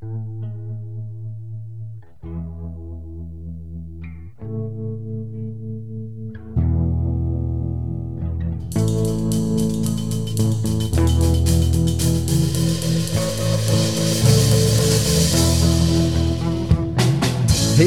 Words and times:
Hey 0.00 0.06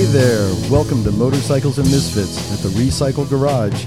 there, 0.08 0.54
welcome 0.70 1.06
to 1.06 1.12
Motorcycles 1.14 1.80
and 1.80 1.90
Misfits 1.90 2.52
at 2.52 2.60
the 2.60 2.68
Recycle 2.78 3.30
Garage 3.30 3.86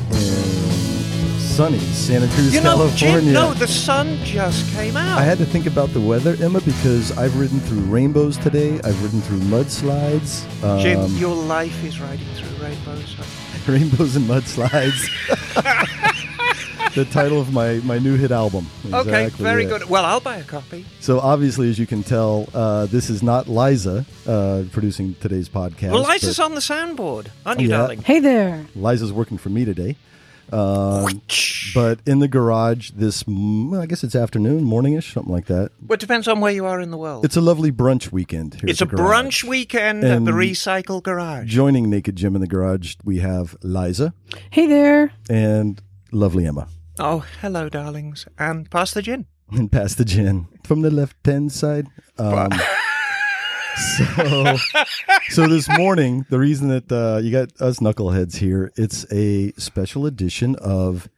sunny 1.55 1.79
Santa 1.79 2.27
Cruz, 2.35 2.53
You 2.53 2.61
know, 2.61 2.71
California. 2.77 3.21
Jim, 3.23 3.33
no, 3.33 3.55
the 3.55 3.69
sun 3.69 4.19
just 4.25 4.69
came 4.75 4.97
out. 4.97 5.17
I 5.17 5.23
had 5.23 5.39
to 5.39 5.47
think 5.47 5.67
about 5.67 5.91
the 5.91 6.01
weather, 6.01 6.37
Emma, 6.41 6.61
because 6.63 7.17
I've 7.17 7.39
ridden 7.39 7.61
through 7.61 7.79
rainbows 7.83 8.37
today. 8.39 8.81
I've 8.83 9.01
ridden 9.05 9.21
through 9.21 9.39
mudslides. 9.39 10.43
Um, 10.65 10.81
Jim, 10.81 11.07
your 11.17 11.37
life 11.37 11.85
is 11.85 12.01
riding 12.01 12.27
through 12.35 12.67
rainbows. 12.67 13.17
rainbows 13.69 14.17
and 14.17 14.27
mudslides. 14.27 15.09
the 16.97 17.05
title 17.05 17.41
of 17.41 17.53
my, 17.53 17.75
my 17.85 18.01
new 18.01 18.17
hit 18.17 18.33
album. 18.33 18.67
okay, 18.93 19.29
very 19.29 19.65
it. 19.67 19.69
good. 19.69 19.85
Well, 19.89 20.05
I'll 20.05 20.19
buy 20.19 20.39
a 20.39 20.45
copy. 20.45 20.85
So 20.99 21.21
obviously, 21.21 21.71
as 21.71 21.79
you 21.79 21.87
can 21.87 22.03
tell, 22.03 22.49
uh, 22.53 22.87
this 22.87 23.09
is 23.09 23.23
not 23.23 23.47
Liza 23.47 24.05
uh, 24.27 24.65
producing 24.73 25.15
today's 25.21 25.49
podcast. 25.49 25.93
well, 25.93 26.03
Liza's 26.03 26.39
but 26.39 26.47
on 26.47 26.55
the 26.57 26.61
soundboard, 26.61 27.29
aren't 27.47 27.61
you, 27.61 27.69
Yeah. 27.69 27.77
darling? 27.77 28.03
Hey 28.03 28.19
there. 28.19 28.67
Liza's 28.75 29.13
working 29.13 29.39
for 29.39 29.51
me 29.51 29.65
today. 29.65 29.97
Um, 30.53 31.23
but 31.75 32.01
in 32.07 32.19
the 32.21 32.29
garage 32.29 32.91
this, 32.91 33.25
I 33.27 33.87
guess 33.87 34.05
it's 34.05 34.15
afternoon, 34.15 34.65
morningish, 34.65 35.13
something 35.13 35.33
like 35.33 35.47
that. 35.47 35.71
Well, 35.87 35.95
it 35.95 36.01
depends 36.01 36.29
on 36.29 36.41
where 36.41 36.53
you 36.53 36.67
are 36.67 36.81
in 36.81 36.91
the 36.91 36.97
world. 36.99 37.25
It's 37.25 37.37
a 37.37 37.41
lovely 37.41 37.73
brunch 37.73 38.13
weekend 38.13 38.55
here. 38.55 38.69
It's 38.69 38.81
a 38.81 38.85
at 38.85 38.91
the 38.91 38.97
garage. 38.97 39.11
brunch 39.27 39.45
weekend 39.45 40.05
at 40.05 40.25
the 40.25 40.31
Recycle 40.33 41.03
Garage. 41.03 41.49
Joining 41.49 41.91
Naked 41.91 42.17
Jim 42.17 42.35
in 42.35 42.41
the 42.41 42.47
garage, 42.47 42.95
we 43.05 43.19
have 43.19 43.57
Liza 43.63 44.15
Hey 44.51 44.67
there. 44.67 45.13
and 45.29 45.81
lovely 46.13 46.47
Emma. 46.47 46.69
Oh, 46.99 47.25
hello, 47.41 47.69
darlings. 47.69 48.27
And 48.39 48.71
pass 48.71 48.93
the 48.93 49.03
gin. 49.03 49.27
And 49.51 49.71
pass 49.73 49.95
the 49.95 50.05
gin 50.05 50.47
from 50.63 50.83
the 50.83 50.91
left 50.91 51.17
hand 51.27 51.53
side. 51.53 51.89
Um, 52.19 52.51
so, 53.77 54.57
so 55.31 55.47
this 55.49 55.69
morning, 55.79 56.25
the 56.31 56.39
reason 56.39 56.69
that 56.69 56.91
uh, 56.93 57.19
you 57.23 57.31
got 57.31 57.51
us 57.61 57.81
knuckleheads 57.81 58.37
here, 58.37 58.73
it's 58.77 59.05
a 59.13 59.53
special 59.53 60.07
edition 60.07 60.55
of 60.57 61.09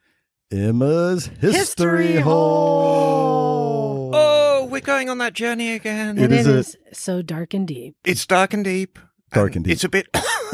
Emma's 0.50 1.26
History, 1.26 1.50
History 1.58 2.20
Hole. 2.20 4.10
Oh, 4.14 4.68
we're 4.70 4.80
going 4.80 5.10
on 5.10 5.18
that 5.18 5.34
journey 5.34 5.72
again. 5.72 6.18
It 6.18 6.24
and 6.24 6.32
is 6.32 6.46
a- 6.46 6.58
is 6.58 6.76
so 6.92 7.22
dark 7.22 7.54
and 7.54 7.66
deep. 7.66 7.96
It's 8.04 8.26
dark 8.26 8.54
and 8.54 8.64
deep. 8.64 8.98
Dark 9.32 9.56
and 9.56 9.64
deep. 9.64 9.72
It's 9.72 9.84
a 9.84 9.88
bit 9.88 10.08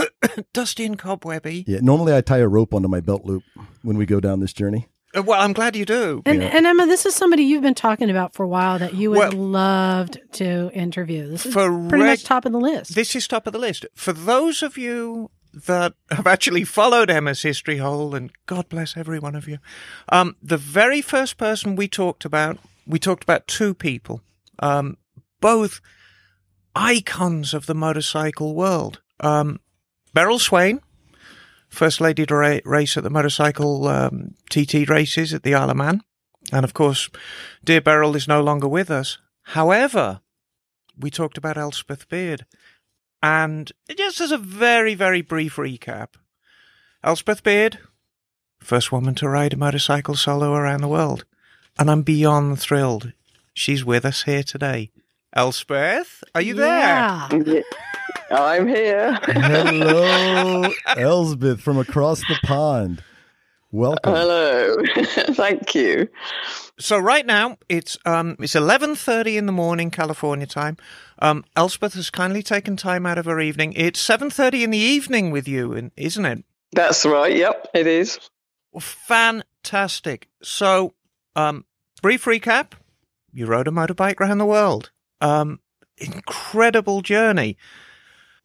dusty 0.53 0.84
and 0.84 0.98
cobwebby. 0.98 1.64
Yeah, 1.66 1.81
normally 1.83 2.14
I 2.16 2.20
tie 2.20 2.39
a 2.39 2.48
rope 2.48 2.75
onto 2.75 2.89
my 2.89 3.00
belt 3.00 3.25
loop 3.25 3.42
when 3.83 3.97
we 3.97 4.06
go 4.06 4.19
down 4.20 4.41
this 4.41 4.53
journey. 4.53 4.89
Uh, 5.15 5.23
Well, 5.23 5.41
I'm 5.41 5.53
glad 5.53 5.77
you 5.77 5.85
do. 5.85 6.23
And, 6.27 6.43
and 6.43 6.67
Emma, 6.67 6.87
this 6.87 7.05
is 7.07 7.15
somebody 7.15 7.43
you've 7.45 7.63
been 7.63 7.75
talking 7.75 8.11
about 8.11 8.35
for 8.35 8.43
a 8.45 8.49
while 8.49 8.79
that 8.79 8.95
you 8.95 9.11
would 9.11 9.19
Well- 9.19 9.33
loved 9.33 10.21
to 10.33 10.71
interview. 10.73 11.29
This 11.29 11.47
is 11.47 11.55
pretty 11.55 11.69
reg- 11.71 11.91
much 12.01 12.25
top 12.25 12.45
of 12.45 12.53
the 12.53 12.61
list. 12.61 12.95
This 12.95 13.15
is 13.15 13.29
top 13.29 13.47
of 13.47 13.53
the 13.53 13.59
list. 13.59 13.87
For 13.95 14.13
those 14.13 14.63
of 14.63 14.77
you 14.79 15.31
that 15.53 15.93
have 16.11 16.27
actually 16.27 16.65
followed 16.65 17.11
Emma's 17.11 17.43
history 17.43 17.77
hole, 17.79 18.15
and 18.15 18.31
God 18.47 18.69
bless 18.71 18.97
every 18.97 19.19
one 19.19 19.35
of 19.35 19.47
you, 19.49 19.59
um, 20.09 20.37
the 20.43 20.57
very 20.57 21.03
first 21.03 21.37
person 21.37 21.77
we 21.77 21.89
talked 21.89 22.25
about, 22.25 22.59
we 22.87 22.99
talked 22.99 23.23
about 23.23 23.47
two 23.47 23.75
people, 23.75 24.23
um, 24.61 24.97
both 25.41 25.81
icons 26.75 27.53
of 27.53 27.67
the 27.67 27.75
motorcycle 27.75 28.55
world. 28.55 29.01
Um, 29.21 29.61
Beryl 30.15 30.39
Swain, 30.39 30.81
first 31.73 32.01
lady 32.01 32.27
to 32.27 32.34
ra- 32.34 32.59
race 32.65 32.97
at 32.97 33.03
the 33.03 33.11
motorcycle 33.11 33.89
um, 33.89 34.34
TT 34.50 34.88
races 34.88 35.33
at 35.34 35.43
the 35.43 35.55
Isle 35.55 35.71
of 35.71 35.77
Man. 35.77 36.03
And 36.53 36.65
of 36.65 36.75
course, 36.75 37.09
dear 37.65 37.81
Beryl 37.81 38.15
is 38.15 38.28
no 38.28 38.43
longer 38.43 38.69
with 38.69 38.91
us. 38.91 39.19
However, 39.43 40.21
we 40.99 41.10
talked 41.10 41.38
about 41.38 41.56
Elspeth 41.56 42.09
Beard. 42.09 42.47
And 43.22 43.72
just 43.97 44.21
as 44.21 44.33
a 44.33 44.38
very, 44.38 44.94
very 44.94 45.22
brief 45.22 45.56
recap, 45.56 46.09
Elspeth 47.03 47.43
Beard, 47.43 47.78
first 48.60 48.93
woman 48.93 49.15
to 49.16 49.28
ride 49.28 49.54
a 49.54 49.56
motorcycle 49.56 50.16
solo 50.16 50.54
around 50.54 50.81
the 50.81 50.89
world. 50.89 51.25
And 51.78 51.91
I'm 51.91 52.03
beyond 52.03 52.60
thrilled. 52.60 53.12
She's 53.54 53.84
with 53.84 54.04
us 54.04 54.25
here 54.25 54.43
today. 54.43 54.91
Elspeth, 55.34 56.22
are 56.34 56.43
you 56.43 56.54
there? 56.54 56.69
Yeah. 56.69 57.28
Yeah, 57.33 57.62
I'm 58.31 58.67
here. 58.67 59.19
Hello, 59.25 60.71
Elspeth 60.97 61.61
from 61.61 61.79
across 61.79 62.21
the 62.21 62.39
pond. 62.45 63.03
Welcome. 63.71 64.15
Hello. 64.15 64.77
Thank 65.35 65.75
you. 65.75 66.09
So 66.79 66.99
right 66.99 67.25
now 67.25 67.57
it's 67.69 67.97
um 68.05 68.37
it's 68.39 68.55
eleven 68.55 68.95
thirty 68.95 69.37
in 69.37 69.47
the 69.47 69.53
morning 69.53 69.91
California 69.91 70.47
time. 70.47 70.77
Um, 71.21 71.45
Elspeth 71.57 71.95
has 71.95 72.11
kindly 72.11 72.43
taken 72.43 72.77
time 72.77 73.07
out 73.07 73.19
of 73.19 73.25
her 73.25 73.41
evening. 73.41 73.73
It's 73.75 74.01
seven 74.01 74.29
thirty 74.29 74.63
in 74.63 74.71
the 74.71 74.79
evening 74.79 75.31
with 75.31 75.49
you, 75.49 75.73
and 75.73 75.91
isn't 75.97 76.25
it? 76.25 76.45
That's 76.73 77.07
right. 77.07 77.34
Yep, 77.34 77.69
it 77.75 77.87
is. 77.87 78.19
Fantastic. 78.79 80.29
So, 80.43 80.95
um, 81.37 81.65
brief 82.03 82.25
recap: 82.25 82.73
you 83.33 83.47
rode 83.47 83.69
a 83.69 83.71
motorbike 83.71 84.21
around 84.21 84.39
the 84.39 84.47
world. 84.47 84.91
Um, 85.21 85.61
incredible 85.97 87.01
journey. 87.03 87.57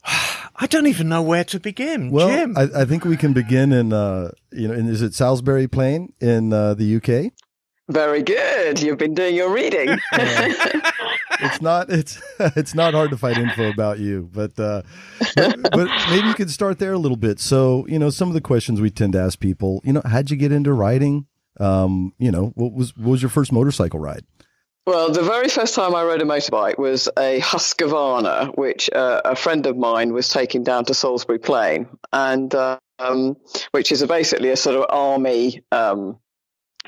I 0.08 0.66
don't 0.68 0.88
even 0.88 1.10
know 1.10 1.22
where 1.22 1.44
to 1.46 1.60
begin, 1.60 2.10
well, 2.10 2.30
Jim. 2.30 2.58
I, 2.58 2.82
I 2.82 2.86
think 2.86 3.06
we 3.06 3.18
can 3.18 3.34
begin 3.34 3.72
in, 3.72 3.94
uh, 3.94 4.32
you 4.52 4.68
know, 4.68 4.74
in, 4.74 4.88
is 4.88 5.02
it 5.02 5.14
Salisbury 5.14 5.68
Plain 5.68 6.14
in 6.20 6.52
uh, 6.52 6.74
the 6.74 6.96
UK? 6.96 7.32
Very 7.90 8.24
good. 8.24 8.82
You've 8.82 8.98
been 8.98 9.14
doing 9.14 9.36
your 9.36 9.52
reading. 9.54 9.98
It's 11.40 11.62
not, 11.62 11.92
it's, 11.92 12.20
it's 12.40 12.74
not 12.74 12.96
hard 12.96 13.12
to 13.12 13.18
find 13.18 13.38
info 13.38 13.70
about 13.70 14.00
you, 14.00 14.28
but, 14.34 14.60
uh, 14.60 14.82
but, 15.36 15.62
but 15.72 15.88
maybe 16.10 16.28
you 16.28 16.34
could 16.34 16.50
start 16.50 16.80
there 16.80 16.94
a 16.94 16.98
little 16.98 17.18
bit. 17.18 17.40
So, 17.40 17.86
you 17.88 18.00
know, 18.00 18.10
some 18.10 18.28
of 18.28 18.34
the 18.34 18.42
questions 18.42 18.82
we 18.82 18.90
tend 18.90 19.14
to 19.14 19.20
ask 19.20 19.40
people, 19.40 19.82
you 19.84 19.94
know, 19.94 20.02
how'd 20.04 20.32
you 20.32 20.36
get 20.38 20.52
into 20.52 20.74
riding? 20.74 21.28
Um, 21.60 22.14
you 22.18 22.32
know, 22.32 22.54
what 22.56 22.74
was, 22.74 22.98
what 22.98 23.12
was 23.12 23.22
your 23.22 23.30
first 23.30 23.52
motorcycle 23.52 24.00
ride? 24.00 24.26
Well, 24.88 25.12
the 25.12 25.22
very 25.22 25.50
first 25.50 25.76
time 25.76 25.94
I 25.94 26.04
rode 26.04 26.22
a 26.22 26.26
motorbike 26.26 26.78
was 26.78 27.10
a 27.18 27.42
Husqvarna, 27.42 28.58
which 28.58 28.90
uh, 28.90 29.22
a 29.26 29.36
friend 29.36 29.66
of 29.66 29.76
mine 29.76 30.14
was 30.14 30.30
taking 30.30 30.64
down 30.64 30.86
to 30.86 30.94
Salisbury 30.94 31.40
Plain, 31.40 31.88
and 32.14 32.56
uh, 32.56 32.80
um, 32.98 33.36
which 33.72 33.92
is 33.92 34.02
a, 34.02 34.08
basically 34.08 34.50
a 34.50 34.56
sort 34.56 34.78
of 34.78 34.86
army 34.90 35.62
um, 35.74 36.18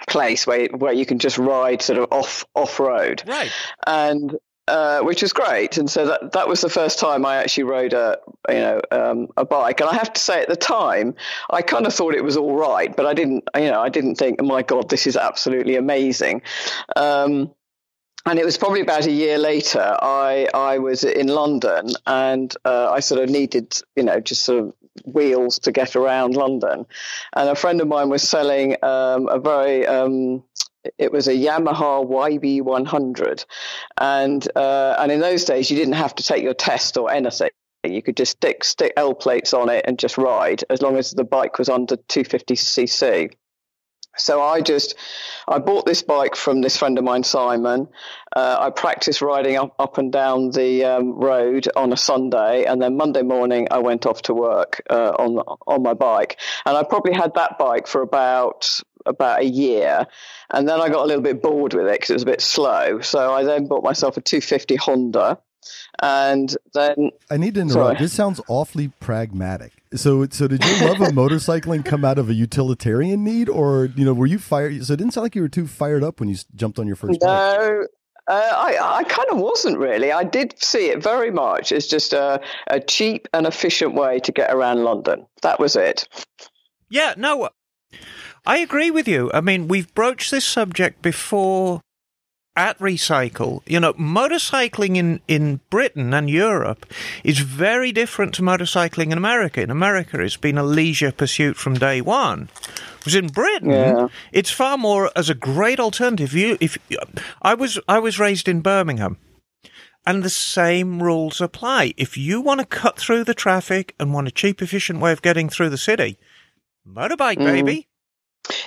place 0.07 0.47
where 0.47 0.67
where 0.67 0.93
you 0.93 1.05
can 1.05 1.19
just 1.19 1.37
ride 1.37 1.81
sort 1.81 1.99
of 1.99 2.07
off 2.11 2.45
off 2.55 2.79
road. 2.79 3.21
right. 3.27 3.51
and 3.85 4.33
uh, 4.69 5.01
which 5.01 5.21
was 5.21 5.33
great. 5.33 5.77
And 5.77 5.89
so 5.89 6.05
that 6.05 6.31
that 6.31 6.47
was 6.47 6.61
the 6.61 6.69
first 6.69 6.99
time 6.99 7.25
I 7.25 7.37
actually 7.37 7.63
rode 7.63 7.91
a 7.91 8.17
you 8.47 8.55
know 8.55 8.81
um, 8.91 9.27
a 9.35 9.43
bike. 9.43 9.81
And 9.81 9.89
I 9.89 9.95
have 9.95 10.13
to 10.13 10.21
say, 10.21 10.41
at 10.41 10.47
the 10.47 10.55
time, 10.55 11.15
I 11.49 11.63
kind 11.63 11.85
of 11.85 11.93
thought 11.93 12.15
it 12.15 12.23
was 12.23 12.37
all 12.37 12.55
right, 12.55 12.95
but 12.95 13.05
I 13.05 13.13
didn't 13.13 13.43
you 13.55 13.69
know 13.69 13.81
I 13.81 13.89
didn't 13.89 14.15
think, 14.15 14.41
oh 14.41 14.45
my 14.45 14.63
god, 14.63 14.89
this 14.89 15.05
is 15.05 15.17
absolutely 15.17 15.75
amazing. 15.75 16.43
Um, 16.95 17.51
and 18.25 18.39
it 18.39 18.45
was 18.45 18.57
probably 18.57 18.81
about 18.81 19.05
a 19.05 19.11
year 19.11 19.37
later. 19.37 19.95
I 20.01 20.47
I 20.53 20.79
was 20.79 21.03
in 21.03 21.27
London, 21.27 21.89
and 22.05 22.53
uh, 22.65 22.89
I 22.91 22.99
sort 22.99 23.21
of 23.21 23.29
needed, 23.29 23.79
you 23.95 24.03
know, 24.03 24.19
just 24.19 24.43
sort 24.43 24.59
of 24.63 24.73
wheels 25.05 25.59
to 25.59 25.71
get 25.71 25.95
around 25.95 26.35
London. 26.35 26.85
And 27.35 27.49
a 27.49 27.55
friend 27.55 27.79
of 27.81 27.87
mine 27.87 28.09
was 28.09 28.27
selling 28.27 28.75
um, 28.83 29.27
a 29.27 29.39
very 29.39 29.85
um, 29.87 30.43
it 30.97 31.11
was 31.11 31.27
a 31.27 31.33
Yamaha 31.33 32.05
YB100, 32.05 33.45
and 33.99 34.47
uh, 34.55 34.95
and 34.99 35.11
in 35.11 35.19
those 35.19 35.45
days 35.45 35.69
you 35.69 35.77
didn't 35.77 35.93
have 35.93 36.15
to 36.15 36.23
take 36.23 36.43
your 36.43 36.53
test 36.53 36.97
or 36.97 37.11
anything. 37.11 37.49
You 37.83 38.01
could 38.01 38.17
just 38.17 38.33
stick 38.33 38.63
stick 38.63 38.93
L 38.97 39.13
plates 39.13 39.53
on 39.53 39.69
it 39.69 39.85
and 39.87 39.97
just 39.97 40.17
ride 40.17 40.63
as 40.69 40.81
long 40.81 40.97
as 40.97 41.11
the 41.11 41.23
bike 41.23 41.57
was 41.57 41.69
under 41.69 41.95
250cc. 41.95 43.31
So 44.19 44.41
I 44.41 44.61
just 44.61 44.95
I 45.47 45.59
bought 45.59 45.85
this 45.85 46.01
bike 46.01 46.35
from 46.35 46.61
this 46.61 46.77
friend 46.77 46.97
of 46.97 47.03
mine, 47.03 47.23
Simon. 47.23 47.87
Uh, 48.35 48.57
I 48.59 48.69
practiced 48.69 49.21
riding 49.21 49.57
up, 49.57 49.75
up 49.79 49.97
and 49.97 50.11
down 50.11 50.51
the 50.51 50.85
um, 50.85 51.13
road 51.13 51.67
on 51.75 51.91
a 51.91 51.97
Sunday, 51.97 52.65
and 52.65 52.81
then 52.81 52.97
Monday 52.97 53.23
morning 53.23 53.67
I 53.71 53.79
went 53.79 54.05
off 54.05 54.21
to 54.23 54.33
work 54.33 54.81
uh, 54.89 55.11
on 55.17 55.39
on 55.65 55.83
my 55.83 55.93
bike. 55.93 56.39
And 56.65 56.77
I 56.77 56.83
probably 56.83 57.13
had 57.13 57.33
that 57.35 57.57
bike 57.57 57.87
for 57.87 58.01
about 58.01 58.79
about 59.05 59.41
a 59.41 59.45
year, 59.45 60.05
and 60.51 60.67
then 60.67 60.79
I 60.79 60.89
got 60.89 61.03
a 61.03 61.07
little 61.07 61.23
bit 61.23 61.41
bored 61.41 61.73
with 61.73 61.87
it 61.87 61.93
because 61.93 62.09
it 62.11 62.13
was 62.13 62.23
a 62.23 62.27
bit 62.27 62.41
slow. 62.41 63.01
So 63.01 63.33
I 63.33 63.43
then 63.43 63.67
bought 63.67 63.83
myself 63.83 64.17
a 64.17 64.21
250 64.21 64.75
Honda, 64.75 65.39
and 66.01 66.55
then 66.73 67.11
I 67.29 67.37
need 67.37 67.55
to 67.55 67.61
interrupt. 67.61 67.97
Sorry. 67.97 68.05
This 68.05 68.13
sounds 68.13 68.41
awfully 68.47 68.89
pragmatic. 68.99 69.73
So, 69.93 70.27
so 70.29 70.47
did 70.47 70.63
your 70.63 70.89
love 70.89 71.01
of 71.01 71.13
motorcycling 71.13 71.83
come 71.83 72.05
out 72.05 72.17
of 72.19 72.29
a 72.29 72.33
utilitarian 72.33 73.23
need, 73.23 73.49
or 73.49 73.85
you 73.95 74.05
know, 74.05 74.13
were 74.13 74.27
you 74.27 74.39
fired? 74.39 74.85
So 74.85 74.93
it 74.93 74.97
didn't 74.97 75.13
sound 75.13 75.23
like 75.23 75.35
you 75.35 75.41
were 75.41 75.49
too 75.49 75.67
fired 75.67 76.03
up 76.03 76.19
when 76.19 76.29
you 76.29 76.37
jumped 76.55 76.79
on 76.79 76.87
your 76.87 76.95
first 76.95 77.19
bike. 77.19 77.27
No, 77.27 77.87
Uh, 78.27 78.53
I, 78.55 78.99
I 78.99 79.03
kind 79.05 79.27
of 79.31 79.39
wasn't 79.39 79.79
really. 79.79 80.11
I 80.11 80.23
did 80.23 80.53
see 80.61 80.89
it 80.91 81.01
very 81.01 81.31
much 81.31 81.71
as 81.71 81.87
just 81.87 82.13
a, 82.13 82.39
a 82.67 82.79
cheap 82.79 83.27
and 83.33 83.47
efficient 83.47 83.95
way 83.95 84.19
to 84.19 84.31
get 84.31 84.53
around 84.53 84.83
London. 84.83 85.25
That 85.41 85.59
was 85.59 85.75
it. 85.75 86.07
Yeah, 86.91 87.15
no, 87.17 87.49
I 88.45 88.57
agree 88.59 88.91
with 88.91 89.07
you. 89.07 89.31
I 89.33 89.41
mean, 89.41 89.67
we've 89.67 89.91
broached 89.95 90.29
this 90.29 90.45
subject 90.45 91.01
before 91.01 91.81
at 92.55 92.77
Recycle. 92.79 93.61
You 93.65 93.79
know, 93.79 93.93
motorcycling 93.93 94.97
in, 94.97 95.21
in 95.27 95.61
Britain 95.69 96.13
and 96.13 96.29
Europe 96.29 96.85
is 97.23 97.39
very 97.39 97.91
different 97.91 98.33
to 98.35 98.41
motorcycling 98.41 99.11
in 99.11 99.17
America. 99.17 99.61
In 99.61 99.71
America, 99.71 100.19
it's 100.21 100.37
been 100.37 100.57
a 100.57 100.63
leisure 100.63 101.11
pursuit 101.11 101.57
from 101.57 101.75
day 101.75 102.01
one. 102.01 102.49
Whereas 103.03 103.15
in 103.15 103.27
Britain, 103.27 103.69
Yeah. 103.69 104.07
it's 104.31 104.51
far 104.51 104.77
more 104.77 105.09
as 105.15 105.29
a 105.29 105.35
great 105.35 105.79
alternative. 105.79 106.33
You, 106.33 106.57
if 106.59 106.77
I 107.41 107.53
was, 107.53 107.79
I 107.87 107.99
was 107.99 108.19
raised 108.19 108.47
in 108.47 108.61
Birmingham. 108.61 109.17
And 110.05 110.23
the 110.23 110.29
same 110.29 111.03
rules 111.03 111.41
apply. 111.41 111.93
If 111.97 112.17
you 112.17 112.41
want 112.41 112.61
to 112.61 112.65
cut 112.65 112.97
through 112.97 113.25
the 113.25 113.33
traffic 113.33 113.93
and 113.99 114.13
want 114.13 114.27
a 114.27 114.31
cheap, 114.31 114.61
efficient 114.61 114.99
way 114.99 115.11
of 115.11 115.21
getting 115.21 115.49
through 115.49 115.69
the 115.69 115.77
city, 115.77 116.17
motorbike, 116.87 117.37
mm. 117.37 117.45
baby. 117.45 117.88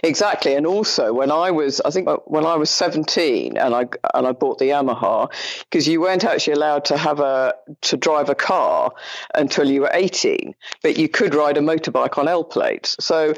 Exactly, 0.05 0.55
and 0.55 0.67
also 0.67 1.13
when 1.13 1.31
I 1.33 1.51
was, 1.51 1.81
I 1.81 1.91
think 1.91 2.07
uh, 2.07 2.17
when 2.27 2.47
I 2.47 2.57
was 2.57 2.71
seventeen, 2.71 3.57
and 3.57 3.75
I 3.75 3.87
and 4.15 4.27
I 4.27 4.33
bought 4.33 4.59
the 4.59 4.67
Yamaha 4.67 5.29
because 5.65 5.89
you 5.89 6.01
weren't 6.01 6.25
actually 6.25 6.55
allowed 6.55 6.85
to 6.87 6.97
have 6.97 7.21
a 7.21 7.55
to 7.83 7.97
drive 7.97 8.29
a 8.29 8.35
car 8.35 8.93
until 9.35 9.69
you 9.69 9.81
were 9.83 9.91
eighteen, 9.93 10.55
but 10.83 10.99
you 10.99 11.09
could 11.09 11.35
ride 11.35 11.57
a 11.57 11.61
motorbike 11.61 12.17
on 12.19 12.29
L 12.29 12.45
plates. 12.45 12.97
So, 13.01 13.35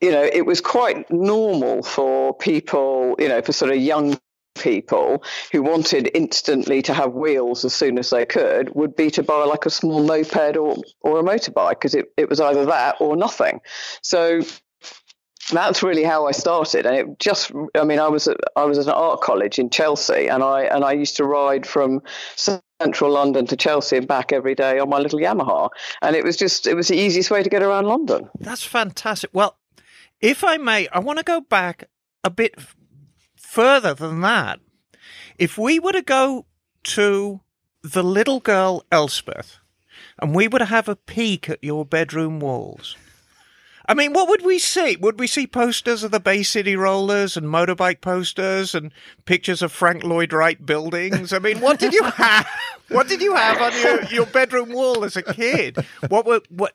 you 0.00 0.10
know, 0.10 0.22
it 0.24 0.44
was 0.44 0.60
quite 0.60 1.08
normal 1.10 1.82
for 1.82 2.34
people, 2.34 3.14
you 3.18 3.28
know, 3.28 3.42
for 3.42 3.52
sort 3.52 3.70
of 3.70 3.76
young 3.78 4.18
people 4.58 5.22
who 5.52 5.62
wanted 5.62 6.10
instantly 6.14 6.82
to 6.82 6.94
have 6.94 7.12
wheels 7.12 7.64
as 7.64 7.74
soon 7.74 7.98
as 7.98 8.10
they 8.10 8.24
could 8.24 8.74
would 8.74 8.96
be 8.96 9.10
to 9.10 9.22
buy 9.22 9.44
like 9.44 9.66
a 9.66 9.70
small 9.70 10.02
moped 10.02 10.56
or 10.56 10.76
or 11.02 11.20
a 11.20 11.22
motorbike 11.22 11.70
because 11.70 11.94
it, 11.94 12.06
it 12.16 12.28
was 12.28 12.40
either 12.40 12.64
that 12.64 12.96
or 13.00 13.16
nothing. 13.16 13.60
So 14.02 14.40
that's 15.52 15.82
really 15.82 16.02
how 16.02 16.26
I 16.26 16.32
started, 16.32 16.86
and 16.86 16.96
it 16.96 17.18
just. 17.18 17.52
I 17.74 17.84
mean, 17.84 17.98
I 17.98 18.08
was 18.08 18.26
at, 18.26 18.36
I 18.56 18.64
was 18.64 18.78
at 18.78 18.86
an 18.86 18.92
art 18.92 19.20
college 19.20 19.58
in 19.58 19.70
Chelsea, 19.70 20.28
and 20.28 20.42
I 20.42 20.62
and 20.62 20.84
I 20.84 20.92
used 20.92 21.16
to 21.16 21.24
ride 21.24 21.66
from 21.66 22.02
central 22.34 23.10
London 23.10 23.46
to 23.46 23.56
Chelsea 23.56 23.96
and 23.96 24.08
back 24.08 24.32
every 24.32 24.54
day 24.54 24.78
on 24.78 24.88
my 24.88 24.98
little 24.98 25.18
Yamaha, 25.18 25.70
and 26.02 26.16
it 26.16 26.24
was 26.24 26.36
just 26.36 26.66
it 26.66 26.74
was 26.74 26.88
the 26.88 26.96
easiest 26.96 27.30
way 27.30 27.42
to 27.42 27.50
get 27.50 27.62
around 27.62 27.86
London. 27.86 28.28
That's 28.40 28.64
fantastic. 28.64 29.30
Well, 29.32 29.56
if 30.20 30.42
I 30.42 30.56
may, 30.56 30.88
I 30.88 30.98
want 30.98 31.18
to 31.18 31.24
go 31.24 31.40
back 31.40 31.84
a 32.24 32.30
bit 32.30 32.56
further 33.36 33.94
than 33.94 34.20
that. 34.22 34.60
If 35.38 35.58
we 35.58 35.78
were 35.78 35.92
to 35.92 36.02
go 36.02 36.46
to 36.84 37.40
the 37.82 38.02
little 38.02 38.40
girl 38.40 38.84
Elspeth 38.90 39.58
and 40.20 40.34
we 40.34 40.48
were 40.48 40.58
to 40.58 40.64
have 40.64 40.88
a 40.88 40.96
peek 40.96 41.48
at 41.48 41.62
your 41.62 41.84
bedroom 41.84 42.40
walls, 42.40 42.96
I 43.88 43.94
mean, 43.94 44.12
what 44.12 44.28
would 44.28 44.44
we 44.44 44.58
see? 44.58 44.96
Would 44.96 45.18
we 45.18 45.26
see 45.26 45.46
posters 45.46 46.02
of 46.02 46.10
the 46.10 46.20
Bay 46.20 46.42
City 46.42 46.74
Rollers 46.74 47.36
and 47.36 47.46
motorbike 47.46 48.00
posters 48.00 48.74
and 48.74 48.92
pictures 49.24 49.62
of 49.62 49.70
Frank 49.70 50.02
Lloyd 50.02 50.32
Wright 50.32 50.64
buildings? 50.64 51.32
I 51.32 51.38
mean, 51.38 51.60
what 51.60 51.78
did 51.78 51.92
you 51.92 52.02
have? 52.16 52.48
What 52.88 53.08
did 53.08 53.20
you 53.20 53.34
have 53.34 53.60
on 53.60 53.80
your, 53.80 54.04
your 54.04 54.26
bedroom 54.26 54.72
wall 54.72 55.04
as 55.04 55.16
a 55.16 55.22
kid? 55.22 55.76
What 56.08 56.26
were 56.26 56.40
what? 56.48 56.74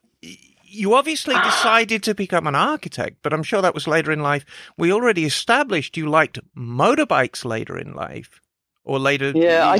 You 0.63 0.93
obviously 0.93 1.35
decided 1.35 2.01
to 2.03 2.15
become 2.15 2.47
an 2.47 2.55
architect, 2.55 3.17
but 3.23 3.33
I'm 3.33 3.43
sure 3.43 3.61
that 3.61 3.73
was 3.73 3.87
later 3.87 4.09
in 4.09 4.21
life. 4.21 4.45
We 4.77 4.93
already 4.93 5.25
established 5.25 5.97
you 5.97 6.07
liked 6.07 6.39
motorbikes 6.55 7.43
later 7.43 7.77
in 7.77 7.93
life, 7.93 8.39
or 8.85 8.97
later. 8.97 9.33
Yeah, 9.35 9.77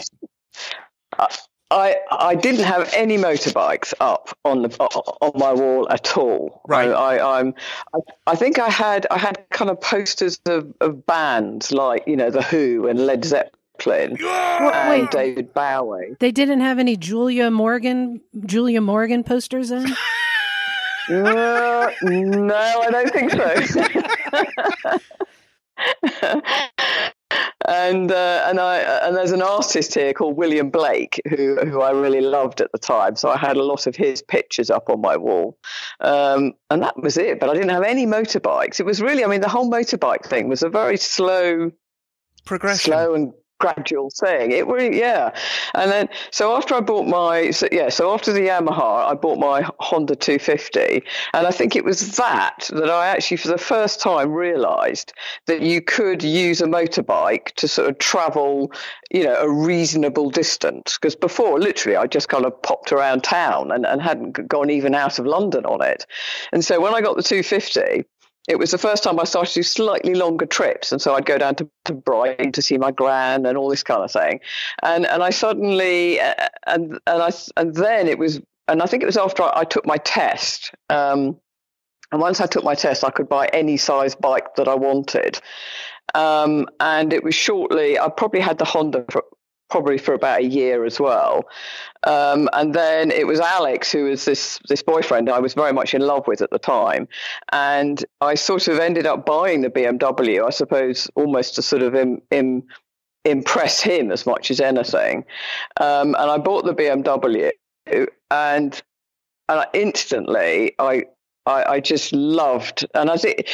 I. 1.18 1.28
I, 1.72 1.96
I 2.12 2.36
didn't 2.36 2.66
have 2.66 2.92
any 2.94 3.18
motorbikes 3.18 3.94
up 4.02 4.38
on 4.44 4.64
the 4.64 4.70
on 5.22 5.32
my 5.40 5.54
wall 5.54 5.90
at 5.90 6.18
all. 6.18 6.62
Right. 6.68 6.90
I, 6.90 7.18
I, 7.18 7.40
I'm. 7.40 7.54
I, 7.94 8.00
I 8.28 8.36
think 8.36 8.60
I 8.60 8.70
had 8.70 9.08
I 9.10 9.18
had 9.18 9.46
kind 9.50 9.72
of 9.72 9.80
posters 9.80 10.40
of, 10.46 10.74
of 10.82 11.06
bands 11.06 11.72
like 11.72 12.04
you 12.08 12.18
know 12.18 12.30
the 12.30 12.42
Who 12.42 12.88
and 12.88 13.00
Led 13.06 13.24
Zeppelin 13.24 14.18
and 14.20 14.90
Wait. 14.90 15.12
David 15.12 15.54
Bowie. 15.54 16.18
They 16.20 16.32
didn't 16.32 16.60
have 16.60 16.78
any 16.78 16.98
Julia 16.98 17.50
Morgan 17.50 18.20
Julia 18.46 18.82
Morgan 18.82 19.24
posters 19.24 19.72
in. 19.72 19.88
Uh, 21.10 21.92
no, 22.04 22.56
I 22.56 22.90
don't 22.92 23.12
think 23.12 23.32
so. 23.32 25.00
and 27.72 28.12
uh, 28.12 28.46
and 28.48 28.60
I 28.60 28.80
and 28.80 29.16
there's 29.16 29.32
an 29.32 29.42
artist 29.42 29.94
here 29.94 30.14
called 30.14 30.36
William 30.36 30.70
Blake 30.70 31.22
who 31.30 31.56
who 31.66 31.82
I 31.82 31.92
really 31.92 32.22
loved 32.22 32.60
at 32.60 32.72
the 32.74 32.78
time. 32.78 33.16
So 33.16 33.30
I 33.30 33.38
had 33.38 33.56
a 33.56 33.64
lot 33.64 33.88
of 33.88 33.96
his 33.96 34.22
pictures 34.22 34.70
up 34.70 34.90
on 34.90 35.00
my 35.00 35.16
wall, 35.16 35.58
um, 36.02 36.54
and 36.70 36.82
that 36.84 37.02
was 37.02 37.18
it. 37.18 37.40
But 37.40 37.50
I 37.50 37.54
didn't 37.54 37.70
have 37.70 37.84
any 37.84 38.06
motorbikes. 38.06 38.80
It 38.80 38.86
was 38.86 39.02
really, 39.02 39.24
I 39.24 39.28
mean, 39.28 39.42
the 39.42 39.50
whole 39.50 39.70
motorbike 39.72 40.26
thing 40.26 40.50
was 40.50 40.64
a 40.64 40.70
very 40.70 40.98
slow 40.98 41.72
progression. 42.46 42.92
slow 42.92 43.14
and 43.14 43.34
gradual 43.62 44.10
thing. 44.10 44.52
It 44.52 44.68
really, 44.68 45.00
yeah. 45.00 45.34
And 45.74 45.92
then, 45.92 46.10
so 46.32 46.56
after 46.56 46.76
I 46.76 46.82
bought 46.82 47.08
my, 47.08 47.52
so, 47.52 47.68
yeah, 47.72 47.90
so 47.90 48.14
after 48.14 48.34
the 48.34 48.42
Yamaha, 48.42 49.10
I 49.12 49.14
bought 49.14 49.40
my 49.40 49.64
Honda 49.80 50.16
250, 50.16 51.04
and 51.34 51.48
I 51.48 51.52
think 51.52 51.76
it 51.76 51.86
was 51.86 52.18
that 52.18 52.70
that 52.74 52.90
I 52.90 53.08
actually, 53.08 53.38
for 53.38 53.50
the 53.50 53.58
first 53.58 54.00
time, 54.02 54.32
realised 54.32 55.14
that 55.46 55.62
you 55.62 55.82
could 55.82 56.24
use 56.24 56.62
a 56.62 56.66
motorbike 56.66 57.54
to 57.56 57.68
sort 57.68 57.90
of 57.90 57.98
travel, 58.00 58.72
you 59.12 59.24
know, 59.24 59.36
a 59.36 59.50
reasonable 59.50 60.30
distance. 60.30 60.98
Because 60.98 61.16
before, 61.16 61.60
literally, 61.60 61.96
I 61.96 62.08
just 62.08 62.30
kind 62.30 62.46
of 62.46 62.60
popped 62.64 62.92
around 62.92 63.24
town 63.24 63.72
and, 63.72 63.86
and 63.86 64.02
hadn't 64.02 64.48
gone 64.48 64.70
even 64.70 64.96
out 64.96 65.20
of 65.20 65.26
London 65.26 65.66
on 65.66 65.82
it. 65.82 66.06
And 66.52 66.66
so 66.66 66.82
when 66.82 66.94
I 66.96 67.02
got 67.02 67.16
the 67.16 67.24
250 67.24 68.06
it 68.48 68.58
was 68.58 68.72
the 68.72 68.78
first 68.78 69.04
time 69.04 69.20
I 69.20 69.24
started 69.24 69.54
to 69.54 69.60
do 69.60 69.64
slightly 69.64 70.16
longer 70.16 70.46
trips, 70.46 70.92
and 70.92 71.02
so 71.02 71.14
I'd 71.16 71.26
go 71.26 71.38
down 71.38 71.56
to, 71.56 71.70
to 71.86 71.94
Brighton 71.94 72.52
to 72.54 72.62
see 72.62 72.78
my 72.78 72.92
gran 72.92 73.46
and 73.46 73.58
all 73.58 73.70
this 73.70 73.84
kind 73.84 74.04
of 74.04 74.12
thing, 74.12 74.40
and 74.84 75.06
and 75.06 75.24
I 75.24 75.30
suddenly 75.30 76.20
uh, 76.20 76.34
and 76.68 77.00
and 77.08 77.22
I 77.22 77.32
and 77.58 77.76
then 77.76 78.08
it 78.08 78.18
was 78.18 78.42
and 78.68 78.82
I 78.82 78.86
think 78.86 79.04
it 79.04 79.08
was 79.08 79.18
after 79.18 79.44
I, 79.44 79.62
I 79.62 79.64
took 79.64 79.86
my 79.86 79.98
test. 79.98 80.74
Um, 80.90 81.38
and 82.12 82.20
once 82.20 82.42
I 82.42 82.46
took 82.46 82.64
my 82.64 82.76
test, 82.76 83.04
I 83.04 83.10
could 83.10 83.30
buy 83.30 83.48
any 83.54 83.78
size 83.78 84.16
bike 84.16 84.56
that 84.56 84.68
I 84.68 84.76
wanted. 84.76 85.40
Um, 86.14 86.68
and 86.80 87.14
it 87.14 87.24
was 87.24 87.36
shortly, 87.36 87.98
I 87.98 88.10
probably 88.10 88.42
had 88.42 88.58
the 88.58 88.66
Honda 88.66 89.06
for, 89.10 89.24
probably 89.72 89.98
for 89.98 90.14
about 90.14 90.42
a 90.42 90.46
year 90.46 90.86
as 90.86 91.00
well. 91.00 91.48
Um, 92.04 92.50
and 92.54 92.76
then 92.76 93.10
it 93.10 93.26
was 93.26 93.40
Alex, 93.40 93.92
who 93.92 94.06
was 94.06 94.26
this 94.26 94.60
this 94.68 94.84
boyfriend 94.84 95.30
I 95.30 95.40
was 95.40 95.54
very 95.54 95.72
much 95.72 95.94
in 95.94 96.02
love 96.02 96.28
with 96.28 96.42
at 96.42 96.52
the 96.52 96.60
time, 96.60 97.08
and 97.52 98.04
I 98.20 98.36
sort 98.36 98.68
of 98.68 98.80
ended 98.80 99.08
up 99.08 99.26
buying 99.26 99.62
the 99.62 99.70
BMW. 99.70 100.46
I 100.46 100.50
suppose 100.50 101.10
almost 101.16 101.56
to 101.56 101.62
sort 101.62 101.82
of 101.82 101.96
im, 101.96 102.22
im, 102.32 102.64
impress 103.24 103.82
him 103.82 104.12
as 104.12 104.26
much 104.26 104.52
as 104.52 104.60
anything. 104.60 105.26
Um, 105.80 106.16
and 106.16 106.30
I 106.30 106.38
bought 106.38 106.66
the 106.66 106.76
BMW, 106.76 107.52
and 107.88 108.12
and 108.32 108.82
I 109.50 109.66
instantly 109.74 110.74
I, 110.80 111.06
I 111.46 111.64
I 111.64 111.80
just 111.80 112.14
loved, 112.14 112.86
and 112.94 113.10
I 113.10 113.18
think. 113.18 113.48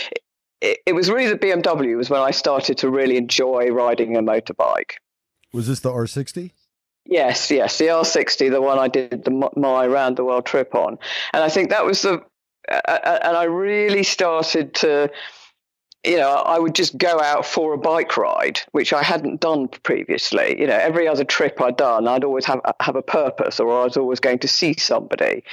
It, 0.59 0.79
it 0.88 0.93
was 0.93 1.12
really 1.12 1.27
the 1.31 1.38
BMW 1.38 1.95
was 1.95 2.09
when 2.09 2.19
I 2.19 2.31
started 2.31 2.79
to 2.79 2.89
really 2.89 3.15
enjoy 3.15 3.67
riding 3.67 4.17
a 4.17 4.24
motorbike. 4.24 4.93
Was 5.53 5.67
this 5.67 5.79
the 5.79 5.91
R60? 5.91 6.51
Yes, 7.05 7.49
yes, 7.49 7.77
the 7.77 7.85
R60, 7.85 8.51
the 8.51 8.61
one 8.61 8.77
I 8.77 8.89
did 8.89 9.23
the 9.23 9.49
my 9.55 9.87
round 9.87 10.17
the 10.17 10.25
world 10.25 10.45
trip 10.45 10.75
on, 10.75 10.99
and 11.31 11.41
I 11.41 11.47
think 11.47 11.69
that 11.69 11.85
was 11.85 12.01
the, 12.01 12.21
uh, 12.69 13.19
and 13.23 13.37
I 13.37 13.43
really 13.43 14.03
started 14.03 14.75
to, 14.75 15.09
you 16.03 16.17
know, 16.17 16.29
I 16.29 16.59
would 16.59 16.75
just 16.75 16.97
go 16.97 17.21
out 17.21 17.45
for 17.45 17.73
a 17.73 17.77
bike 17.77 18.17
ride, 18.17 18.59
which 18.73 18.91
I 18.91 19.03
hadn't 19.03 19.39
done 19.39 19.69
previously. 19.83 20.59
You 20.59 20.67
know, 20.67 20.75
every 20.75 21.07
other 21.07 21.23
trip 21.23 21.61
I'd 21.61 21.77
done, 21.77 22.09
I'd 22.09 22.25
always 22.25 22.43
have 22.43 22.59
have 22.81 22.97
a 22.97 23.01
purpose, 23.01 23.57
or 23.61 23.81
I 23.81 23.85
was 23.85 23.95
always 23.95 24.19
going 24.19 24.39
to 24.39 24.47
see 24.49 24.73
somebody. 24.73 25.45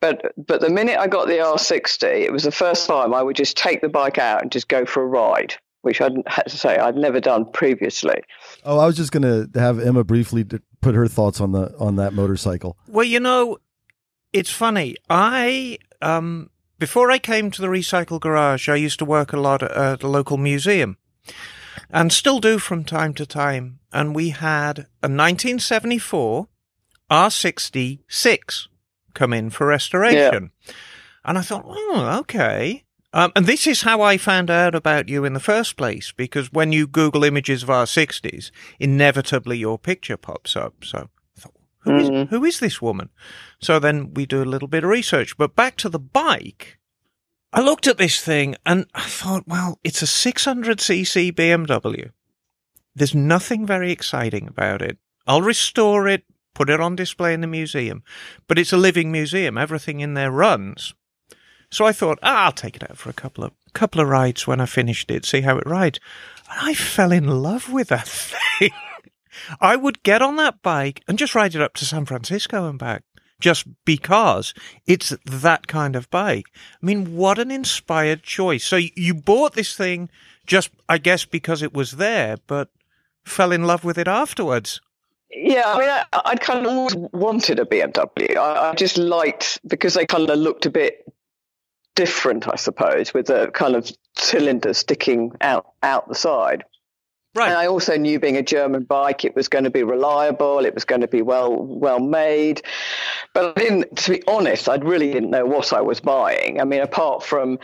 But 0.00 0.32
but 0.38 0.62
the 0.62 0.70
minute 0.70 0.98
I 0.98 1.08
got 1.08 1.26
the 1.26 1.34
R60, 1.34 2.04
it 2.04 2.32
was 2.32 2.44
the 2.44 2.52
first 2.52 2.86
time 2.86 3.12
I 3.12 3.22
would 3.22 3.36
just 3.36 3.58
take 3.58 3.82
the 3.82 3.90
bike 3.90 4.16
out 4.16 4.40
and 4.40 4.50
just 4.50 4.68
go 4.68 4.86
for 4.86 5.02
a 5.02 5.06
ride 5.06 5.56
which 5.82 6.00
I 6.00 6.10
had 6.26 6.44
to 6.44 6.58
say 6.58 6.78
I'd 6.78 6.96
never 6.96 7.20
done 7.20 7.44
previously. 7.52 8.22
Oh, 8.64 8.78
I 8.78 8.86
was 8.86 8.96
just 8.96 9.12
going 9.12 9.22
to 9.22 9.58
have 9.58 9.78
Emma 9.78 10.04
briefly 10.04 10.44
put 10.80 10.94
her 10.94 11.06
thoughts 11.06 11.40
on 11.40 11.52
the 11.52 11.76
on 11.78 11.96
that 11.96 12.14
motorcycle. 12.14 12.76
Well, 12.88 13.04
you 13.04 13.20
know, 13.20 13.58
it's 14.32 14.50
funny. 14.50 14.96
I 15.10 15.78
um 16.00 16.50
before 16.78 17.12
I 17.12 17.18
came 17.18 17.50
to 17.52 17.62
the 17.62 17.68
recycle 17.68 18.18
garage, 18.20 18.68
I 18.68 18.74
used 18.74 18.98
to 18.98 19.04
work 19.04 19.32
a 19.32 19.38
lot 19.40 19.62
at 19.62 20.00
the 20.00 20.08
local 20.08 20.36
museum, 20.36 20.96
and 21.90 22.12
still 22.12 22.40
do 22.40 22.58
from 22.58 22.84
time 22.84 23.14
to 23.14 23.26
time. 23.26 23.78
And 23.92 24.16
we 24.16 24.30
had 24.30 24.78
a 25.00 25.06
1974 25.06 26.48
R66 27.08 28.68
come 29.14 29.32
in 29.32 29.50
for 29.50 29.66
restoration, 29.66 30.50
and 31.24 31.38
I 31.38 31.42
thought, 31.42 31.64
oh, 31.66 32.18
okay. 32.20 32.84
Um, 33.14 33.30
and 33.36 33.46
this 33.46 33.66
is 33.66 33.82
how 33.82 34.00
I 34.00 34.16
found 34.16 34.50
out 34.50 34.74
about 34.74 35.08
you 35.08 35.24
in 35.24 35.34
the 35.34 35.40
first 35.40 35.76
place, 35.76 36.12
because 36.12 36.52
when 36.52 36.72
you 36.72 36.86
Google 36.86 37.24
images 37.24 37.62
of 37.62 37.68
R60s, 37.68 38.50
inevitably 38.80 39.58
your 39.58 39.78
picture 39.78 40.16
pops 40.16 40.56
up. 40.56 40.82
So 40.82 41.10
I 41.36 41.40
thought, 41.40 41.54
who 41.80 41.96
is, 41.96 42.28
who 42.30 42.44
is 42.44 42.60
this 42.60 42.80
woman? 42.80 43.10
So 43.60 43.78
then 43.78 44.14
we 44.14 44.24
do 44.24 44.42
a 44.42 44.46
little 44.46 44.68
bit 44.68 44.84
of 44.84 44.90
research. 44.90 45.36
But 45.36 45.54
back 45.54 45.76
to 45.78 45.90
the 45.90 45.98
bike, 45.98 46.78
I 47.52 47.60
looked 47.60 47.86
at 47.86 47.98
this 47.98 48.22
thing 48.22 48.56
and 48.64 48.86
I 48.94 49.02
thought, 49.02 49.46
well, 49.46 49.78
it's 49.84 50.00
a 50.00 50.06
600cc 50.06 51.32
BMW. 51.32 52.10
There's 52.94 53.14
nothing 53.14 53.66
very 53.66 53.92
exciting 53.92 54.48
about 54.48 54.80
it. 54.80 54.96
I'll 55.26 55.42
restore 55.42 56.08
it, 56.08 56.24
put 56.54 56.70
it 56.70 56.80
on 56.80 56.96
display 56.96 57.34
in 57.34 57.42
the 57.42 57.46
museum, 57.46 58.02
but 58.48 58.58
it's 58.58 58.72
a 58.72 58.78
living 58.78 59.12
museum. 59.12 59.58
Everything 59.58 60.00
in 60.00 60.14
there 60.14 60.30
runs. 60.30 60.94
So 61.72 61.86
I 61.86 61.92
thought, 61.92 62.18
ah, 62.22 62.44
I'll 62.44 62.52
take 62.52 62.76
it 62.76 62.88
out 62.88 62.98
for 62.98 63.08
a 63.08 63.14
couple 63.14 63.42
of 63.42 63.52
couple 63.72 64.02
of 64.02 64.08
rides 64.08 64.46
when 64.46 64.60
I 64.60 64.66
finished 64.66 65.10
it, 65.10 65.24
see 65.24 65.40
how 65.40 65.56
it 65.56 65.66
rides. 65.66 65.98
And 66.50 66.68
I 66.68 66.74
fell 66.74 67.10
in 67.10 67.26
love 67.26 67.72
with 67.72 67.88
that 67.88 68.06
thing. 68.58 68.70
I 69.58 69.76
would 69.76 70.02
get 70.02 70.20
on 70.20 70.36
that 70.36 70.60
bike 70.60 71.02
and 71.08 71.18
just 71.18 71.34
ride 71.34 71.54
it 71.54 71.62
up 71.62 71.72
to 71.76 71.86
San 71.86 72.04
Francisco 72.04 72.68
and 72.68 72.78
back. 72.78 73.04
Just 73.40 73.66
because 73.86 74.52
it's 74.86 75.16
that 75.24 75.66
kind 75.66 75.96
of 75.96 76.10
bike. 76.10 76.44
I 76.54 76.86
mean, 76.86 77.16
what 77.16 77.38
an 77.38 77.50
inspired 77.50 78.22
choice. 78.22 78.64
So 78.64 78.76
you 78.76 79.14
bought 79.14 79.54
this 79.54 79.74
thing 79.74 80.10
just, 80.46 80.70
I 80.90 80.98
guess, 80.98 81.24
because 81.24 81.62
it 81.62 81.72
was 81.72 81.92
there, 81.92 82.36
but 82.46 82.68
fell 83.24 83.50
in 83.50 83.64
love 83.64 83.82
with 83.82 83.96
it 83.96 84.06
afterwards. 84.06 84.80
Yeah, 85.30 85.64
I 85.66 85.78
mean, 85.78 85.88
I, 85.88 86.04
I'd 86.26 86.40
kind 86.40 86.66
of 86.66 86.72
always 86.72 86.94
wanted 86.94 87.58
a 87.58 87.64
BMW. 87.64 88.36
I, 88.36 88.70
I 88.70 88.74
just 88.74 88.98
liked 88.98 89.58
because 89.66 89.94
they 89.94 90.04
kind 90.04 90.28
of 90.28 90.38
looked 90.38 90.66
a 90.66 90.70
bit 90.70 91.04
different, 91.94 92.48
I 92.48 92.56
suppose, 92.56 93.12
with 93.14 93.30
a 93.30 93.50
kind 93.50 93.76
of 93.76 93.90
cylinder 94.16 94.74
sticking 94.74 95.32
out 95.40 95.66
out 95.82 96.08
the 96.08 96.14
side. 96.14 96.64
Right. 97.34 97.48
And 97.48 97.56
I 97.56 97.66
also 97.66 97.96
knew 97.96 98.20
being 98.20 98.36
a 98.36 98.42
German 98.42 98.84
bike, 98.84 99.24
it 99.24 99.34
was 99.34 99.48
going 99.48 99.64
to 99.64 99.70
be 99.70 99.82
reliable, 99.82 100.66
it 100.66 100.74
was 100.74 100.84
going 100.84 101.00
to 101.00 101.08
be 101.08 101.22
well 101.22 101.56
well 101.56 102.00
made. 102.00 102.62
But 103.32 103.56
I 103.56 103.60
didn't, 103.60 103.96
to 103.98 104.10
be 104.10 104.22
honest, 104.26 104.68
I 104.68 104.76
really 104.76 105.10
didn't 105.10 105.30
know 105.30 105.46
what 105.46 105.72
I 105.72 105.80
was 105.80 106.00
buying. 106.00 106.60
I 106.60 106.64
mean, 106.64 106.82
apart 106.82 107.22
from 107.22 107.58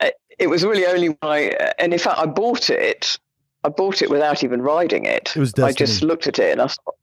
uh, 0.00 0.10
it 0.38 0.48
was 0.48 0.64
really 0.64 0.86
only 0.86 1.16
my, 1.22 1.72
and 1.78 1.92
in 1.92 1.98
fact, 1.98 2.18
I 2.18 2.26
bought 2.26 2.70
it. 2.70 3.18
I 3.64 3.68
bought 3.68 4.02
it 4.02 4.10
without 4.10 4.42
even 4.42 4.60
riding 4.60 5.04
it. 5.04 5.32
It 5.36 5.38
was 5.38 5.54
I 5.54 5.70
just 5.72 6.02
looked 6.02 6.26
at 6.26 6.40
it 6.40 6.50
and 6.50 6.60
I 6.60 6.66
thought, 6.66 6.96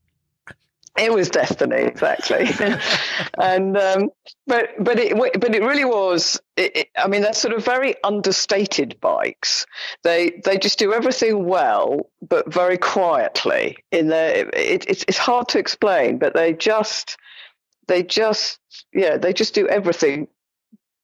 it 1.00 1.12
was 1.12 1.30
destiny, 1.30 1.82
exactly. 1.82 2.48
and 3.38 3.76
um, 3.76 4.10
but 4.46 4.70
but 4.78 4.98
it 4.98 5.16
but 5.16 5.54
it 5.54 5.62
really 5.62 5.84
was. 5.84 6.40
It, 6.56 6.76
it, 6.76 6.88
I 6.96 7.08
mean, 7.08 7.22
they're 7.22 7.32
sort 7.32 7.54
of 7.54 7.64
very 7.64 7.94
understated 8.04 9.00
bikes. 9.00 9.66
They 10.02 10.40
they 10.44 10.58
just 10.58 10.78
do 10.78 10.92
everything 10.92 11.46
well, 11.46 12.10
but 12.26 12.52
very 12.52 12.78
quietly. 12.78 13.78
In 13.90 14.08
their, 14.08 14.48
it, 14.50 14.84
it's 14.88 15.04
it's 15.08 15.18
hard 15.18 15.48
to 15.48 15.58
explain, 15.58 16.18
but 16.18 16.34
they 16.34 16.52
just 16.52 17.16
they 17.88 18.02
just 18.02 18.58
yeah 18.92 19.16
they 19.16 19.32
just 19.32 19.54
do 19.54 19.68
everything 19.68 20.28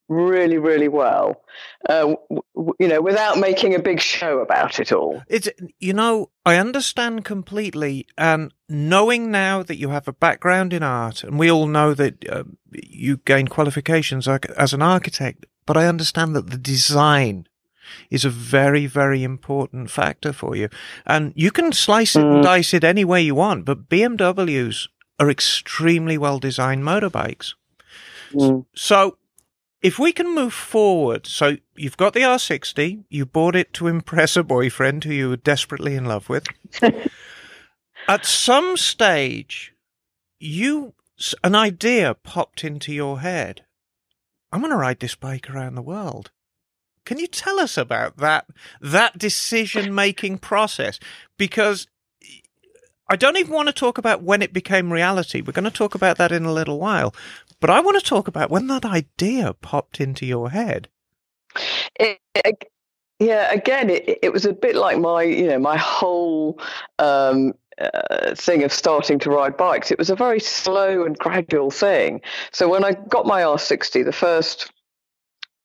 really 0.08 0.58
really 0.58 0.88
well. 0.88 1.42
Uh, 1.88 2.14
w- 2.54 2.74
you 2.78 2.88
know, 2.88 3.00
without 3.00 3.38
making 3.38 3.74
a 3.74 3.78
big 3.78 4.00
show 4.00 4.38
about 4.38 4.78
it 4.80 4.92
all. 4.92 5.22
It's 5.28 5.48
you 5.78 5.92
know 5.92 6.30
I 6.44 6.56
understand 6.56 7.24
completely, 7.24 8.06
and 8.16 8.52
knowing 8.68 9.30
now 9.30 9.62
that 9.62 9.78
you 9.78 9.90
have 9.90 10.08
a 10.08 10.12
background 10.12 10.72
in 10.72 10.82
art, 10.82 11.24
and 11.24 11.38
we 11.38 11.50
all 11.50 11.66
know 11.66 11.94
that 11.94 12.28
uh, 12.28 12.44
you 12.72 13.18
gain 13.18 13.48
qualifications 13.48 14.28
as 14.28 14.72
an 14.72 14.82
architect, 14.82 15.46
but 15.64 15.76
I 15.76 15.86
understand 15.86 16.34
that 16.36 16.50
the 16.50 16.58
design 16.58 17.48
is 18.10 18.24
a 18.24 18.30
very 18.30 18.86
very 18.86 19.22
important 19.22 19.90
factor 19.90 20.32
for 20.32 20.56
you, 20.56 20.68
and 21.06 21.32
you 21.36 21.50
can 21.50 21.72
slice 21.72 22.16
it 22.16 22.24
and 22.24 22.42
dice 22.42 22.74
it 22.74 22.84
any 22.84 23.04
way 23.04 23.22
you 23.22 23.34
want, 23.34 23.64
but 23.64 23.88
BMWs 23.88 24.88
are 25.18 25.30
extremely 25.30 26.18
well 26.18 26.38
designed 26.38 26.84
motorbikes. 26.84 27.54
Mm. 28.32 28.66
So 28.74 29.18
if 29.82 29.98
we 29.98 30.12
can 30.12 30.34
move 30.34 30.54
forward, 30.54 31.26
so 31.26 31.56
you've 31.76 31.96
got 31.96 32.14
the 32.14 32.20
R60, 32.20 33.04
you 33.08 33.26
bought 33.26 33.54
it 33.54 33.72
to 33.74 33.86
impress 33.86 34.36
a 34.36 34.42
boyfriend 34.42 35.04
who 35.04 35.12
you 35.12 35.28
were 35.28 35.36
desperately 35.36 35.94
in 35.94 36.06
love 36.06 36.28
with. 36.28 36.46
At 38.08 38.24
some 38.24 38.76
stage, 38.76 39.74
you 40.38 40.94
an 41.42 41.54
idea 41.54 42.14
popped 42.14 42.64
into 42.64 42.92
your 42.92 43.20
head. 43.20 43.64
I'm 44.52 44.60
going 44.60 44.70
to 44.70 44.76
ride 44.76 45.00
this 45.00 45.14
bike 45.14 45.50
around 45.50 45.74
the 45.74 45.82
world. 45.82 46.30
Can 47.04 47.18
you 47.18 47.26
tell 47.26 47.60
us 47.60 47.76
about 47.76 48.16
that 48.18 48.46
that 48.80 49.16
decision 49.16 49.94
making 49.94 50.38
process? 50.38 50.98
Because 51.38 51.86
I 53.08 53.16
don't 53.16 53.36
even 53.36 53.52
want 53.52 53.68
to 53.68 53.72
talk 53.72 53.98
about 53.98 54.22
when 54.22 54.42
it 54.42 54.52
became 54.52 54.92
reality. 54.92 55.40
We're 55.40 55.52
going 55.52 55.64
to 55.64 55.70
talk 55.70 55.94
about 55.94 56.18
that 56.18 56.32
in 56.32 56.44
a 56.44 56.52
little 56.52 56.80
while. 56.80 57.14
But 57.60 57.70
I 57.70 57.80
want 57.80 57.98
to 58.02 58.08
talk 58.08 58.28
about 58.28 58.50
when 58.50 58.66
that 58.68 58.84
idea 58.84 59.54
popped 59.54 60.00
into 60.00 60.26
your 60.26 60.50
head. 60.50 60.88
it, 62.00 62.18
it- 62.34 62.70
yeah 63.18 63.52
again 63.52 63.90
it, 63.90 64.18
it 64.22 64.32
was 64.32 64.44
a 64.44 64.52
bit 64.52 64.76
like 64.76 64.98
my 64.98 65.22
you 65.22 65.46
know 65.46 65.58
my 65.58 65.76
whole 65.78 66.60
um 66.98 67.54
uh, 67.80 68.34
thing 68.34 68.62
of 68.64 68.72
starting 68.72 69.18
to 69.18 69.30
ride 69.30 69.56
bikes 69.56 69.90
it 69.90 69.98
was 69.98 70.10
a 70.10 70.16
very 70.16 70.40
slow 70.40 71.04
and 71.04 71.18
gradual 71.18 71.70
thing 71.70 72.20
so 72.52 72.68
when 72.68 72.84
i 72.84 72.92
got 72.92 73.26
my 73.26 73.42
r60 73.42 74.04
the 74.04 74.12
first 74.12 74.70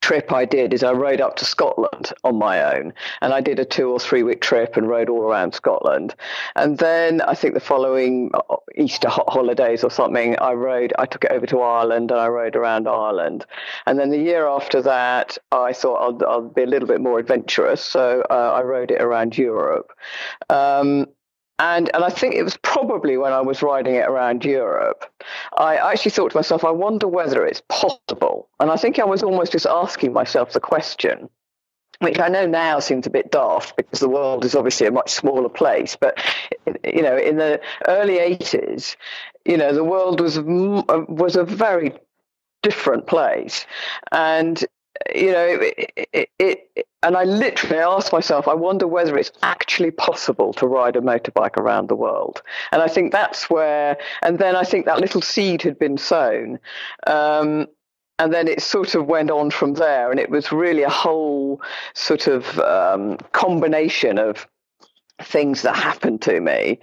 trip 0.01 0.31
i 0.31 0.45
did 0.45 0.73
is 0.73 0.83
i 0.83 0.91
rode 0.91 1.21
up 1.21 1.35
to 1.35 1.45
scotland 1.45 2.11
on 2.23 2.35
my 2.35 2.75
own 2.75 2.93
and 3.21 3.33
i 3.33 3.41
did 3.41 3.59
a 3.59 3.65
two 3.65 3.89
or 3.89 3.99
three 3.99 4.23
week 4.23 4.41
trip 4.41 4.75
and 4.77 4.89
rode 4.89 5.09
all 5.09 5.23
around 5.23 5.53
scotland 5.53 6.15
and 6.55 6.77
then 6.79 7.21
i 7.21 7.33
think 7.33 7.53
the 7.53 7.59
following 7.59 8.31
uh, 8.33 8.55
easter 8.75 9.09
ho- 9.09 9.25
holidays 9.27 9.83
or 9.83 9.91
something 9.91 10.37
i 10.39 10.51
rode 10.51 10.93
i 10.99 11.05
took 11.05 11.23
it 11.23 11.31
over 11.31 11.45
to 11.45 11.61
ireland 11.61 12.11
and 12.11 12.19
i 12.19 12.27
rode 12.27 12.55
around 12.55 12.87
ireland 12.87 13.45
and 13.85 13.99
then 13.99 14.09
the 14.09 14.17
year 14.17 14.47
after 14.47 14.81
that, 14.81 15.37
I 15.51 15.73
thought 15.73 15.95
I'll, 15.95 16.29
I'll 16.29 16.49
be 16.49 16.63
a 16.63 16.67
little 16.67 16.87
bit 16.87 17.01
more 17.01 17.19
adventurous. 17.19 17.81
So 17.83 18.23
uh, 18.29 18.33
I 18.55 18.61
rode 18.61 18.91
it 18.91 19.01
around 19.01 19.37
Europe. 19.37 19.91
Um, 20.49 21.07
and, 21.61 21.91
and 21.93 22.03
I 22.03 22.09
think 22.09 22.33
it 22.33 22.41
was 22.41 22.57
probably 22.57 23.17
when 23.17 23.33
I 23.33 23.41
was 23.41 23.61
riding 23.61 23.93
it 23.93 24.07
around 24.07 24.43
Europe, 24.43 25.05
I 25.55 25.75
actually 25.75 26.09
thought 26.09 26.31
to 26.31 26.37
myself, 26.37 26.63
I 26.63 26.71
wonder 26.71 27.07
whether 27.07 27.45
it's 27.45 27.61
possible. 27.69 28.49
And 28.59 28.71
I 28.71 28.77
think 28.77 28.97
I 28.97 29.03
was 29.03 29.21
almost 29.21 29.51
just 29.51 29.67
asking 29.67 30.11
myself 30.11 30.53
the 30.53 30.59
question, 30.59 31.29
which 31.99 32.19
I 32.19 32.29
know 32.29 32.47
now 32.47 32.79
seems 32.79 33.05
a 33.05 33.11
bit 33.11 33.29
daft 33.29 33.77
because 33.77 33.99
the 33.99 34.09
world 34.09 34.43
is 34.43 34.55
obviously 34.55 34.87
a 34.87 34.91
much 34.91 35.11
smaller 35.11 35.49
place. 35.49 35.95
But, 35.95 36.19
you 36.83 37.03
know, 37.03 37.15
in 37.15 37.37
the 37.37 37.61
early 37.87 38.17
80s, 38.17 38.95
you 39.45 39.55
know, 39.55 39.71
the 39.71 39.83
world 39.83 40.19
was, 40.19 40.39
uh, 40.39 41.05
was 41.07 41.35
a 41.35 41.43
very 41.43 41.93
different 42.63 43.05
place 43.05 43.67
and 44.11 44.65
you 45.15 45.31
know 45.31 45.59
it, 45.61 46.07
it, 46.13 46.29
it, 46.39 46.87
and 47.03 47.15
i 47.15 47.23
literally 47.23 47.77
asked 47.77 48.11
myself 48.11 48.47
i 48.47 48.53
wonder 48.53 48.87
whether 48.87 49.17
it's 49.17 49.31
actually 49.43 49.91
possible 49.91 50.53
to 50.53 50.67
ride 50.67 50.95
a 50.95 51.01
motorbike 51.01 51.57
around 51.57 51.89
the 51.89 51.95
world 51.95 52.41
and 52.71 52.81
i 52.81 52.87
think 52.87 53.11
that's 53.11 53.49
where 53.49 53.97
and 54.21 54.39
then 54.39 54.55
i 54.55 54.63
think 54.63 54.85
that 54.85 54.99
little 54.99 55.21
seed 55.21 55.61
had 55.61 55.77
been 55.77 55.97
sown 55.97 56.59
um, 57.07 57.67
and 58.19 58.31
then 58.31 58.47
it 58.47 58.61
sort 58.61 58.93
of 58.93 59.07
went 59.07 59.31
on 59.31 59.49
from 59.49 59.73
there 59.73 60.11
and 60.11 60.19
it 60.19 60.29
was 60.29 60.51
really 60.51 60.83
a 60.83 60.89
whole 60.89 61.61
sort 61.95 62.27
of 62.27 62.59
um, 62.59 63.17
combination 63.31 64.19
of 64.19 64.47
things 65.23 65.61
that 65.63 65.75
happened 65.75 66.21
to 66.21 66.39
me 66.39 66.79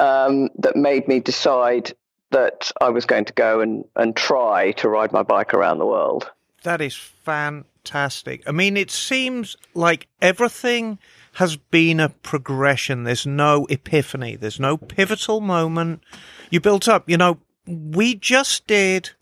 um, 0.00 0.48
that 0.56 0.76
made 0.76 1.06
me 1.08 1.20
decide 1.20 1.92
that 2.30 2.70
I 2.80 2.90
was 2.90 3.06
going 3.06 3.24
to 3.26 3.32
go 3.32 3.60
and, 3.60 3.84
and 3.96 4.14
try 4.14 4.72
to 4.72 4.88
ride 4.88 5.12
my 5.12 5.22
bike 5.22 5.54
around 5.54 5.78
the 5.78 5.86
world. 5.86 6.30
That 6.68 6.82
is 6.82 6.96
fantastic. 6.96 8.42
I 8.46 8.52
mean, 8.52 8.76
it 8.76 8.90
seems 8.90 9.56
like 9.72 10.06
everything 10.20 10.98
has 11.32 11.56
been 11.56 11.98
a 11.98 12.10
progression. 12.10 13.04
There's 13.04 13.26
no 13.26 13.64
epiphany. 13.70 14.36
There's 14.36 14.60
no 14.60 14.76
pivotal 14.76 15.40
moment. 15.40 16.02
You 16.50 16.60
built 16.60 16.86
up, 16.86 17.08
you 17.08 17.16
know, 17.16 17.38
we 17.66 18.16
just 18.16 18.66
did 18.66 19.12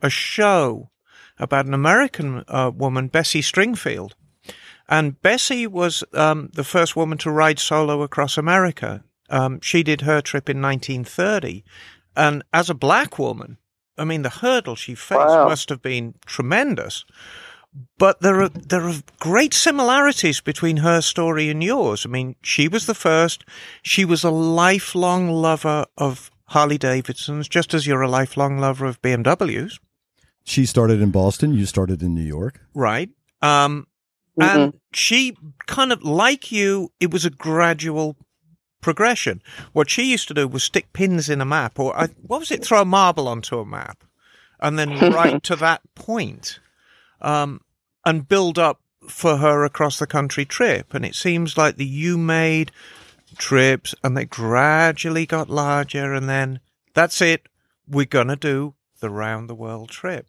a 0.00 0.08
show 0.08 0.88
about 1.38 1.66
an 1.66 1.74
American 1.74 2.42
uh, 2.48 2.70
woman, 2.74 3.08
Bessie 3.08 3.42
Stringfield. 3.42 4.12
And 4.88 5.20
Bessie 5.20 5.66
was 5.66 6.02
um, 6.14 6.48
the 6.54 6.64
first 6.64 6.96
woman 6.96 7.18
to 7.18 7.30
ride 7.30 7.58
solo 7.58 8.00
across 8.00 8.38
America. 8.38 9.04
Um, 9.28 9.60
she 9.60 9.82
did 9.82 10.00
her 10.00 10.22
trip 10.22 10.48
in 10.48 10.62
1930. 10.62 11.64
And 12.16 12.42
as 12.54 12.70
a 12.70 12.74
black 12.74 13.18
woman, 13.18 13.58
I 13.98 14.04
mean, 14.04 14.22
the 14.22 14.28
hurdle 14.30 14.76
she 14.76 14.94
faced 14.94 15.20
Wow. 15.28 15.48
must 15.48 15.68
have 15.68 15.80
been 15.82 16.14
tremendous. 16.26 17.04
But 17.98 18.20
there 18.20 18.40
are 18.42 18.48
there 18.48 18.82
are 18.88 19.02
great 19.18 19.52
similarities 19.54 20.40
between 20.40 20.76
her 20.78 21.00
story 21.00 21.50
and 21.50 21.62
yours. 21.62 22.06
I 22.06 22.08
mean, 22.08 22.36
she 22.42 22.68
was 22.68 22.86
the 22.86 22.94
first. 22.94 23.44
She 23.82 24.04
was 24.04 24.24
a 24.24 24.30
lifelong 24.30 25.28
lover 25.30 25.86
of 25.96 26.30
Harley 26.46 26.78
Davidsons, 26.78 27.48
just 27.48 27.74
as 27.74 27.84
you're 27.86 28.02
a 28.02 28.08
lifelong 28.20 28.58
lover 28.60 28.86
of 28.86 29.00
BMWs, 29.02 29.78
She 30.44 30.66
started 30.66 31.00
in 31.00 31.10
Boston. 31.10 31.54
You 31.54 31.66
started 31.66 32.02
in 32.02 32.14
New 32.14 32.26
York. 32.26 32.60
right? 32.74 33.10
Um, 33.42 33.86
And 34.36 34.74
she 34.92 35.36
kind 35.66 35.92
of 35.92 36.02
like 36.02 36.52
you, 36.52 36.90
it 37.00 37.12
was 37.12 37.24
a 37.24 37.30
gradual 37.30 38.16
progression. 38.84 39.42
What 39.72 39.88
she 39.88 40.10
used 40.10 40.28
to 40.28 40.34
do 40.34 40.46
was 40.46 40.62
stick 40.62 40.92
pins 40.92 41.30
in 41.30 41.40
a 41.40 41.46
map, 41.46 41.80
or 41.80 41.96
I, 41.98 42.08
what 42.20 42.38
was 42.38 42.50
it? 42.50 42.62
Throw 42.62 42.82
a 42.82 42.84
marble 42.84 43.26
onto 43.26 43.58
a 43.58 43.64
map, 43.64 44.04
and 44.60 44.78
then 44.78 44.90
right 45.12 45.42
to 45.42 45.56
that 45.56 45.80
point, 45.94 46.60
um, 47.22 47.62
and 48.04 48.28
build 48.28 48.58
up 48.58 48.82
for 49.08 49.38
her 49.38 49.64
across 49.64 49.98
the 49.98 50.06
country 50.06 50.44
trip. 50.44 50.92
And 50.92 51.02
it 51.02 51.14
seems 51.14 51.56
like 51.56 51.76
the 51.76 51.86
you 51.86 52.18
made 52.18 52.72
trips, 53.38 53.94
and 54.04 54.14
they 54.14 54.26
gradually 54.26 55.24
got 55.24 55.48
larger, 55.48 56.12
and 56.12 56.28
then 56.28 56.60
that's 56.92 57.22
it. 57.22 57.48
We're 57.88 58.04
gonna 58.04 58.36
do 58.36 58.74
the 59.00 59.08
round 59.08 59.48
the 59.48 59.54
world 59.54 59.88
trip. 59.88 60.26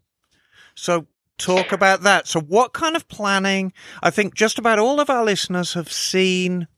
So 0.76 1.08
talk 1.38 1.74
about 1.74 2.04
that. 2.04 2.26
So 2.26 2.40
what 2.40 2.72
kind 2.72 2.96
of 2.96 3.10
planning? 3.10 3.74
I 4.02 4.12
think 4.12 4.34
just 4.34 4.58
about 4.58 4.80
all 4.80 5.02
of 5.02 5.10
our 5.10 5.26
listeners 5.26 5.74
have 5.74 5.92
seen 5.92 6.70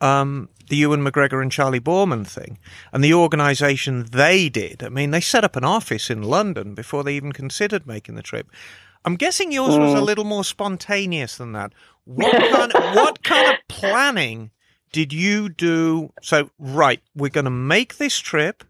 um, 0.00 0.48
the 0.70 0.76
Ewan 0.76 1.04
McGregor 1.04 1.42
and 1.42 1.52
Charlie 1.52 1.80
Boorman 1.80 2.26
thing 2.26 2.58
and 2.92 3.04
the 3.04 3.12
organization 3.12 4.06
they 4.10 4.48
did. 4.48 4.82
I 4.82 4.88
mean, 4.88 5.10
they 5.10 5.20
set 5.20 5.44
up 5.44 5.56
an 5.56 5.64
office 5.64 6.08
in 6.08 6.22
London 6.22 6.74
before 6.74 7.04
they 7.04 7.14
even 7.14 7.32
considered 7.32 7.86
making 7.86 8.14
the 8.14 8.22
trip. 8.22 8.50
I'm 9.04 9.16
guessing 9.16 9.50
yours 9.50 9.76
was 9.76 9.94
a 9.94 9.96
mm. 9.96 10.04
little 10.04 10.24
more 10.24 10.44
spontaneous 10.44 11.36
than 11.36 11.52
that. 11.52 11.72
What 12.04 12.32
kind 12.32 12.72
of, 12.72 12.94
what 12.94 13.22
kind 13.24 13.52
of 13.52 13.58
planning 13.68 14.52
did 14.92 15.12
you 15.12 15.48
do? 15.48 16.12
So, 16.22 16.50
right, 16.58 17.02
we're 17.16 17.30
going 17.30 17.44
to 17.44 17.50
make 17.50 17.96
this 17.96 18.18
trip. 18.18 18.62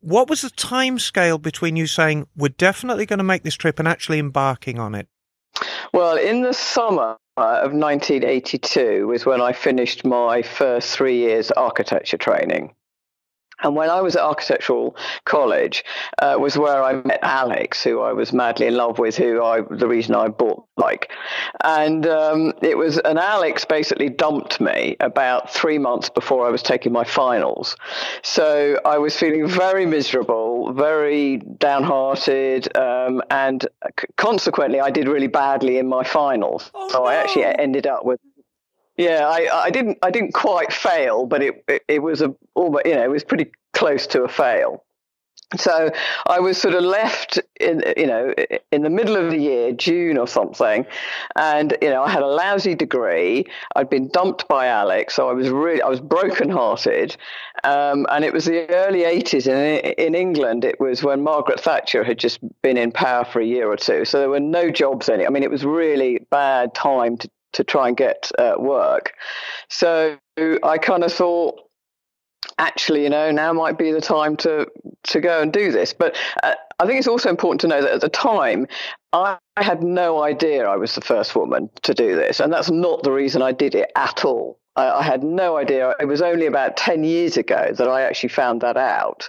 What 0.00 0.30
was 0.30 0.42
the 0.42 0.50
time 0.50 0.98
scale 0.98 1.38
between 1.38 1.76
you 1.76 1.86
saying 1.86 2.28
we're 2.36 2.48
definitely 2.48 3.06
going 3.06 3.18
to 3.18 3.24
make 3.24 3.42
this 3.42 3.54
trip 3.54 3.78
and 3.78 3.88
actually 3.88 4.18
embarking 4.18 4.78
on 4.78 4.94
it? 4.94 5.08
Well, 5.92 6.16
in 6.16 6.40
the 6.40 6.54
summer 6.54 7.16
of 7.36 7.72
1982 7.72 9.06
was 9.06 9.26
when 9.26 9.42
I 9.42 9.52
finished 9.52 10.06
my 10.06 10.40
first 10.42 10.96
three 10.96 11.18
years 11.18 11.50
architecture 11.50 12.16
training. 12.16 12.74
And 13.62 13.76
when 13.76 13.90
I 13.90 14.00
was 14.00 14.16
at 14.16 14.22
architectural 14.22 14.96
college, 15.24 15.84
uh, 16.20 16.36
was 16.38 16.58
where 16.58 16.82
I 16.82 16.94
met 16.94 17.20
Alex, 17.22 17.82
who 17.82 18.00
I 18.00 18.12
was 18.12 18.32
madly 18.32 18.66
in 18.66 18.76
love 18.76 18.98
with, 18.98 19.16
who 19.16 19.42
I 19.42 19.62
the 19.70 19.88
reason 19.88 20.14
I 20.14 20.28
bought 20.28 20.64
like, 20.76 21.12
and 21.64 22.06
um, 22.06 22.52
it 22.62 22.76
was 22.76 22.98
and 22.98 23.18
Alex 23.18 23.64
basically 23.64 24.08
dumped 24.08 24.60
me 24.60 24.96
about 25.00 25.52
three 25.52 25.78
months 25.78 26.08
before 26.08 26.46
I 26.46 26.50
was 26.50 26.62
taking 26.62 26.92
my 26.92 27.04
finals, 27.04 27.76
so 28.22 28.78
I 28.84 28.98
was 28.98 29.16
feeling 29.16 29.46
very 29.46 29.86
miserable, 29.86 30.72
very 30.72 31.36
downhearted, 31.36 32.76
um, 32.76 33.22
and 33.30 33.66
consequently 34.16 34.80
I 34.80 34.90
did 34.90 35.08
really 35.08 35.28
badly 35.28 35.78
in 35.78 35.86
my 35.86 36.04
finals. 36.04 36.70
Oh, 36.74 36.88
so 36.88 37.04
I 37.04 37.14
actually 37.14 37.44
ended 37.44 37.86
up 37.86 38.04
with 38.04 38.20
yeah, 38.96 39.26
I, 39.26 39.64
I 39.64 39.70
didn't 39.70 39.98
I 40.02 40.10
didn't 40.10 40.32
quite 40.32 40.72
fail, 40.72 41.26
but 41.26 41.42
it, 41.42 41.64
it, 41.68 41.82
it 41.88 42.02
was 42.02 42.20
a 42.22 42.34
almost 42.54 42.86
you 42.86 42.94
know 42.94 43.02
it 43.02 43.10
was 43.10 43.24
pretty 43.24 43.50
close 43.72 44.06
to 44.08 44.22
a 44.22 44.28
fail. 44.28 44.84
So 45.56 45.90
I 46.26 46.40
was 46.40 46.56
sort 46.56 46.74
of 46.74 46.82
left 46.82 47.38
in 47.60 47.82
you 47.96 48.06
know 48.06 48.34
in 48.70 48.82
the 48.82 48.90
middle 48.90 49.16
of 49.16 49.30
the 49.30 49.38
year, 49.38 49.72
June 49.72 50.18
or 50.18 50.26
something, 50.26 50.86
and 51.36 51.76
you 51.80 51.90
know 51.90 52.02
I 52.02 52.10
had 52.10 52.22
a 52.22 52.26
lousy 52.26 52.74
degree. 52.74 53.46
I'd 53.76 53.90
been 53.90 54.08
dumped 54.08 54.46
by 54.48 54.66
Alex, 54.66 55.14
so 55.14 55.28
I 55.28 55.32
was 55.32 55.48
really 55.48 55.82
I 55.82 55.88
was 55.88 56.00
brokenhearted. 56.00 57.16
Um, 57.64 58.06
and 58.10 58.24
it 58.24 58.32
was 58.32 58.46
the 58.46 58.68
early 58.70 59.00
'80s 59.00 59.46
in 59.46 59.92
in 59.92 60.14
England. 60.14 60.64
It 60.64 60.80
was 60.80 61.02
when 61.02 61.22
Margaret 61.22 61.60
Thatcher 61.60 62.04
had 62.04 62.18
just 62.18 62.40
been 62.62 62.76
in 62.76 62.92
power 62.92 63.24
for 63.24 63.40
a 63.40 63.46
year 63.46 63.70
or 63.70 63.76
two, 63.76 64.04
so 64.04 64.20
there 64.20 64.30
were 64.30 64.40
no 64.40 64.70
jobs 64.70 65.08
any. 65.08 65.26
I 65.26 65.30
mean, 65.30 65.42
it 65.42 65.50
was 65.50 65.64
really 65.64 66.26
bad 66.30 66.74
time 66.74 67.16
to 67.18 67.30
to 67.52 67.64
try 67.64 67.88
and 67.88 67.96
get 67.96 68.30
uh, 68.38 68.54
work. 68.58 69.14
So 69.68 70.18
I 70.38 70.78
kind 70.78 71.04
of 71.04 71.12
thought, 71.12 71.60
actually, 72.58 73.04
you 73.04 73.10
know, 73.10 73.30
now 73.30 73.52
might 73.52 73.78
be 73.78 73.92
the 73.92 74.00
time 74.00 74.36
to 74.38 74.66
to 75.04 75.20
go 75.20 75.40
and 75.40 75.52
do 75.52 75.72
this. 75.72 75.92
But 75.92 76.16
uh, 76.42 76.54
I 76.78 76.86
think 76.86 76.98
it's 76.98 77.08
also 77.08 77.30
important 77.30 77.60
to 77.62 77.68
know 77.68 77.82
that 77.82 77.92
at 77.92 78.00
the 78.00 78.08
time, 78.08 78.66
I, 79.12 79.38
I 79.56 79.62
had 79.62 79.82
no 79.82 80.22
idea 80.22 80.66
I 80.66 80.76
was 80.76 80.94
the 80.94 81.00
first 81.00 81.34
woman 81.36 81.70
to 81.82 81.94
do 81.94 82.16
this, 82.16 82.40
and 82.40 82.52
that's 82.52 82.70
not 82.70 83.02
the 83.02 83.12
reason 83.12 83.42
I 83.42 83.52
did 83.52 83.74
it 83.74 83.90
at 83.96 84.24
all. 84.24 84.58
I, 84.76 84.90
I 84.90 85.02
had 85.02 85.22
no 85.22 85.56
idea. 85.56 85.94
It 86.00 86.06
was 86.06 86.22
only 86.22 86.46
about 86.46 86.76
10 86.76 87.04
years 87.04 87.36
ago 87.36 87.72
that 87.76 87.88
I 87.88 88.02
actually 88.02 88.30
found 88.30 88.60
that 88.62 88.76
out. 88.76 89.28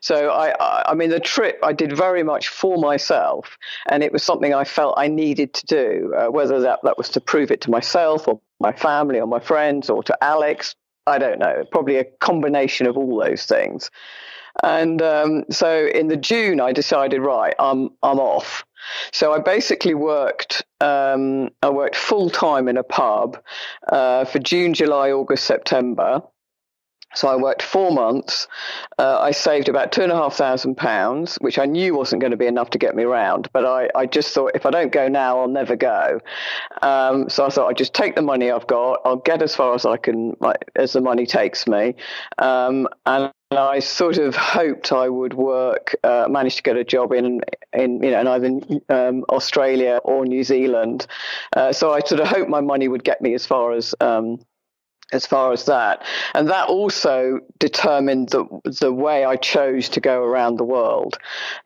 So, 0.00 0.30
I, 0.30 0.54
I, 0.60 0.90
I 0.90 0.94
mean, 0.94 1.10
the 1.10 1.20
trip 1.20 1.58
I 1.62 1.72
did 1.72 1.96
very 1.96 2.22
much 2.22 2.48
for 2.48 2.78
myself, 2.78 3.58
and 3.88 4.02
it 4.02 4.12
was 4.12 4.22
something 4.22 4.54
I 4.54 4.64
felt 4.64 4.94
I 4.96 5.08
needed 5.08 5.54
to 5.54 5.66
do, 5.66 6.14
uh, 6.16 6.30
whether 6.30 6.60
that, 6.60 6.80
that 6.82 6.98
was 6.98 7.08
to 7.10 7.20
prove 7.20 7.50
it 7.50 7.60
to 7.62 7.70
myself 7.70 8.28
or 8.28 8.40
my 8.60 8.72
family 8.72 9.20
or 9.20 9.26
my 9.26 9.40
friends 9.40 9.88
or 9.90 10.02
to 10.04 10.24
Alex. 10.24 10.74
I 11.06 11.18
don't 11.18 11.40
know, 11.40 11.64
probably 11.72 11.96
a 11.96 12.04
combination 12.04 12.86
of 12.86 12.96
all 12.96 13.18
those 13.18 13.44
things. 13.44 13.90
And 14.62 15.00
um, 15.02 15.44
so 15.50 15.86
in 15.86 16.08
the 16.08 16.16
June, 16.16 16.60
I 16.60 16.72
decided, 16.72 17.20
right, 17.20 17.54
I'm 17.58 17.90
I'm 18.02 18.18
off. 18.18 18.64
So 19.12 19.32
I 19.32 19.38
basically 19.38 19.94
worked. 19.94 20.64
Um, 20.80 21.50
I 21.62 21.70
worked 21.70 21.96
full 21.96 22.30
time 22.30 22.68
in 22.68 22.76
a 22.76 22.82
pub 22.82 23.40
uh, 23.88 24.24
for 24.24 24.38
June, 24.38 24.74
July, 24.74 25.12
August, 25.12 25.44
September. 25.44 26.22
So 27.14 27.28
I 27.28 27.36
worked 27.36 27.62
four 27.62 27.90
months. 27.92 28.48
Uh, 28.98 29.18
I 29.20 29.30
saved 29.32 29.68
about 29.68 29.92
two 29.92 30.02
and 30.02 30.12
a 30.12 30.16
half 30.16 30.34
thousand 30.34 30.76
pounds, 30.76 31.36
which 31.36 31.58
I 31.58 31.66
knew 31.66 31.94
wasn't 31.94 32.20
going 32.20 32.30
to 32.30 32.36
be 32.36 32.46
enough 32.46 32.70
to 32.70 32.78
get 32.78 32.94
me 32.94 33.04
round. 33.04 33.48
But 33.52 33.66
I, 33.66 33.88
I 33.94 34.06
just 34.06 34.34
thought 34.34 34.52
if 34.54 34.66
I 34.66 34.70
don't 34.70 34.92
go 34.92 35.08
now, 35.08 35.40
I'll 35.40 35.48
never 35.48 35.76
go. 35.76 36.20
Um, 36.80 37.28
so 37.28 37.44
I 37.46 37.50
thought 37.50 37.68
I'd 37.68 37.76
just 37.76 37.94
take 37.94 38.14
the 38.14 38.22
money 38.22 38.50
I've 38.50 38.66
got. 38.66 39.00
I'll 39.04 39.16
get 39.16 39.42
as 39.42 39.54
far 39.54 39.74
as 39.74 39.84
I 39.84 39.96
can, 39.96 40.36
like, 40.40 40.70
as 40.74 40.92
the 40.92 41.00
money 41.00 41.26
takes 41.26 41.66
me. 41.66 41.94
Um, 42.38 42.88
and 43.06 43.32
I 43.50 43.80
sort 43.80 44.18
of 44.18 44.34
hoped 44.34 44.92
I 44.92 45.08
would 45.08 45.34
work, 45.34 45.94
uh, 46.02 46.26
manage 46.28 46.56
to 46.56 46.62
get 46.62 46.76
a 46.76 46.84
job 46.84 47.12
in, 47.12 47.42
in 47.72 48.02
you 48.02 48.10
know, 48.10 48.20
in 48.20 48.26
either 48.28 48.80
um, 48.88 49.24
Australia 49.28 50.00
or 50.04 50.24
New 50.24 50.44
Zealand. 50.44 51.06
Uh, 51.54 51.72
so 51.72 51.92
I 51.92 52.00
sort 52.00 52.20
of 52.20 52.28
hoped 52.28 52.48
my 52.48 52.60
money 52.60 52.88
would 52.88 53.04
get 53.04 53.20
me 53.20 53.34
as 53.34 53.44
far 53.44 53.72
as 53.72 53.94
um, 54.00 54.38
as 55.12 55.26
far 55.26 55.52
as 55.52 55.66
that. 55.66 56.04
And 56.34 56.48
that 56.48 56.68
also 56.68 57.40
determined 57.58 58.30
the 58.30 58.44
the 58.80 58.92
way 58.92 59.24
I 59.24 59.36
chose 59.36 59.88
to 59.90 60.00
go 60.00 60.22
around 60.22 60.56
the 60.56 60.64
world, 60.64 61.18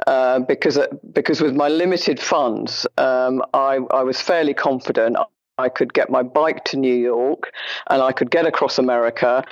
uh, 0.06 0.40
because 0.40 0.78
because 1.12 1.40
with 1.40 1.54
my 1.54 1.68
limited 1.68 2.20
funds, 2.20 2.86
um, 2.98 3.42
I 3.54 3.78
I 3.90 4.02
was 4.02 4.20
fairly 4.20 4.54
confident. 4.54 5.16
I 5.58 5.68
could 5.70 5.94
get 5.94 6.10
my 6.10 6.22
bike 6.22 6.64
to 6.66 6.76
New 6.76 6.94
York, 6.94 7.52
and 7.88 8.02
I 8.02 8.12
could 8.12 8.30
get 8.30 8.46
across 8.46 8.78
America, 8.78 9.42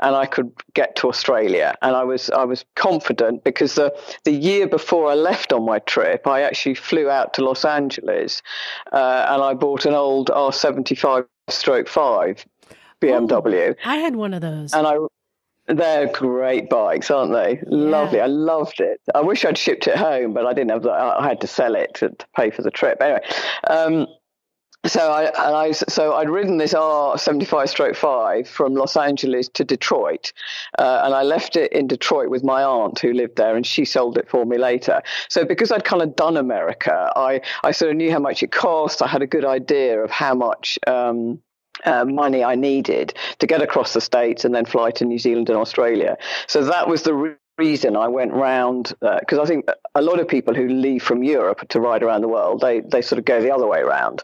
and 0.00 0.16
I 0.16 0.24
could 0.24 0.52
get 0.74 0.96
to 0.96 1.08
Australia. 1.08 1.74
And 1.82 1.94
I 1.94 2.04
was 2.04 2.30
I 2.30 2.44
was 2.44 2.64
confident 2.76 3.44
because 3.44 3.74
the 3.74 3.94
the 4.24 4.32
year 4.32 4.66
before 4.66 5.10
I 5.10 5.14
left 5.14 5.52
on 5.52 5.64
my 5.64 5.80
trip, 5.80 6.26
I 6.26 6.42
actually 6.42 6.76
flew 6.76 7.10
out 7.10 7.34
to 7.34 7.44
Los 7.44 7.64
Angeles, 7.64 8.42
uh, 8.92 9.26
and 9.28 9.42
I 9.42 9.54
bought 9.54 9.84
an 9.86 9.94
old 9.94 10.28
R75 10.28 11.26
Stroke 11.48 11.88
Five 11.88 12.46
BMW. 13.00 13.74
Oh, 13.78 13.88
I 13.90 13.96
had 13.96 14.16
one 14.16 14.34
of 14.34 14.40
those. 14.40 14.72
And 14.72 14.86
I 14.86 14.96
they're 15.66 16.08
great 16.08 16.68
bikes, 16.68 17.10
aren't 17.10 17.32
they? 17.32 17.60
Lovely. 17.66 18.20
I 18.20 18.26
loved 18.26 18.80
it. 18.80 19.00
I 19.14 19.20
wish 19.20 19.44
I'd 19.44 19.58
shipped 19.58 19.86
it 19.86 19.96
home, 19.96 20.32
but 20.32 20.46
I 20.46 20.52
didn't 20.52 20.70
have. 20.70 20.82
The, 20.82 20.90
I 20.90 21.28
had 21.28 21.40
to 21.42 21.46
sell 21.46 21.74
it 21.74 21.94
to, 21.94 22.10
to 22.10 22.26
pay 22.36 22.50
for 22.50 22.62
the 22.62 22.70
trip. 22.70 23.00
Anyway, 23.00 23.20
um, 23.68 24.06
so 24.86 25.12
I 25.12 25.24
and 25.24 25.56
I 25.56 25.70
so 25.72 26.14
I'd 26.14 26.30
ridden 26.30 26.56
this 26.56 26.74
R 26.74 27.18
seventy 27.18 27.44
five 27.44 27.68
stroke 27.68 27.94
five 27.94 28.48
from 28.48 28.74
Los 28.74 28.96
Angeles 28.96 29.48
to 29.50 29.64
Detroit, 29.64 30.32
uh, 30.78 31.02
and 31.04 31.14
I 31.14 31.22
left 31.22 31.54
it 31.56 31.72
in 31.72 31.86
Detroit 31.86 32.30
with 32.30 32.42
my 32.42 32.62
aunt 32.62 32.98
who 32.98 33.12
lived 33.12 33.36
there, 33.36 33.54
and 33.54 33.66
she 33.66 33.84
sold 33.84 34.16
it 34.16 34.28
for 34.28 34.44
me 34.46 34.58
later. 34.58 35.02
So 35.28 35.44
because 35.44 35.70
I'd 35.70 35.84
kind 35.84 36.02
of 36.02 36.16
done 36.16 36.36
America, 36.36 37.12
I 37.14 37.42
I 37.62 37.72
sort 37.72 37.90
of 37.90 37.96
knew 37.98 38.10
how 38.10 38.20
much 38.20 38.42
it 38.42 38.52
cost. 38.52 39.02
I 39.02 39.06
had 39.06 39.22
a 39.22 39.26
good 39.26 39.44
idea 39.44 40.02
of 40.02 40.10
how 40.10 40.34
much. 40.34 40.78
Um, 40.86 41.40
uh, 41.84 42.04
money 42.04 42.44
I 42.44 42.54
needed 42.54 43.14
to 43.38 43.46
get 43.46 43.62
across 43.62 43.92
the 43.92 44.00
states 44.00 44.44
and 44.44 44.54
then 44.54 44.64
fly 44.64 44.90
to 44.92 45.04
New 45.04 45.18
Zealand 45.18 45.48
and 45.48 45.58
Australia. 45.58 46.16
So 46.46 46.64
that 46.64 46.88
was 46.88 47.02
the 47.02 47.14
re- 47.14 47.34
reason 47.60 47.94
I 47.94 48.08
went 48.08 48.32
round 48.32 48.94
because 49.00 49.38
uh, 49.38 49.42
I 49.42 49.44
think 49.44 49.68
a 49.94 50.00
lot 50.00 50.18
of 50.18 50.26
people 50.26 50.54
who 50.54 50.66
leave 50.66 51.02
from 51.02 51.22
Europe 51.22 51.68
to 51.68 51.78
ride 51.80 52.02
around 52.02 52.22
the 52.22 52.28
world 52.28 52.62
they 52.62 52.80
they 52.80 53.02
sort 53.02 53.18
of 53.18 53.26
go 53.26 53.42
the 53.42 53.52
other 53.56 53.66
way 53.66 53.80
around. 53.80 54.22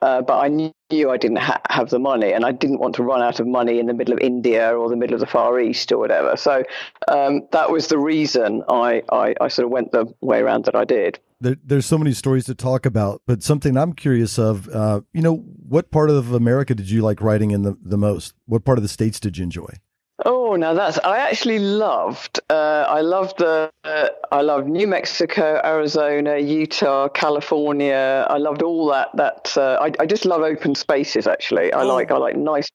Uh, 0.00 0.22
but 0.22 0.38
I 0.38 0.48
knew 0.48 1.10
I 1.10 1.18
didn't 1.18 1.36
ha- 1.36 1.60
have 1.68 1.90
the 1.90 1.98
money, 1.98 2.32
and 2.32 2.44
I 2.46 2.52
didn't 2.52 2.78
want 2.78 2.94
to 2.94 3.02
run 3.02 3.20
out 3.20 3.40
of 3.40 3.46
money 3.46 3.78
in 3.78 3.86
the 3.86 3.94
middle 3.94 4.14
of 4.14 4.20
India 4.20 4.74
or 4.78 4.88
the 4.88 4.96
middle 4.96 5.14
of 5.14 5.20
the 5.20 5.26
Far 5.26 5.60
East 5.60 5.92
or 5.92 5.98
whatever. 5.98 6.36
So 6.36 6.64
um, 7.08 7.42
that 7.52 7.70
was 7.70 7.88
the 7.88 7.98
reason 7.98 8.64
I, 8.68 9.02
I 9.12 9.34
I 9.40 9.48
sort 9.48 9.66
of 9.66 9.70
went 9.70 9.92
the 9.92 10.06
way 10.22 10.40
around 10.40 10.64
that 10.64 10.74
I 10.74 10.84
did. 10.84 11.20
There, 11.40 11.56
there's 11.64 11.86
so 11.86 11.98
many 11.98 12.12
stories 12.12 12.46
to 12.46 12.54
talk 12.54 12.84
about, 12.84 13.22
but 13.26 13.42
something 13.44 13.76
I'm 13.76 13.92
curious 13.92 14.38
of, 14.38 14.68
uh, 14.70 15.02
you 15.12 15.22
know, 15.22 15.36
what 15.36 15.90
part 15.92 16.10
of 16.10 16.32
America 16.32 16.74
did 16.74 16.90
you 16.90 17.02
like 17.02 17.20
riding 17.20 17.52
in 17.52 17.62
the, 17.62 17.76
the 17.80 17.96
most? 17.96 18.34
What 18.46 18.64
part 18.64 18.76
of 18.78 18.82
the 18.82 18.88
states 18.88 19.20
did 19.20 19.38
you 19.38 19.44
enjoy? 19.44 19.68
Oh 20.24 20.38
Oh, 20.48 20.56
now 20.56 20.72
that's 20.72 20.98
I 21.04 21.18
actually 21.18 21.58
loved. 21.58 22.40
Uh, 22.48 22.86
I 22.88 23.02
loved 23.02 23.36
the. 23.36 23.70
Uh, 23.84 24.08
I 24.32 24.40
loved 24.40 24.66
New 24.66 24.86
Mexico, 24.86 25.60
Arizona, 25.62 26.38
Utah, 26.38 27.08
California. 27.10 28.26
I 28.30 28.38
loved 28.38 28.62
all 28.62 28.86
that. 28.86 29.08
That 29.14 29.52
uh, 29.58 29.76
I, 29.78 29.92
I 30.00 30.06
just 30.06 30.24
love 30.24 30.40
open 30.40 30.74
spaces. 30.74 31.26
Actually, 31.26 31.70
I 31.74 31.82
Oh. 31.82 31.88
like. 31.88 32.10
I 32.10 32.16
like 32.16 32.34
nice. 32.36 32.70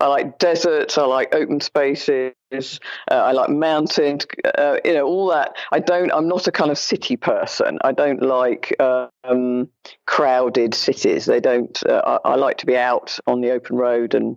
I 0.00 0.06
like 0.06 0.38
deserts. 0.38 0.96
I 0.96 1.04
like 1.04 1.34
open 1.34 1.60
spaces. 1.60 2.32
Uh, 2.52 3.14
I 3.14 3.32
like 3.32 3.50
mountains. 3.50 4.26
Uh, 4.58 4.76
you 4.84 4.94
know 4.94 5.06
all 5.06 5.28
that. 5.30 5.56
I 5.72 5.78
don't. 5.78 6.12
I'm 6.12 6.28
not 6.28 6.46
a 6.46 6.52
kind 6.52 6.70
of 6.70 6.78
city 6.78 7.16
person. 7.16 7.78
I 7.82 7.92
don't 7.92 8.22
like 8.22 8.74
um, 8.80 9.68
crowded 10.06 10.74
cities. 10.74 11.26
They 11.26 11.40
don't. 11.40 11.80
Uh, 11.86 12.18
I, 12.24 12.30
I 12.30 12.34
like 12.36 12.58
to 12.58 12.66
be 12.66 12.76
out 12.76 13.18
on 13.26 13.40
the 13.40 13.50
open 13.50 13.76
road 13.76 14.14
and 14.14 14.36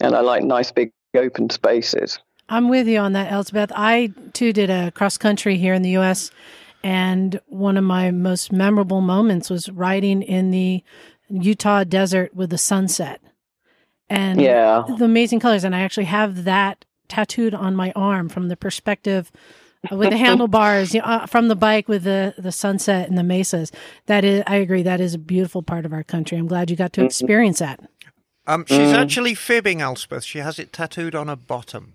and 0.00 0.14
I 0.14 0.20
like 0.20 0.42
nice 0.42 0.70
big 0.72 0.92
open 1.16 1.50
spaces. 1.50 2.18
I'm 2.48 2.68
with 2.68 2.86
you 2.86 2.98
on 2.98 3.14
that, 3.14 3.32
Elspeth. 3.32 3.72
I 3.74 4.12
too 4.34 4.52
did 4.52 4.68
a 4.68 4.90
cross 4.90 5.16
country 5.16 5.56
here 5.56 5.72
in 5.72 5.82
the 5.82 5.90
U.S., 5.90 6.30
and 6.82 7.40
one 7.46 7.78
of 7.78 7.84
my 7.84 8.10
most 8.10 8.52
memorable 8.52 9.00
moments 9.00 9.48
was 9.48 9.70
riding 9.70 10.20
in 10.20 10.50
the 10.50 10.84
Utah 11.30 11.84
desert 11.84 12.34
with 12.34 12.50
the 12.50 12.58
sunset 12.58 13.23
and 14.10 14.40
Yeah. 14.40 14.84
the 14.98 15.04
amazing 15.04 15.40
colors. 15.40 15.64
And 15.64 15.74
I 15.74 15.80
actually 15.80 16.04
have 16.04 16.44
that 16.44 16.84
tattooed 17.08 17.54
on 17.54 17.76
my 17.76 17.92
arm 17.94 18.28
from 18.28 18.48
the 18.48 18.56
perspective 18.56 19.30
with 19.90 20.10
the 20.10 20.16
handlebars 20.26 20.94
you 20.94 21.00
know, 21.00 21.06
uh, 21.06 21.26
from 21.26 21.48
the 21.48 21.56
bike 21.56 21.88
with 21.88 22.04
the 22.04 22.34
the 22.38 22.52
sunset 22.52 23.08
and 23.08 23.18
the 23.18 23.22
mesas. 23.22 23.70
That 24.06 24.24
is, 24.24 24.42
I 24.46 24.56
agree, 24.56 24.82
that 24.82 25.00
is 25.00 25.14
a 25.14 25.18
beautiful 25.18 25.62
part 25.62 25.84
of 25.86 25.92
our 25.92 26.02
country. 26.02 26.38
I'm 26.38 26.46
glad 26.46 26.70
you 26.70 26.76
got 26.76 26.92
to 26.94 27.04
experience 27.04 27.58
that. 27.58 27.80
Um, 28.46 28.64
she's 28.66 28.92
actually 28.92 29.34
fibbing, 29.34 29.80
Elspeth. 29.80 30.24
She 30.24 30.38
has 30.38 30.58
it 30.58 30.72
tattooed 30.72 31.14
on 31.14 31.28
her 31.28 31.36
bottom. 31.36 31.94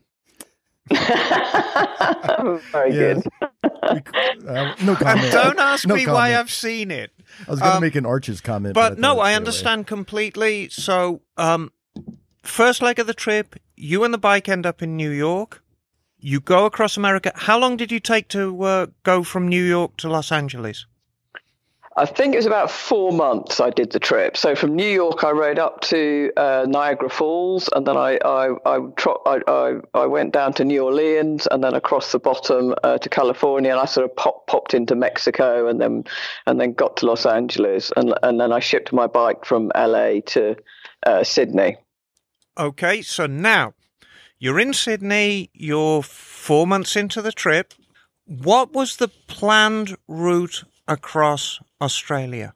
Very 0.89 2.93
Yes. 2.93 3.23
good. 3.43 4.47
Uh, 4.47 4.75
no 4.83 4.95
comment. 4.95 5.31
Don't 5.31 5.59
ask 5.59 5.87
No 5.87 5.95
me 5.95 6.07
why. 6.07 6.35
I've 6.35 6.51
seen 6.51 6.91
it. 6.91 7.11
I 7.47 7.51
was 7.51 7.59
going 7.59 7.71
to 7.71 7.77
um, 7.77 7.81
make 7.83 7.95
an 7.95 8.05
Arches 8.05 8.41
comment, 8.41 8.73
But 8.73 8.91
thought 8.93 8.99
no, 8.99 9.11
I'd 9.11 9.13
stay 9.13 9.21
I 9.21 9.29
away. 9.29 9.35
understand 9.35 9.87
completely. 9.87 10.69
So, 10.69 11.21
um, 11.37 11.71
first 12.43 12.81
leg 12.81 12.99
of 12.99 13.07
the 13.07 13.13
trip, 13.13 13.55
you 13.75 14.03
and 14.03 14.13
the 14.13 14.17
bike 14.17 14.49
end 14.49 14.65
up 14.65 14.81
in 14.81 14.95
New 14.95 15.11
York. 15.11 15.63
You 16.19 16.39
go 16.39 16.65
across 16.65 16.97
America. 16.97 17.31
How 17.33 17.57
long 17.57 17.77
did 17.77 17.91
you 17.91 17.99
take 17.99 18.27
to 18.29 18.61
uh, 18.63 18.87
go 19.03 19.23
from 19.23 19.47
New 19.47 19.63
York 19.63 19.95
to 19.97 20.09
Los 20.09 20.31
Angeles? 20.31 20.85
I 21.99 22.05
think 22.05 22.33
it 22.33 22.37
was 22.37 22.45
about 22.45 22.71
four 22.71 23.11
months 23.11 23.59
I 23.59 23.71
did 23.71 23.91
the 23.91 23.99
trip. 23.99 24.37
So 24.37 24.55
from 24.55 24.73
New 24.73 24.87
York, 24.87 25.25
I 25.25 25.31
rode 25.31 25.59
up 25.59 25.81
to 25.81 26.31
uh, 26.37 26.65
Niagara 26.65 27.09
Falls, 27.09 27.67
and 27.75 27.85
then 27.85 27.97
I 27.97 28.17
I 28.23 28.51
I, 28.65 28.79
tro- 28.95 29.21
I 29.25 29.79
I 29.93 30.05
went 30.05 30.31
down 30.31 30.53
to 30.53 30.63
New 30.63 30.85
Orleans, 30.85 31.45
and 31.51 31.61
then 31.61 31.73
across 31.73 32.13
the 32.13 32.19
bottom 32.19 32.73
uh, 32.83 32.99
to 32.99 33.09
California, 33.09 33.71
and 33.71 33.79
I 33.81 33.85
sort 33.85 34.05
of 34.05 34.15
pop, 34.15 34.47
popped 34.47 34.73
into 34.73 34.95
Mexico, 34.95 35.67
and 35.67 35.81
then 35.81 36.05
and 36.45 36.61
then 36.61 36.71
got 36.71 36.95
to 36.97 37.05
Los 37.05 37.25
Angeles, 37.25 37.91
and 37.97 38.13
and 38.23 38.39
then 38.39 38.53
I 38.53 38.59
shipped 38.59 38.93
my 38.93 39.07
bike 39.07 39.43
from 39.43 39.69
LA 39.75 40.21
to 40.27 40.55
uh, 41.05 41.25
Sydney. 41.25 41.75
Okay, 42.59 43.01
so 43.01 43.25
now 43.25 43.73
you're 44.37 44.59
in 44.59 44.73
Sydney. 44.73 45.49
You're 45.53 46.03
four 46.03 46.67
months 46.67 46.97
into 46.97 47.21
the 47.21 47.31
trip. 47.31 47.73
What 48.25 48.73
was 48.73 48.97
the 48.97 49.07
planned 49.27 49.95
route 50.09 50.65
across 50.85 51.61
Australia? 51.79 52.53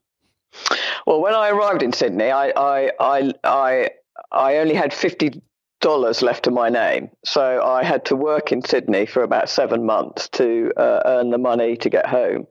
Well, 1.08 1.22
when 1.22 1.34
I 1.34 1.52
arrived 1.52 1.84
in 1.84 1.94
Sydney, 1.94 2.32
I 2.32 2.50
I 2.50 2.92
I 3.00 3.34
I, 3.46 3.90
I 4.30 4.58
only 4.58 4.76
had 4.76 4.94
fifty 4.94 5.42
dollars 5.80 6.22
left 6.22 6.44
to 6.44 6.52
my 6.52 6.68
name, 6.68 7.10
so 7.24 7.64
I 7.64 7.86
had 7.86 8.04
to 8.06 8.18
work 8.18 8.52
in 8.52 8.62
Sydney 8.62 9.06
for 9.06 9.24
about 9.24 9.48
seven 9.48 9.86
months 9.86 10.28
to 10.30 10.74
uh, 10.76 11.02
earn 11.06 11.30
the 11.30 11.38
money 11.38 11.78
to 11.78 11.90
get 11.90 12.06
home. 12.06 12.46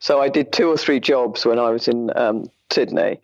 So 0.00 0.20
I 0.20 0.28
did 0.28 0.52
two 0.52 0.68
or 0.68 0.76
three 0.76 1.00
jobs 1.00 1.46
when 1.46 1.58
I 1.58 1.70
was 1.70 1.88
in 1.88 2.10
um, 2.14 2.44
Sydney, 2.70 3.20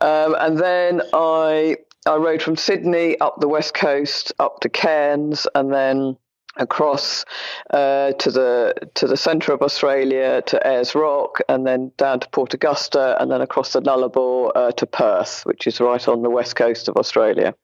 um, 0.00 0.34
and 0.38 0.58
then 0.58 1.02
I 1.12 1.76
I 2.06 2.16
rode 2.16 2.42
from 2.42 2.56
Sydney 2.56 3.18
up 3.20 3.40
the 3.40 3.48
west 3.48 3.74
coast 3.74 4.32
up 4.38 4.60
to 4.60 4.68
Cairns, 4.68 5.46
and 5.54 5.72
then 5.72 6.16
across 6.56 7.24
uh, 7.70 8.12
to 8.12 8.30
the 8.30 8.74
to 8.94 9.06
the 9.06 9.16
centre 9.16 9.52
of 9.52 9.62
Australia 9.62 10.42
to 10.46 10.66
Ayers 10.66 10.94
Rock, 10.94 11.40
and 11.48 11.66
then 11.66 11.92
down 11.96 12.20
to 12.20 12.28
Port 12.30 12.54
Augusta, 12.54 13.16
and 13.20 13.30
then 13.30 13.40
across 13.40 13.72
the 13.72 13.80
Nullarbor 13.80 14.52
uh, 14.54 14.72
to 14.72 14.86
Perth, 14.86 15.44
which 15.44 15.66
is 15.66 15.80
right 15.80 16.06
on 16.08 16.22
the 16.22 16.30
west 16.30 16.56
coast 16.56 16.88
of 16.88 16.96
Australia. 16.96 17.54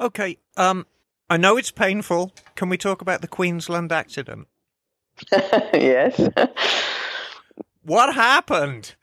Okay, 0.00 0.38
um, 0.56 0.86
I 1.28 1.36
know 1.36 1.56
it's 1.56 1.70
painful. 1.70 2.32
Can 2.56 2.68
we 2.68 2.78
talk 2.78 3.02
about 3.02 3.20
the 3.20 3.28
Queensland 3.28 3.92
accident? 3.92 4.48
yes. 5.32 6.20
What 7.84 8.14
happened? 8.14 8.94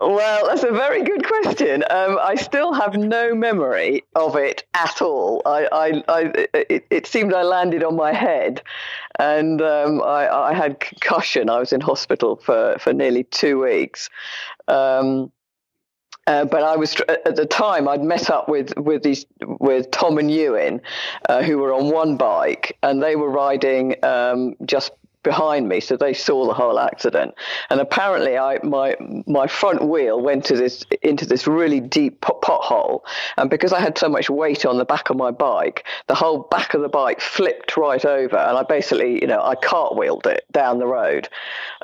Well, 0.00 0.46
that's 0.46 0.62
a 0.62 0.72
very 0.72 1.02
good 1.02 1.26
question. 1.26 1.84
Um, 1.90 2.18
I 2.22 2.34
still 2.36 2.72
have 2.72 2.94
no 2.96 3.34
memory 3.34 4.04
of 4.14 4.34
it 4.34 4.64
at 4.72 5.02
all. 5.02 5.42
I, 5.44 5.68
I, 5.70 6.04
I 6.08 6.20
it, 6.54 6.86
it 6.90 7.06
seemed 7.06 7.34
I 7.34 7.42
landed 7.42 7.84
on 7.84 7.96
my 7.96 8.14
head, 8.14 8.62
and 9.18 9.60
um, 9.60 10.02
I, 10.02 10.26
I 10.26 10.54
had 10.54 10.80
concussion. 10.80 11.50
I 11.50 11.58
was 11.58 11.74
in 11.74 11.82
hospital 11.82 12.36
for, 12.36 12.76
for 12.80 12.94
nearly 12.94 13.24
two 13.24 13.60
weeks. 13.60 14.08
Um, 14.68 15.30
uh, 16.26 16.44
but 16.44 16.62
I 16.62 16.76
was 16.76 16.96
at 17.08 17.36
the 17.36 17.46
time 17.46 17.88
I'd 17.88 18.02
met 18.02 18.30
up 18.30 18.48
with 18.48 18.76
with 18.78 19.02
these 19.02 19.26
with 19.42 19.90
Tom 19.90 20.16
and 20.16 20.30
Ewan, 20.30 20.80
uh, 21.28 21.42
who 21.42 21.58
were 21.58 21.74
on 21.74 21.90
one 21.90 22.16
bike, 22.16 22.78
and 22.82 23.02
they 23.02 23.16
were 23.16 23.30
riding 23.30 23.96
um, 24.04 24.54
just 24.64 24.92
behind 25.22 25.68
me, 25.68 25.80
so 25.80 25.96
they 25.96 26.14
saw 26.14 26.46
the 26.46 26.54
whole 26.54 26.78
accident. 26.78 27.34
And 27.68 27.80
apparently, 27.80 28.38
I 28.38 28.58
my 28.62 28.96
my 29.26 29.46
front 29.46 29.88
wheel 29.88 30.20
went 30.20 30.44
to 30.46 30.56
this 30.56 30.84
into 31.02 31.26
this 31.26 31.46
really 31.46 31.80
deep 31.80 32.20
pot- 32.20 32.42
pothole, 32.42 33.00
and 33.36 33.50
because 33.50 33.72
I 33.72 33.80
had 33.80 33.98
so 33.98 34.08
much 34.08 34.30
weight 34.30 34.64
on 34.64 34.78
the 34.78 34.84
back 34.84 35.10
of 35.10 35.16
my 35.16 35.30
bike, 35.30 35.84
the 36.06 36.14
whole 36.14 36.40
back 36.50 36.74
of 36.74 36.82
the 36.82 36.88
bike 36.88 37.20
flipped 37.20 37.76
right 37.76 38.04
over, 38.04 38.36
and 38.36 38.56
I 38.56 38.62
basically, 38.62 39.20
you 39.20 39.26
know, 39.26 39.42
I 39.42 39.54
cartwheeled 39.54 40.26
it 40.26 40.44
down 40.52 40.78
the 40.78 40.86
road. 40.86 41.28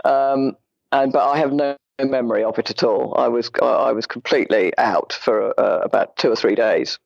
Um, 0.05 0.57
and 0.93 1.13
but 1.13 1.29
I 1.29 1.39
have 1.39 1.53
no 1.53 1.77
memory 2.05 2.45
of 2.45 2.59
it 2.59 2.71
at 2.71 2.83
all. 2.83 3.15
I 3.17 3.29
was 3.29 3.51
I 3.63 3.93
was 3.93 4.07
completely 4.07 4.77
out 4.79 5.13
for 5.13 5.59
uh, 5.59 5.81
about 5.81 6.17
two 6.17 6.31
or 6.31 6.37
three 6.37 6.55
days. 6.55 6.99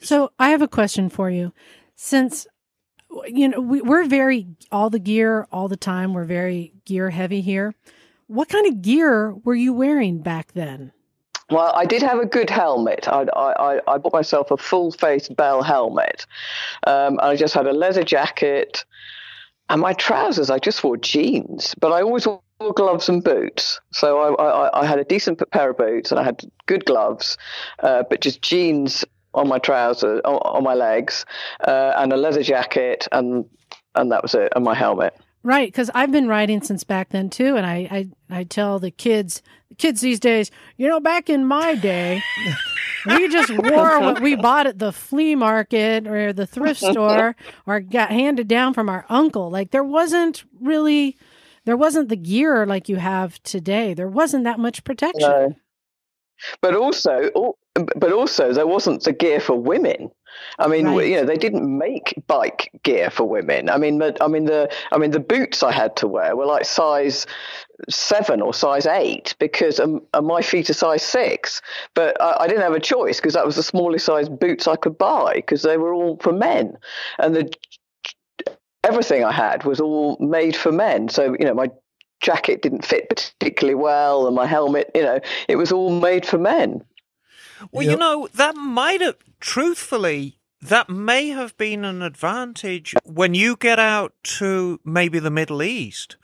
So 0.00 0.30
I 0.38 0.50
have 0.50 0.62
a 0.62 0.68
question 0.68 1.08
for 1.08 1.30
you. 1.30 1.52
Since 1.96 2.46
you 3.26 3.48
know 3.48 3.60
we, 3.60 3.80
we're 3.80 4.06
very 4.06 4.46
all 4.72 4.90
the 4.90 4.98
gear 4.98 5.46
all 5.52 5.68
the 5.68 5.76
time, 5.76 6.14
we're 6.14 6.24
very 6.24 6.72
gear 6.84 7.10
heavy 7.10 7.40
here. 7.40 7.74
What 8.26 8.48
kind 8.48 8.66
of 8.66 8.82
gear 8.82 9.34
were 9.44 9.54
you 9.54 9.72
wearing 9.72 10.18
back 10.18 10.52
then? 10.52 10.92
Well, 11.50 11.72
I 11.74 11.84
did 11.84 12.02
have 12.02 12.18
a 12.18 12.26
good 12.26 12.50
helmet. 12.50 13.06
I 13.08 13.26
I, 13.34 13.80
I 13.86 13.98
bought 13.98 14.12
myself 14.12 14.50
a 14.50 14.56
full 14.56 14.92
face 14.92 15.28
Bell 15.28 15.62
helmet. 15.62 16.26
Um, 16.86 17.18
I 17.22 17.36
just 17.36 17.54
had 17.54 17.66
a 17.66 17.72
leather 17.72 18.04
jacket, 18.04 18.84
and 19.68 19.80
my 19.80 19.92
trousers. 19.92 20.50
I 20.50 20.58
just 20.58 20.82
wore 20.82 20.96
jeans, 20.96 21.74
but 21.80 21.92
I 21.92 22.02
always 22.02 22.26
wore 22.26 22.40
gloves 22.74 23.08
and 23.08 23.22
boots. 23.22 23.80
So 23.92 24.36
I 24.36 24.42
I, 24.42 24.80
I 24.82 24.86
had 24.86 24.98
a 24.98 25.04
decent 25.04 25.42
pair 25.50 25.70
of 25.70 25.76
boots, 25.76 26.10
and 26.10 26.18
I 26.18 26.24
had 26.24 26.40
good 26.66 26.86
gloves, 26.86 27.36
uh, 27.82 28.04
but 28.08 28.20
just 28.20 28.40
jeans 28.40 29.04
on 29.34 29.48
my 29.48 29.58
trousers, 29.58 30.20
on, 30.24 30.34
on 30.36 30.62
my 30.64 30.74
legs, 30.74 31.24
uh, 31.66 31.92
and 31.96 32.12
a 32.12 32.16
leather 32.16 32.42
jacket, 32.42 33.06
and 33.12 33.44
and 33.94 34.10
that 34.12 34.22
was 34.22 34.34
it, 34.34 34.52
and 34.54 34.64
my 34.64 34.74
helmet. 34.74 35.14
Right, 35.42 35.68
because 35.68 35.90
I've 35.94 36.10
been 36.10 36.26
riding 36.26 36.62
since 36.62 36.84
back 36.84 37.10
then 37.10 37.28
too, 37.28 37.56
and 37.56 37.66
I, 37.66 38.08
I 38.30 38.38
I 38.40 38.44
tell 38.44 38.78
the 38.78 38.90
kids, 38.90 39.42
the 39.68 39.74
kids 39.74 40.00
these 40.00 40.18
days, 40.18 40.50
you 40.78 40.88
know, 40.88 41.00
back 41.00 41.28
in 41.28 41.44
my 41.44 41.74
day, 41.74 42.22
we 43.06 43.28
just 43.28 43.50
wore 43.50 44.00
what 44.00 44.20
we 44.20 44.36
bought 44.36 44.66
at 44.66 44.78
the 44.78 44.92
flea 44.92 45.34
market 45.34 46.06
or 46.06 46.32
the 46.32 46.46
thrift 46.46 46.80
store 46.90 47.36
or 47.66 47.80
got 47.80 48.10
handed 48.10 48.48
down 48.48 48.72
from 48.72 48.88
our 48.88 49.04
uncle. 49.10 49.50
Like 49.50 49.70
there 49.70 49.84
wasn't 49.84 50.44
really, 50.60 51.18
there 51.66 51.76
wasn't 51.76 52.08
the 52.08 52.16
gear 52.16 52.64
like 52.64 52.88
you 52.88 52.96
have 52.96 53.42
today. 53.42 53.92
There 53.92 54.08
wasn't 54.08 54.44
that 54.44 54.58
much 54.58 54.82
protection. 54.84 55.20
No. 55.28 55.54
But 56.62 56.74
also, 56.74 57.30
al- 57.36 57.58
but 57.74 58.12
also, 58.12 58.52
there 58.52 58.66
wasn't 58.66 59.02
the 59.02 59.12
gear 59.12 59.40
for 59.40 59.56
women. 59.56 60.10
I 60.58 60.68
mean, 60.68 60.86
Right. 60.88 61.08
you 61.08 61.16
know, 61.16 61.24
they 61.24 61.36
didn't 61.36 61.66
make 61.76 62.14
bike 62.26 62.70
gear 62.82 63.10
for 63.10 63.24
women. 63.24 63.68
I 63.68 63.78
mean, 63.78 63.98
the, 63.98 64.16
I 64.22 64.28
mean 64.28 64.44
the, 64.44 64.70
I 64.92 64.98
mean 64.98 65.10
the 65.10 65.20
boots 65.20 65.62
I 65.62 65.72
had 65.72 65.96
to 65.96 66.08
wear 66.08 66.36
were 66.36 66.46
like 66.46 66.64
size 66.64 67.26
seven 67.88 68.40
or 68.40 68.54
size 68.54 68.86
eight 68.86 69.34
because 69.38 69.80
um, 69.80 70.02
uh, 70.12 70.20
my 70.20 70.42
feet 70.42 70.70
are 70.70 70.74
size 70.74 71.02
six. 71.02 71.60
But 71.94 72.20
I, 72.20 72.36
I 72.40 72.46
didn't 72.46 72.62
have 72.62 72.74
a 72.74 72.80
choice 72.80 73.18
because 73.18 73.34
that 73.34 73.46
was 73.46 73.56
the 73.56 73.62
smallest 73.62 74.06
size 74.06 74.28
boots 74.28 74.68
I 74.68 74.76
could 74.76 74.96
buy 74.98 75.34
because 75.34 75.62
they 75.62 75.76
were 75.76 75.92
all 75.92 76.16
for 76.18 76.32
men, 76.32 76.76
and 77.18 77.34
the 77.34 77.52
everything 78.84 79.24
I 79.24 79.32
had 79.32 79.64
was 79.64 79.80
all 79.80 80.16
made 80.20 80.56
for 80.56 80.70
men. 80.70 81.08
So 81.08 81.34
you 81.38 81.44
know, 81.46 81.54
my 81.54 81.70
jacket 82.20 82.62
didn't 82.62 82.84
fit 82.84 83.08
particularly 83.08 83.74
well, 83.74 84.26
and 84.26 84.36
my 84.36 84.46
helmet, 84.46 84.90
you 84.94 85.02
know, 85.02 85.20
it 85.48 85.56
was 85.56 85.72
all 85.72 85.90
made 85.90 86.26
for 86.26 86.38
men. 86.38 86.84
Well, 87.72 87.84
Yep. 87.84 87.90
you 87.92 87.96
know, 87.98 88.28
that 88.34 88.56
might 88.56 89.00
have, 89.00 89.16
truthfully, 89.40 90.38
that 90.60 90.88
may 90.88 91.28
have 91.28 91.56
been 91.56 91.84
an 91.84 92.02
advantage 92.02 92.94
when 93.04 93.34
you 93.34 93.56
get 93.56 93.78
out 93.78 94.14
to 94.38 94.80
maybe 94.84 95.18
the 95.18 95.30
Middle 95.30 95.62
East. 95.62 96.16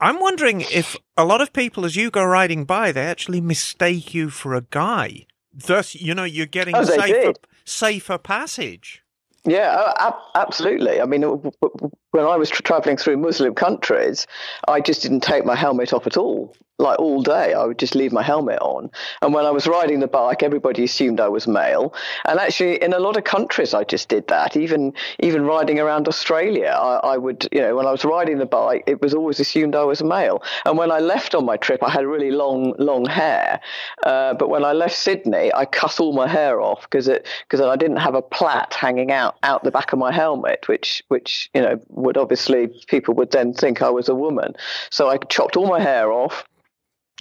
I'm 0.00 0.20
wondering 0.20 0.60
if 0.60 0.96
a 1.16 1.24
lot 1.24 1.40
of 1.40 1.52
people, 1.52 1.84
as 1.84 1.96
you 1.96 2.10
go 2.10 2.24
riding 2.24 2.64
by, 2.64 2.92
they 2.92 3.04
actually 3.04 3.40
mistake 3.40 4.14
you 4.14 4.30
for 4.30 4.54
a 4.54 4.60
guy. 4.60 5.26
Thus, 5.52 5.94
you 5.96 6.14
know, 6.14 6.24
you're 6.24 6.46
getting 6.46 6.76
Oh, 6.76 6.84
safer, 6.84 7.32
safer 7.64 8.18
passage. 8.18 9.02
Yeah, 9.44 9.92
absolutely. 10.34 11.00
I 11.00 11.04
mean, 11.06 11.22
w- 11.22 11.50
w- 11.62 11.90
when 12.12 12.24
I 12.24 12.36
was 12.36 12.50
tra- 12.50 12.62
traveling 12.62 12.96
through 12.96 13.16
Muslim 13.16 13.54
countries, 13.54 14.26
I 14.68 14.80
just 14.80 15.02
didn't 15.02 15.20
take 15.22 15.44
my 15.44 15.56
helmet 15.56 15.92
off 15.92 16.06
at 16.06 16.16
all. 16.16 16.54
Like 16.78 16.98
all 16.98 17.22
day, 17.22 17.54
I 17.54 17.64
would 17.64 17.78
just 17.78 17.94
leave 17.94 18.12
my 18.12 18.22
helmet 18.22 18.60
on. 18.60 18.90
And 19.20 19.34
when 19.34 19.44
I 19.44 19.50
was 19.50 19.66
riding 19.66 20.00
the 20.00 20.06
bike, 20.06 20.42
everybody 20.42 20.84
assumed 20.84 21.20
I 21.20 21.28
was 21.28 21.48
male. 21.48 21.92
And 22.24 22.38
actually, 22.38 22.80
in 22.82 22.92
a 22.92 23.00
lot 23.00 23.16
of 23.16 23.24
countries, 23.24 23.74
I 23.74 23.84
just 23.84 24.08
did 24.08 24.28
that. 24.28 24.56
Even 24.56 24.92
even 25.18 25.42
riding 25.44 25.80
around 25.80 26.08
Australia, 26.08 26.76
I, 26.80 27.14
I 27.14 27.16
would, 27.16 27.48
you 27.52 27.60
know, 27.60 27.74
when 27.74 27.86
I 27.86 27.90
was 27.90 28.04
riding 28.04 28.38
the 28.38 28.46
bike, 28.46 28.84
it 28.86 29.02
was 29.02 29.12
always 29.14 29.40
assumed 29.40 29.74
I 29.74 29.84
was 29.84 30.02
male. 30.02 30.42
And 30.64 30.78
when 30.78 30.90
I 30.90 31.00
left 31.00 31.34
on 31.34 31.44
my 31.44 31.56
trip, 31.56 31.82
I 31.82 31.90
had 31.90 32.06
really 32.06 32.30
long 32.30 32.74
long 32.78 33.04
hair. 33.04 33.60
Uh, 34.04 34.34
but 34.34 34.48
when 34.48 34.64
I 34.64 34.72
left 34.72 34.94
Sydney, 34.94 35.52
I 35.52 35.64
cut 35.64 36.00
all 36.00 36.12
my 36.12 36.28
hair 36.28 36.60
off 36.60 36.82
because 36.82 37.08
it 37.08 37.26
because 37.42 37.60
I 37.60 37.76
didn't 37.76 37.96
have 37.98 38.14
a 38.14 38.22
plait 38.22 38.72
hanging 38.72 39.10
out 39.10 39.36
out 39.42 39.64
the 39.64 39.70
back 39.70 39.92
of 39.92 39.98
my 39.98 40.12
helmet, 40.12 40.68
which 40.68 41.02
which 41.08 41.50
you 41.54 41.60
know 41.60 41.80
would 41.88 42.16
obviously 42.16 42.68
people 42.86 43.14
would 43.14 43.30
then 43.30 43.52
think 43.52 43.82
I 43.82 43.90
was 43.90 44.08
a 44.08 44.14
woman. 44.14 44.54
So 44.90 45.08
I 45.08 45.18
chopped 45.18 45.56
all 45.56 45.66
my 45.66 45.80
hair 45.80 46.12
off, 46.12 46.44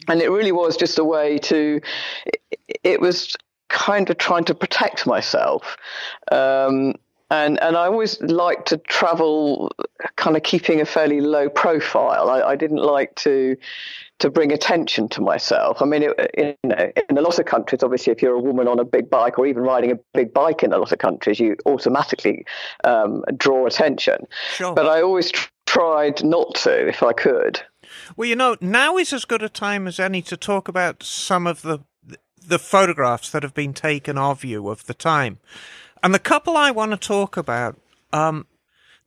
and 0.07 0.21
it 0.21 0.29
really 0.29 0.51
was 0.51 0.77
just 0.77 0.99
a 0.99 1.03
way 1.03 1.37
to. 1.39 1.81
It, 2.83 3.01
was 3.01 3.35
kind 3.69 4.09
of 4.09 4.17
trying 4.17 4.45
to 4.45 4.55
protect 4.55 5.05
myself. 5.05 5.77
Um, 6.31 6.95
and 7.29 7.61
and 7.61 7.75
I 7.75 7.85
always 7.85 8.21
liked 8.21 8.69
to 8.69 8.77
travel, 8.77 9.71
kind 10.15 10.37
of 10.37 10.43
keeping 10.43 10.79
a 10.79 10.85
fairly 10.85 11.19
low 11.19 11.49
profile. 11.49 12.29
I, 12.29 12.41
I 12.41 12.55
didn't 12.55 12.77
like 12.77 13.15
to 13.15 13.57
to 14.19 14.29
bring 14.29 14.51
attention 14.51 15.09
to 15.09 15.21
myself. 15.21 15.81
I 15.81 15.85
mean, 15.85 16.03
it, 16.03 16.31
you 16.37 16.69
know, 16.69 16.91
in 17.09 17.17
a 17.17 17.21
lot 17.21 17.37
of 17.37 17.45
countries, 17.45 17.83
obviously, 17.83 18.13
if 18.13 18.21
you're 18.21 18.35
a 18.35 18.39
woman 18.39 18.67
on 18.67 18.79
a 18.79 18.85
big 18.85 19.09
bike 19.09 19.37
or 19.37 19.45
even 19.45 19.63
riding 19.63 19.91
a 19.91 19.99
big 20.13 20.33
bike 20.33 20.63
in 20.63 20.73
a 20.73 20.77
lot 20.77 20.91
of 20.91 20.99
countries, 20.99 21.39
you 21.39 21.57
automatically 21.65 22.45
um, 22.83 23.23
draw 23.35 23.67
attention. 23.67 24.25
Sure. 24.53 24.73
But 24.73 24.87
I 24.87 25.01
always 25.01 25.31
tr- 25.31 25.49
tried 25.65 26.23
not 26.23 26.55
to 26.55 26.87
if 26.87 27.03
I 27.03 27.13
could. 27.13 27.61
Well, 28.15 28.27
you 28.27 28.35
know, 28.35 28.57
now 28.61 28.97
is 28.97 29.13
as 29.13 29.25
good 29.25 29.43
a 29.43 29.49
time 29.49 29.87
as 29.87 29.99
any 29.99 30.21
to 30.23 30.37
talk 30.37 30.67
about 30.67 31.03
some 31.03 31.47
of 31.47 31.61
the 31.61 31.79
the 32.47 32.59
photographs 32.59 33.29
that 33.29 33.43
have 33.43 33.53
been 33.53 33.73
taken 33.73 34.17
of 34.17 34.45
you 34.45 34.69
of 34.69 34.85
the 34.85 34.93
time. 34.93 35.37
And 36.01 36.13
the 36.13 36.19
couple 36.19 36.55
I 36.55 36.71
want 36.71 36.91
to 36.91 36.97
talk 36.97 37.35
about, 37.35 37.77
um, 38.13 38.47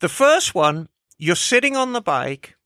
the 0.01 0.09
first 0.09 0.55
one, 0.55 0.89
you're 1.17 1.37
sitting 1.37 1.77
on 1.77 1.93
the 1.93 2.03
bike. 2.03 2.57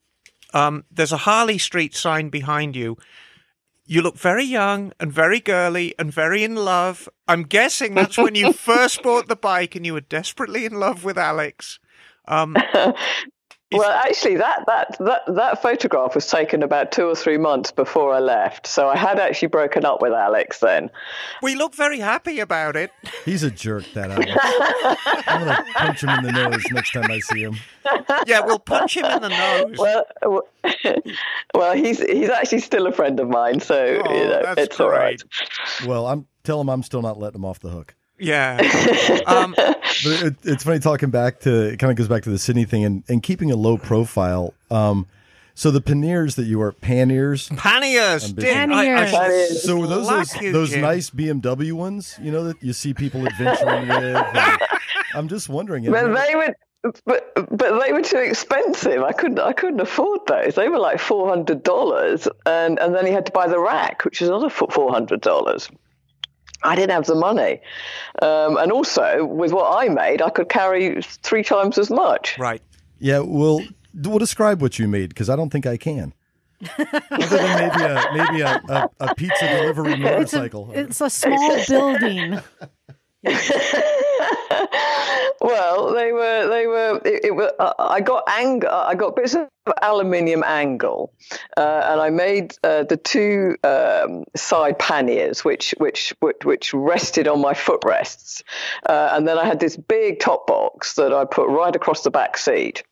Um, 0.53 0.85
there's 0.91 1.13
a 1.13 1.19
Harley 1.19 1.59
Street 1.59 1.95
sign 1.95 2.29
behind 2.29 2.75
you. 2.75 2.97
You 3.87 4.01
look 4.03 4.17
very 4.17 4.45
young 4.45 4.93
and 4.99 5.13
very 5.13 5.41
girly 5.41 5.95
and 5.99 6.13
very 6.13 6.43
in 6.43 6.57
love. 6.57 7.09
I'm 7.29 7.43
guessing 7.43 7.95
that's 7.95 8.17
when 8.17 8.35
you 8.35 8.53
first 8.69 9.03
bought 9.03 9.29
the 9.29 9.37
bike 9.37 9.75
and 9.75 9.85
you 9.85 9.93
were 9.93 10.01
desperately 10.01 10.65
in 10.65 10.75
love 10.75 11.05
with 11.05 11.19
Alex. 11.19 11.79
Um, 12.27 12.57
Well, 13.73 13.91
actually, 13.91 14.37
that, 14.37 14.65
that 14.67 14.97
that 15.01 15.23
that 15.35 15.63
photograph 15.63 16.15
was 16.15 16.29
taken 16.29 16.63
about 16.63 16.93
two 16.93 17.07
or 17.07 17.17
three 17.17 17.39
months 17.39 17.73
before 17.73 18.13
I 18.13 18.21
left, 18.21 18.67
so 18.69 18.89
I 18.89 18.97
had 18.97 19.19
actually 19.19 19.49
broken 19.49 19.85
up 19.85 20.01
with 20.01 20.13
Alex 20.13 20.61
then. 20.61 20.91
we 21.43 21.57
look 21.57 21.75
very 21.75 21.99
happy 21.99 22.39
about 22.39 22.77
it. 22.77 22.93
He's 23.25 23.43
a 23.43 23.51
jerk, 23.51 23.85
that 23.95 24.11
Alex. 24.13 24.31
I'm 25.27 25.45
going 25.45 25.57
to 25.57 25.65
punch 25.73 26.03
him 26.05 26.09
in 26.11 26.25
the 26.25 26.33
nose 26.33 26.63
next 26.71 26.93
time 26.93 27.11
I 27.11 27.19
see 27.19 27.43
him. 27.43 27.57
Yeah, 28.27 28.41
we'll 28.45 28.61
punch 28.61 28.97
him 28.97 29.07
in 29.07 29.23
the 29.23 29.29
nose. 29.29 29.77
Well, 29.79 30.43
well, 31.55 31.75
he's 31.75 32.01
he's 32.01 32.31
actually 32.31 32.61
still 32.61 32.87
a 32.87 32.93
friend 32.93 33.19
of 33.19 33.29
mine, 33.29 33.61
so 33.61 34.03
Oh, 34.05 34.13
you 34.15 34.25
know, 34.25 34.43
that's 34.43 34.61
it's 34.61 34.81
all 34.81 34.91
right. 34.91 35.21
Well, 35.87 36.07
I'm 36.07 36.27
tell 36.45 36.61
him 36.61 36.69
I'm 36.69 36.83
still 36.83 37.03
not 37.03 37.19
letting 37.19 37.41
him 37.41 37.45
off 37.45 37.59
the 37.61 37.71
hook. 37.71 37.95
Yeah. 38.19 38.61
Um, 39.27 39.55
But 40.03 40.23
it, 40.23 40.37
it's 40.45 40.65
funny 40.65 40.79
talking 40.79 41.11
back 41.11 41.41
to 41.41 41.73
it 41.73 41.79
kind 41.79 41.91
of 41.91 41.97
goes 41.97 42.09
back 42.09 42.23
to 42.25 42.31
the 42.31 42.39
Sydney 42.39 42.65
thing 42.65 42.85
and, 42.85 43.05
and 43.09 43.23
keeping 43.23 43.51
a 43.51 43.57
low 43.57 43.79
profile. 43.79 44.55
Um, 44.71 45.07
so 45.55 45.71
the 45.71 45.81
panniers 45.81 46.35
that 46.35 46.45
you 46.45 46.59
were 46.59 46.73
panniers. 46.73 47.49
panniers. 47.51 48.31
Ambitious. 48.31 48.33
Did, 48.33 48.71
I, 48.73 49.03
I 49.03 49.07
should 49.07 49.15
Panniers. 49.15 49.63
So 49.63 49.79
were 49.79 49.87
those 49.87 50.09
those, 50.09 50.37
you, 50.41 50.53
those 50.53 50.77
nice 50.77 51.11
BMW 51.11 51.73
ones? 51.73 52.19
You 52.21 52.33
know 52.33 52.45
that 52.45 52.63
you 52.63 52.73
see 52.73 52.93
people 52.93 53.25
adventuring 53.27 53.89
with. 53.89 54.17
and 54.17 54.61
I'm 55.15 55.29
just 55.29 55.49
wondering. 55.49 55.89
But 55.91 56.13
they 56.13 56.35
were, 56.35 56.57
but 57.07 57.33
but 57.35 57.81
they 57.81 57.93
were 57.93 58.03
too 58.03 58.19
expensive. 58.19 59.03
I 59.03 59.13
couldn't 59.13 59.39
I 59.39 59.53
couldn't 59.53 59.81
afford 59.81 60.27
those. 60.27 60.57
They 60.57 60.69
were 60.69 60.79
like 60.79 60.99
four 60.99 61.29
hundred 61.29 61.63
dollars, 61.63 62.27
and 62.47 62.81
and 62.81 62.95
then 62.95 63.07
you 63.07 63.13
had 63.13 63.27
to 63.27 63.33
buy 63.33 63.47
the 63.47 63.61
rack, 63.61 64.05
which 64.05 64.21
is 64.21 64.29
another 64.29 64.51
four 64.51 64.91
hundred 64.91 65.21
dollars. 65.21 65.69
I 66.65 66.75
didn't 66.75 66.91
have 66.93 67.07
the 67.07 67.15
money, 67.15 67.61
um, 68.23 68.57
and 68.57 68.73
also 68.73 69.25
with 69.27 69.53
what 69.53 69.69
I 69.85 69.89
made, 69.89 70.23
I 70.23 70.31
could 70.31 70.49
carry 70.49 71.01
three 71.03 71.43
times 71.45 71.79
as 71.79 71.91
much. 71.91 72.39
Right. 72.39 72.63
Yeah, 72.99 73.21
well, 73.21 73.59
d- 73.59 74.09
well, 74.09 74.19
describe 74.19 74.63
what 74.63 74.79
you 74.79 74.89
made 74.89 75.11
because 75.11 75.29
I 75.31 75.37
don't 75.37 75.51
think 75.51 75.67
I 75.67 75.77
can. 75.77 76.13
Other 76.79 77.37
than 77.37 77.59
maybe 77.59 77.83
a 77.83 78.05
maybe 78.15 78.41
a, 78.41 78.63
a, 78.69 78.89
a 79.01 79.15
pizza 79.15 79.47
delivery 79.47 79.93
It's 79.99 80.01
a, 80.01 80.39
motorcycle. 80.39 80.71
it's 80.73 81.01
a 81.01 81.11
small 81.23 81.59
building. 81.69 82.41
well, 85.41 85.95
they 85.95 86.13
were 86.13 86.47
they 86.49 86.67
were 86.67 87.01
it, 87.05 87.25
it 87.25 87.35
was, 87.35 87.51
I 87.79 88.03
got 88.03 88.25
angle 88.29 88.69
I 88.71 88.95
got 88.95 89.17
bits 89.17 89.35
of 89.35 89.49
aluminium 89.81 90.45
angle, 90.45 91.11
uh, 91.57 91.81
and 91.85 92.03
I 92.03 92.11
made 92.11 92.55
uh, 92.63 92.83
the 92.83 92.99
two 92.99 93.57
um, 93.65 94.25
side 94.37 94.79
panniers 94.79 95.43
which 95.43 95.75
which 95.79 96.13
which, 96.21 96.45
which 96.45 96.75
rested 96.75 97.27
on 97.27 97.41
my 97.41 97.55
footrests, 97.55 98.43
uh, 98.87 99.09
and 99.13 99.27
then 99.27 99.39
I 99.39 99.47
had 99.47 99.59
this 99.59 99.77
big 99.77 100.21
top 100.21 100.47
box 100.47 100.97
that 100.97 101.15
I 101.15 101.25
put 101.25 101.49
right 101.49 101.75
across 101.75 102.03
the 102.03 102.11
back 102.11 102.37
seat. 102.37 102.83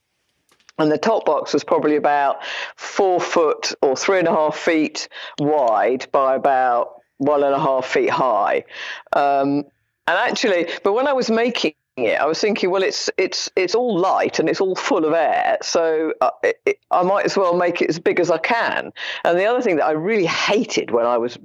And 0.79 0.91
the 0.91 0.97
top 0.97 1.27
box 1.27 1.53
was 1.53 1.65
probably 1.65 1.97
about 1.97 2.43
four 2.77 3.21
foot 3.21 3.75
or 3.83 3.95
three 3.95 4.19
and 4.19 4.27
a 4.27 4.33
half 4.33 4.57
feet 4.57 5.07
wide 5.39 6.07
by 6.11 6.35
about 6.35 6.95
one 7.19 7.45
and 7.45 7.55
a 7.55 7.59
half 7.59 7.85
feet 7.87 8.09
high. 8.09 8.65
Um, 9.13 9.65
and 10.07 10.19
actually, 10.19 10.69
but 10.83 10.93
when 10.95 11.07
I 11.07 11.13
was 11.13 11.31
making 11.31 11.75
it, 11.97 12.19
I 12.19 12.25
was 12.25 12.41
thinking, 12.41 12.71
well, 12.71 12.83
it's 12.83 13.11
it's 13.19 13.51
it's 13.55 13.75
all 13.75 13.99
light 13.99 14.39
and 14.39 14.49
it's 14.49 14.63
all 14.63 14.75
full 14.75 15.05
of 15.05 15.13
air, 15.13 15.59
so 15.61 16.15
uh, 16.23 16.31
it, 16.43 16.61
it, 16.65 16.79
I 16.91 17.03
might 17.03 17.27
as 17.27 17.37
well 17.37 17.55
make 17.55 17.83
it 17.83 17.91
as 17.91 17.99
big 17.99 18.19
as 18.19 18.31
I 18.31 18.39
can. 18.39 18.93
And 19.25 19.39
the 19.39 19.45
other 19.45 19.61
thing 19.61 19.77
that 19.77 19.85
I 19.85 19.91
really 19.91 20.25
hated 20.25 20.91
when 20.91 21.05
I 21.05 21.19
was 21.19 21.39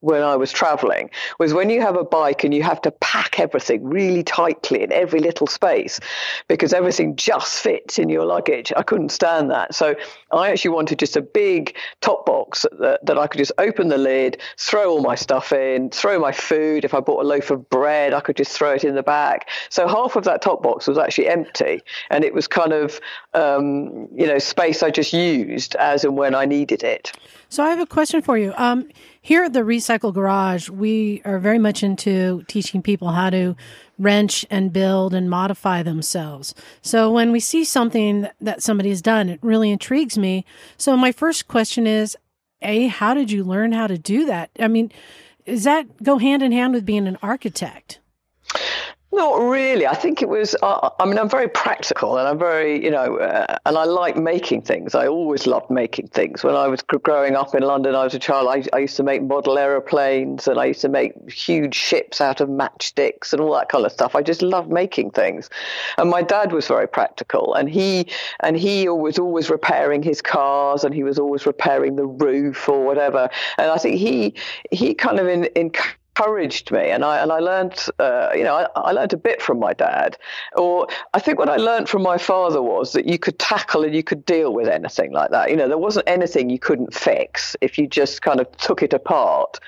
when 0.00 0.22
I 0.22 0.34
was 0.34 0.50
traveling 0.50 1.10
was 1.38 1.54
when 1.54 1.70
you 1.70 1.80
have 1.80 1.96
a 1.96 2.02
bike 2.02 2.42
and 2.42 2.52
you 2.52 2.64
have 2.64 2.80
to 2.82 2.90
pack 2.90 3.38
everything 3.38 3.84
really 3.84 4.24
tightly 4.24 4.82
in 4.82 4.90
every 4.90 5.20
little 5.20 5.46
space 5.46 6.00
because 6.48 6.72
everything 6.72 7.14
just 7.14 7.60
fits 7.60 8.00
in 8.00 8.08
your 8.08 8.24
luggage. 8.26 8.72
I 8.76 8.82
couldn't 8.82 9.10
stand 9.10 9.48
that, 9.52 9.76
so 9.76 9.94
I 10.32 10.50
actually 10.50 10.72
wanted 10.72 10.98
just 10.98 11.16
a 11.16 11.22
big 11.22 11.76
top 12.00 12.26
box 12.26 12.66
that, 12.80 13.06
that 13.06 13.16
I 13.16 13.28
could 13.28 13.38
just 13.38 13.52
open 13.58 13.88
the 13.88 13.98
lid, 13.98 14.40
throw 14.58 14.90
all 14.90 15.02
my 15.02 15.14
stuff 15.14 15.52
in, 15.52 15.90
throw 15.90 16.18
my 16.18 16.32
food. 16.32 16.84
If 16.84 16.94
I 16.94 17.00
bought 17.00 17.24
a 17.24 17.28
loaf 17.28 17.52
of 17.52 17.70
bread, 17.70 18.12
I 18.12 18.18
could 18.18 18.36
just 18.36 18.50
throw 18.50 18.72
it 18.72 18.82
in 18.82 18.96
the 18.96 19.04
back. 19.04 19.48
So 19.68 19.86
half 19.86 20.16
of 20.16 20.24
that 20.24 20.42
top 20.42 20.62
box 20.62 20.86
was 20.86 20.98
actually 20.98 21.28
empty, 21.28 21.82
and 22.10 22.24
it 22.24 22.34
was 22.34 22.46
kind 22.46 22.72
of 22.72 23.00
um, 23.34 24.08
you 24.14 24.26
know 24.26 24.38
space 24.38 24.82
I 24.82 24.90
just 24.90 25.12
used 25.12 25.74
as 25.76 26.04
and 26.04 26.16
when 26.16 26.34
I 26.34 26.44
needed 26.44 26.82
it. 26.82 27.12
So 27.48 27.62
I 27.62 27.70
have 27.70 27.80
a 27.80 27.86
question 27.86 28.22
for 28.22 28.38
you. 28.38 28.54
Um, 28.56 28.88
here 29.20 29.44
at 29.44 29.52
the 29.52 29.60
Recycle 29.60 30.12
Garage, 30.12 30.68
we 30.68 31.20
are 31.24 31.38
very 31.38 31.58
much 31.58 31.82
into 31.82 32.44
teaching 32.48 32.82
people 32.82 33.08
how 33.08 33.30
to 33.30 33.54
wrench 33.98 34.44
and 34.50 34.72
build 34.72 35.14
and 35.14 35.30
modify 35.30 35.82
themselves. 35.82 36.54
So 36.80 37.10
when 37.10 37.30
we 37.30 37.40
see 37.40 37.64
something 37.64 38.26
that 38.40 38.62
somebody 38.62 38.88
has 38.88 39.02
done, 39.02 39.28
it 39.28 39.38
really 39.42 39.70
intrigues 39.70 40.18
me. 40.18 40.44
So 40.76 40.96
my 40.96 41.12
first 41.12 41.46
question 41.46 41.86
is, 41.86 42.16
A, 42.62 42.88
how 42.88 43.14
did 43.14 43.30
you 43.30 43.44
learn 43.44 43.72
how 43.72 43.86
to 43.86 43.98
do 43.98 44.24
that? 44.26 44.50
I 44.58 44.68
mean, 44.68 44.90
does 45.46 45.64
that 45.64 46.02
go 46.02 46.18
hand 46.18 46.42
in 46.42 46.52
hand 46.52 46.74
with 46.74 46.86
being 46.86 47.06
an 47.06 47.18
architect? 47.22 48.00
Not 49.14 49.42
really. 49.42 49.86
I 49.86 49.94
think 49.94 50.22
it 50.22 50.28
was. 50.30 50.56
Uh, 50.62 50.88
I 50.98 51.04
mean, 51.04 51.18
I'm 51.18 51.28
very 51.28 51.48
practical, 51.48 52.16
and 52.16 52.26
I'm 52.26 52.38
very, 52.38 52.82
you 52.82 52.90
know, 52.90 53.18
uh, 53.18 53.58
and 53.66 53.76
I 53.76 53.84
like 53.84 54.16
making 54.16 54.62
things. 54.62 54.94
I 54.94 55.06
always 55.06 55.46
loved 55.46 55.70
making 55.70 56.08
things. 56.08 56.42
When 56.42 56.54
I 56.54 56.66
was 56.66 56.80
growing 56.80 57.36
up 57.36 57.54
in 57.54 57.62
London, 57.62 57.94
I 57.94 58.04
was 58.04 58.14
a 58.14 58.18
child. 58.18 58.48
I, 58.48 58.64
I 58.74 58.80
used 58.80 58.96
to 58.96 59.02
make 59.02 59.22
model 59.22 59.58
aeroplanes, 59.58 60.48
and 60.48 60.58
I 60.58 60.64
used 60.64 60.80
to 60.80 60.88
make 60.88 61.12
huge 61.30 61.74
ships 61.74 62.22
out 62.22 62.40
of 62.40 62.48
matchsticks 62.48 63.34
and 63.34 63.42
all 63.42 63.52
that 63.52 63.68
kind 63.68 63.84
of 63.84 63.92
stuff. 63.92 64.16
I 64.16 64.22
just 64.22 64.40
loved 64.40 64.70
making 64.70 65.10
things. 65.10 65.50
And 65.98 66.08
my 66.08 66.22
dad 66.22 66.52
was 66.52 66.66
very 66.66 66.88
practical, 66.88 67.52
and 67.52 67.68
he 67.68 68.06
and 68.40 68.56
he 68.56 68.88
was 68.88 69.18
always 69.18 69.50
repairing 69.50 70.02
his 70.02 70.22
cars, 70.22 70.84
and 70.84 70.94
he 70.94 71.04
was 71.04 71.18
always 71.18 71.44
repairing 71.44 71.96
the 71.96 72.06
roof 72.06 72.66
or 72.66 72.82
whatever. 72.82 73.28
And 73.58 73.70
I 73.70 73.76
think 73.76 73.98
he 73.98 74.32
he 74.70 74.94
kind 74.94 75.20
of 75.20 75.28
in, 75.28 75.44
in 75.54 75.70
encouraged 76.14 76.70
me 76.70 76.90
and 76.90 77.04
I 77.04 77.22
and 77.22 77.32
I 77.32 77.38
learned 77.38 77.86
uh, 77.98 78.30
you 78.34 78.44
know 78.44 78.54
I, 78.54 78.80
I, 78.80 78.92
learned 78.92 79.12
a 79.12 79.16
bit 79.16 79.40
from 79.40 79.58
my 79.58 79.72
dad. 79.72 80.16
Or 80.56 80.86
I 81.14 81.20
think 81.20 81.38
what 81.38 81.48
I 81.48 81.56
learned 81.56 81.88
from 81.88 82.02
my 82.02 82.18
father 82.18 82.60
was 82.60 82.92
that 82.92 83.06
you 83.06 83.18
could 83.18 83.38
tackle 83.38 83.84
and 83.84 83.94
you 83.94 84.02
could 84.02 84.24
deal 84.24 84.52
with 84.52 84.68
anything 84.68 85.12
like 85.12 85.30
that. 85.30 85.50
You 85.50 85.56
know 85.56 85.68
there 85.68 85.78
wasn't 85.78 86.08
anything 86.08 86.50
you 86.50 86.58
couldn't 86.58 86.94
fix 86.94 87.56
if 87.60 87.78
you 87.78 87.86
just 87.86 88.22
kind 88.22 88.40
of 88.40 88.56
took 88.58 88.82
it 88.82 88.92
apart. 88.92 89.58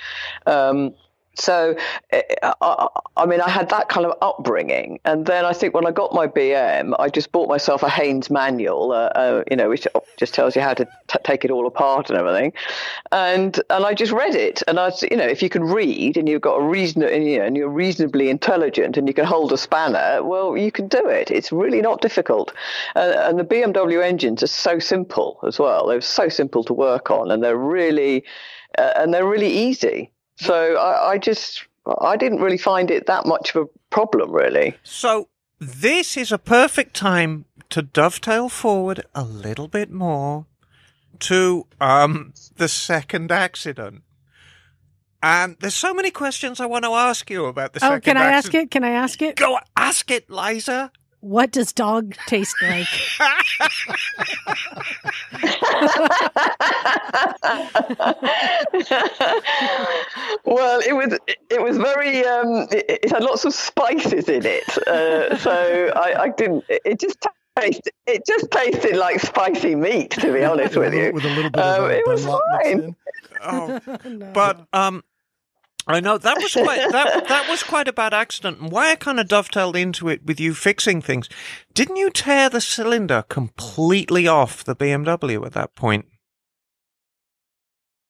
Um, 0.47 0.95
so 1.35 1.77
eh, 2.11 2.23
I, 2.43 2.89
I, 3.17 3.27
mean 3.27 3.41
i 3.41 3.49
had 3.49 3.69
that 3.71 3.89
kind 3.89 4.07
of 4.07 4.17
upbringing. 4.23 5.01
And 5.05 5.27
then 5.27 5.45
i 5.45 5.53
think 5.53 5.75
when 5.75 5.87
i 5.87 5.91
got 5.91 6.13
my 6.13 6.27
bm 6.27 6.95
i 6.99 7.09
just 7.09 7.33
bought 7.33 7.49
myself 7.49 7.83
a 7.83 7.89
haynes 7.89 8.31
manual 8.31 8.93
uh, 8.93 9.11
uh, 9.15 9.45
you 9.51 9.57
know 9.57 9.69
which 9.69 9.87
just 10.17 10.35
tells 10.35 10.55
you 10.57 10.63
how 10.63 10.75
to 10.75 10.85
t- 10.85 11.19
take 11.25 11.45
it 11.45 11.51
all 11.51 11.67
apart 11.67 12.11
and 12.11 12.19
everything. 12.19 12.53
And 13.13 13.61
and 13.71 13.85
i 13.85 13.95
just 13.95 14.13
read 14.13 14.35
it. 14.35 14.63
And 14.69 14.79
i 14.79 14.93
you 15.11 15.17
know 15.17 15.27
if 15.27 15.43
you 15.43 15.49
can 15.49 15.65
read 15.65 16.17
and 16.17 16.29
you've 16.29 16.43
got 16.43 16.57
a 16.57 16.63
reason 16.65 17.03
and, 17.03 17.25
you 17.27 17.39
know, 17.39 17.45
and 17.45 17.57
you're 17.57 17.69
reasonably 17.69 18.31
intelligent 18.31 18.97
and 18.97 19.09
you 19.09 19.15
can 19.15 19.25
hold 19.25 19.53
a 19.53 19.59
spanner 19.59 20.23
well 20.23 20.57
you 20.57 20.71
can 20.71 20.89
do 20.89 21.07
it. 21.09 21.31
It's 21.31 21.53
really 21.53 21.81
not 21.81 22.01
difficult. 22.01 22.53
Uh, 22.97 23.15
and 23.19 23.39
the 23.39 23.45
bmw 23.45 24.03
engines 24.03 24.43
are 24.43 24.49
so 24.49 24.79
simple 24.79 25.41
as 25.47 25.59
well. 25.59 25.87
They're 25.87 26.01
so 26.01 26.29
simple 26.29 26.65
to 26.65 26.73
work 26.73 27.11
on 27.11 27.31
and 27.31 27.43
they're 27.43 27.57
really 27.57 28.25
uh, 28.79 28.93
and 28.97 29.13
they're 29.15 29.27
really 29.27 29.51
easy 29.51 30.11
so 30.37 30.77
I, 30.77 31.13
I 31.13 31.19
just 31.19 31.65
I 32.01 32.17
didn't 32.17 32.41
really 32.41 32.59
find 32.59 32.91
it 32.91 33.07
that 33.07 33.27
much 33.27 33.55
of 33.55 33.65
a 33.65 33.69
problem, 33.91 34.33
really. 34.33 34.77
So 34.83 35.29
this 35.59 36.17
is 36.17 36.33
a 36.33 36.39
perfect 36.39 36.95
time 36.95 37.45
to 37.71 37.83
dovetail 37.83 38.49
forward 38.49 39.05
a 39.15 39.25
little 39.25 39.69
bit 39.69 39.91
more 39.91 40.47
to 41.21 41.67
um, 41.81 42.33
the 42.57 42.69
second 42.69 43.31
accident. 43.31 44.03
And 45.23 45.57
there's 45.61 45.75
so 45.75 45.95
many 45.95 46.11
questions 46.11 46.61
I 46.61 46.67
want 46.67 46.85
to 46.85 46.91
ask 46.91 47.31
you 47.31 47.47
about 47.47 47.73
the 47.73 47.79
oh, 47.79 47.89
second. 47.89 47.97
Oh, 47.97 48.01
can 48.01 48.17
I 48.17 48.27
accident. 48.27 48.37
ask 48.37 48.55
it? 48.55 48.71
Can 48.71 48.85
I 48.85 48.91
ask 48.91 49.23
it? 49.23 49.37
Go 49.37 49.59
ask 49.77 50.11
it, 50.11 50.29
Liza. 50.29 50.93
What 51.25 51.53
does 51.53 51.73
dog 51.73 52.15
taste 52.27 52.55
like? 52.61 52.87
well, 60.45 60.81
it 60.81 60.93
was 60.93 61.19
it 61.49 61.63
was 61.63 61.79
very 61.79 62.27
um, 62.27 62.69
it, 62.71 62.85
it, 63.05 63.11
had 63.11 63.23
lots 63.23 63.47
of 63.47 63.55
spices 63.55 64.29
in 64.29 64.45
it, 64.45 64.69
uh, 64.87 65.35
so 65.39 65.93
I, 65.97 66.25
I, 66.25 66.29
didn't. 66.29 66.63
It 66.69 67.01
just 67.01 67.27
tasted 67.59 67.95
it 68.07 68.27
just 68.27 68.51
tasted 68.51 68.97
like 68.97 69.19
spicy 69.21 69.77
meat. 69.77 70.11
To 70.11 70.31
be 70.31 70.45
honest 70.45 70.77
with 70.77 70.93
you, 70.93 71.11
with 71.15 71.25
a 71.25 71.29
little 71.29 71.51
bit 71.51 71.63
of 71.63 71.85
um, 71.85 71.91
it 71.91 72.07
was 72.07 72.27
fine. 72.27 72.95
Oh, 73.43 73.81
no. 74.05 74.31
but 74.35 74.67
um, 74.75 75.03
I 75.87 76.01
know 76.01 76.17
that 76.17 76.39
was 76.39 76.53
quite 76.53 76.91
that 76.93 77.29
that 77.29 77.49
was 77.49 77.63
quite 77.63 77.89
a 77.89 77.93
bad 77.93 78.15
accident. 78.15 78.61
And 78.61 78.71
why 78.71 78.91
I 78.91 78.97
kind 78.97 79.21
of 79.21 79.29
dovetailed 79.29 79.77
into 79.77 80.09
it 80.09 80.25
with 80.25 80.41
you 80.41 80.55
fixing 80.55 81.03
things. 81.03 81.29
Didn't 81.75 81.97
you 81.97 82.11
tear 82.11 82.49
the 82.49 82.61
cylinder 82.61 83.25
completely 83.29 84.27
off 84.27 84.65
the 84.65 84.77
BMW 84.77 85.45
at 85.45 85.53
that 85.53 85.75
point? 85.75 86.07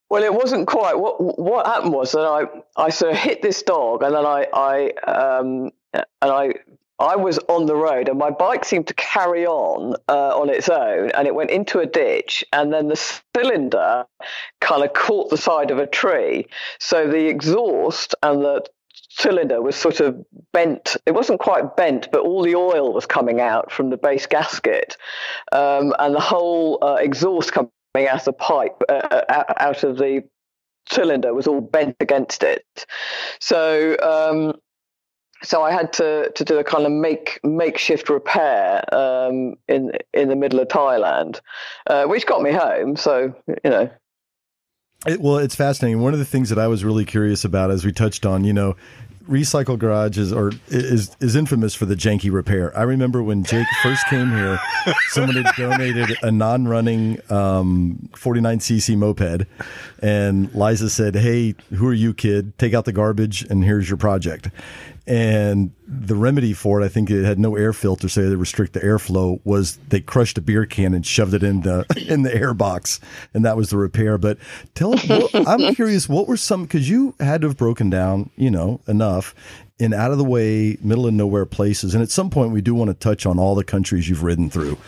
Well, 0.09 0.23
it 0.23 0.33
wasn't 0.33 0.69
quite. 0.69 0.99
What 0.99 1.39
what 1.39 1.67
happened 1.67 1.93
was 1.93 2.13
that 2.13 2.21
I 2.21 2.45
I 2.77 2.91
sort 2.91 3.13
of 3.13 3.19
hit 3.19 3.43
this 3.43 3.63
dog, 3.63 4.03
and 4.03 4.15
then 4.15 4.25
I 4.25 4.47
I 4.53 4.91
um 5.11 5.71
and 5.93 6.05
I 6.23 6.55
I 6.99 7.17
was 7.17 7.39
on 7.49 7.67
the 7.67 7.75
road 7.75 8.09
and 8.09 8.19
my 8.19 8.31
bike 8.31 8.65
seemed 8.65 8.87
to 8.87 8.95
carry 8.95 9.47
on 9.47 9.97
uh, 10.09 10.39
on 10.39 10.49
its 10.49 10.69
own 10.69 11.11
and 11.11 11.27
it 11.27 11.35
went 11.35 11.51
into 11.51 11.81
a 11.81 11.87
ditch 11.87 12.45
and 12.53 12.73
then 12.73 12.89
the 12.89 13.19
cylinder 13.35 14.07
kind 14.61 14.85
of 14.85 14.93
caught 14.93 15.31
the 15.31 15.37
side 15.37 15.71
of 15.71 15.79
a 15.79 15.87
tree. 15.87 16.47
So 16.79 17.09
the 17.09 17.27
exhaust 17.27 18.15
and 18.23 18.43
the 18.43 18.65
cylinder 19.11 19.61
was 19.61 19.75
sort 19.75 20.01
of 20.01 20.25
bent. 20.53 20.97
It 21.05 21.15
wasn't 21.15 21.41
quite 21.41 21.77
bent, 21.77 22.11
but 22.13 22.21
all 22.21 22.43
the 22.43 22.55
oil 22.55 22.93
was 22.93 23.07
coming 23.07 23.41
out 23.41 23.73
from 23.73 23.91
the 23.91 23.97
base 23.97 24.27
gasket 24.27 24.97
um, 25.51 25.95
and 25.99 26.15
the 26.15 26.21
whole 26.21 26.79
uh, 26.83 26.95
exhaust 26.95 27.53
coming 27.53 27.71
out 27.97 28.21
of 28.21 28.25
the 28.25 28.33
pipe, 28.33 28.83
uh, 28.89 28.93
uh 28.93 29.45
out 29.59 29.83
of 29.83 29.99
the 29.99 30.23
cylinder 30.89 31.33
was 31.35 31.47
all 31.47 31.61
bent 31.61 31.97
against 32.01 32.43
it. 32.43 32.87
So, 33.41 33.97
um, 34.01 34.61
so 35.43 35.63
I 35.63 35.73
had 35.73 35.93
to, 35.95 36.31
to 36.35 36.45
do 36.45 36.59
a 36.59 36.65
kind 36.65 36.87
of 36.87 36.93
make 36.93 37.41
makeshift 37.45 38.09
repair 38.09 38.83
um, 38.95 39.57
in 39.69 39.93
in 40.13 40.29
the 40.29 40.37
middle 40.37 40.61
of 40.61 40.69
Thailand, 40.69 41.41
uh, 41.87 42.05
which 42.05 42.27
got 42.27 42.43
me 42.43 42.53
home. 42.53 42.97
So 42.97 43.35
you 43.47 43.71
know, 43.71 43.91
it, 45.07 45.21
well, 45.21 45.39
it's 45.39 45.55
fascinating. 45.55 46.01
One 46.01 46.13
of 46.13 46.19
the 46.19 46.25
things 46.25 46.49
that 46.49 46.59
I 46.59 46.67
was 46.69 46.85
really 46.85 47.05
curious 47.05 47.45
about, 47.45 47.71
as 47.71 47.85
we 47.85 47.93
touched 47.93 48.25
on, 48.25 48.45
you 48.45 48.53
know, 48.53 48.77
Recycle 49.29 49.79
Garage 49.79 50.19
is 50.19 50.33
or 50.33 50.53
is 50.69 51.17
is 51.21 51.35
infamous 51.35 51.75
for 51.75 51.87
the 51.87 51.95
janky 51.95 52.31
repair. 52.31 52.77
I 52.77 52.83
remember 52.83 53.23
when 53.23 53.43
Jake 53.43 53.67
first 53.83 54.07
came 54.09 54.31
here, 54.31 54.61
someone 55.09 55.43
had 55.43 55.55
donated 55.57 56.17
a 56.23 56.31
non-running 56.31 57.21
um, 57.31 58.11
49cc 58.13 58.97
moped, 58.99 59.47
and 60.03 60.55
Liza 60.55 60.91
said, 60.91 61.17
"Hey, 61.17 61.55
who 61.75 61.87
are 61.89 61.95
you, 61.95 62.13
kid? 62.13 62.59
Take 62.59 62.75
out 62.75 62.85
the 62.85 62.93
garbage, 62.93 63.43
and 63.49 63.65
here's 63.65 63.89
your 63.89 63.97
project." 63.97 64.51
And 65.07 65.73
the 65.87 66.17
remedy 66.17 66.55
for 66.55 66.81
it, 66.81 66.85
I 66.85 66.89
think 66.89 67.11
it 67.11 67.25
had 67.25 67.39
no 67.39 67.57
air 67.57 67.75
filter, 67.75 68.09
so 68.09 68.29
they 68.29 68.37
restrict 68.37 68.73
the 68.73 68.81
airflow. 68.81 69.39
Was 69.45 69.77
they 69.89 70.01
crushed 70.01 70.39
a 70.39 70.41
beer 70.41 70.65
can 70.65 70.95
and 70.95 71.05
shoved 71.05 71.35
it 71.35 71.43
in 71.43 71.61
the 71.61 71.85
in 72.09 72.23
the 72.23 72.35
air 72.35 72.55
box, 72.55 73.01
and 73.35 73.45
that 73.45 73.57
was 73.57 73.69
the 73.69 73.77
repair. 73.77 74.17
But 74.17 74.39
tell 74.75 74.95
I'm 75.47 75.75
curious, 75.75 76.09
what 76.09 76.27
were 76.27 76.39
some 76.39 76.63
because 76.63 76.89
you 76.89 77.15
had 77.21 77.43
to 77.43 77.49
have 77.49 77.57
broken 77.59 77.91
down, 77.91 78.31
you 78.37 78.51
know, 78.51 78.81
enough 78.87 79.35
in 79.79 79.93
out 79.93 80.13
of 80.13 80.19
the 80.19 80.25
way, 80.25 80.79
middle 80.83 81.07
of 81.07 81.15
nowhere 81.15 81.47
places. 81.47 81.95
And 81.95 82.03
at 82.03 82.11
some 82.11 82.31
point, 82.31 82.53
we 82.53 82.61
do 82.61 82.75
want 82.75 82.89
to 82.91 82.95
touch 82.95 83.27
on 83.27 83.39
all 83.39 83.55
the 83.55 83.65
countries 83.65 84.09
you've 84.09 84.23
ridden 84.23 84.49
through. 84.49 84.79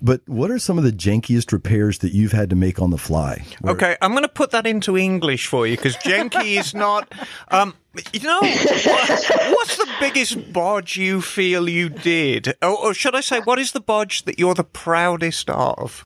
But 0.00 0.20
what 0.26 0.50
are 0.50 0.58
some 0.60 0.78
of 0.78 0.84
the 0.84 0.92
jankiest 0.92 1.50
repairs 1.52 1.98
that 1.98 2.12
you've 2.12 2.32
had 2.32 2.50
to 2.50 2.56
make 2.56 2.80
on 2.80 2.90
the 2.90 2.98
fly? 2.98 3.44
Where- 3.60 3.74
okay, 3.74 3.96
I'm 4.00 4.12
going 4.12 4.22
to 4.22 4.28
put 4.28 4.52
that 4.52 4.66
into 4.66 4.96
English 4.96 5.48
for 5.48 5.66
you 5.66 5.76
because 5.76 5.96
janky 5.96 6.58
is 6.58 6.72
not. 6.72 7.12
Um, 7.48 7.74
you 8.12 8.20
know, 8.20 8.40
what, 8.40 9.30
what's 9.50 9.76
the 9.76 9.88
biggest 10.00 10.52
bodge 10.52 10.96
you 10.96 11.20
feel 11.20 11.68
you 11.68 11.88
did? 11.88 12.54
Or, 12.62 12.78
or 12.78 12.94
should 12.94 13.14
I 13.14 13.20
say, 13.20 13.40
what 13.40 13.58
is 13.58 13.72
the 13.72 13.80
bodge 13.80 14.24
that 14.24 14.38
you're 14.38 14.54
the 14.54 14.64
proudest 14.64 15.50
of? 15.50 16.04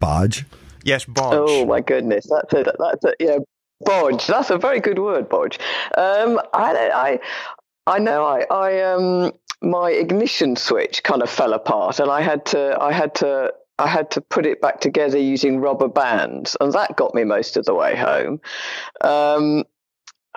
Bodge? 0.00 0.44
Yes, 0.84 1.04
bodge. 1.04 1.34
Oh 1.48 1.66
my 1.66 1.80
goodness, 1.80 2.26
that's 2.28 2.52
it. 2.52 2.68
That's 2.78 3.04
it. 3.04 3.16
Yeah, 3.20 3.38
Bodge. 3.84 4.26
That's 4.26 4.50
a 4.50 4.58
very 4.58 4.80
good 4.80 4.98
word, 4.98 5.28
Bodge. 5.28 5.58
Um, 5.96 6.40
I, 6.52 6.90
I, 6.92 7.20
I 7.86 7.98
know. 7.98 8.24
I, 8.24 8.46
I, 8.50 8.82
um, 8.82 9.32
my 9.62 9.90
ignition 9.90 10.56
switch 10.56 11.02
kind 11.02 11.22
of 11.22 11.30
fell 11.30 11.52
apart, 11.52 12.00
and 12.00 12.10
I 12.10 12.20
had 12.22 12.46
to, 12.46 12.76
I 12.80 12.92
had 12.92 13.14
to, 13.16 13.52
I 13.78 13.86
had 13.86 14.10
to 14.12 14.20
put 14.20 14.46
it 14.46 14.60
back 14.60 14.80
together 14.80 15.18
using 15.18 15.60
rubber 15.60 15.88
bands, 15.88 16.56
and 16.60 16.72
that 16.72 16.96
got 16.96 17.14
me 17.14 17.24
most 17.24 17.56
of 17.56 17.64
the 17.64 17.74
way 17.74 17.94
home. 17.96 18.40
Um, 19.02 19.64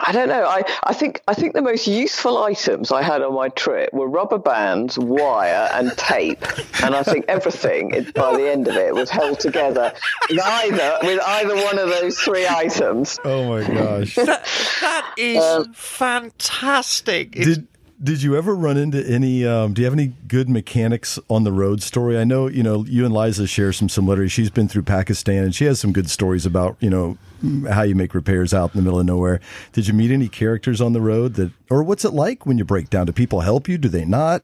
I 0.01 0.11
don't 0.13 0.29
know. 0.29 0.45
I, 0.45 0.63
I 0.83 0.93
think 0.93 1.21
I 1.27 1.33
think 1.33 1.53
the 1.53 1.61
most 1.61 1.85
useful 1.85 2.37
items 2.37 2.91
I 2.91 3.01
had 3.01 3.21
on 3.21 3.33
my 3.33 3.49
trip 3.49 3.93
were 3.93 4.07
rubber 4.07 4.37
bands, 4.37 4.97
wire, 4.97 5.69
and 5.73 5.91
tape. 5.97 6.43
And 6.81 6.95
I 6.95 7.03
think 7.03 7.25
everything 7.27 8.07
by 8.15 8.37
the 8.37 8.49
end 8.49 8.67
of 8.67 8.75
it 8.75 8.93
was 8.93 9.09
held 9.09 9.39
together 9.39 9.93
with 10.29 10.39
either 10.41 10.97
with 11.03 11.21
either 11.21 11.55
one 11.55 11.77
of 11.77 11.89
those 11.89 12.17
three 12.17 12.47
items. 12.47 13.19
Oh 13.25 13.49
my 13.49 13.67
gosh, 13.67 14.15
that, 14.15 14.45
that 14.81 15.13
is 15.17 15.43
um, 15.43 15.73
fantastic! 15.73 17.31
Did 17.31 17.67
did 18.01 18.23
you 18.23 18.37
ever 18.37 18.55
run 18.55 18.77
into 18.77 19.05
any? 19.05 19.45
Um, 19.45 19.73
do 19.73 19.81
you 19.81 19.85
have 19.85 19.93
any 19.93 20.13
good 20.27 20.49
mechanics 20.49 21.19
on 21.29 21.43
the 21.43 21.51
road 21.51 21.81
story? 21.83 22.17
I 22.17 22.23
know 22.23 22.47
you 22.47 22.63
know 22.63 22.85
you 22.85 23.05
and 23.05 23.13
Liza 23.13 23.47
share 23.47 23.73
some 23.73 23.89
similarities. 23.89 24.31
She's 24.31 24.49
been 24.49 24.67
through 24.67 24.83
Pakistan 24.83 25.43
and 25.43 25.55
she 25.55 25.65
has 25.65 25.79
some 25.79 25.91
good 25.91 26.09
stories 26.09 26.45
about 26.45 26.77
you 26.79 26.89
know 26.89 27.17
how 27.69 27.81
you 27.81 27.95
make 27.95 28.13
repairs 28.13 28.53
out 28.53 28.73
in 28.73 28.79
the 28.79 28.83
middle 28.83 28.99
of 28.99 29.05
nowhere. 29.05 29.41
Did 29.73 29.87
you 29.87 29.93
meet 29.93 30.11
any 30.11 30.29
characters 30.29 30.79
on 30.81 30.93
the 30.93 31.01
road 31.01 31.33
that, 31.35 31.51
or 31.69 31.83
what's 31.83 32.05
it 32.05 32.13
like 32.13 32.45
when 32.45 32.57
you 32.57 32.65
break 32.65 32.89
down? 32.89 33.05
Do 33.05 33.11
people 33.11 33.41
help 33.41 33.67
you? 33.67 33.77
Do 33.77 33.89
they 33.89 34.05
not? 34.05 34.43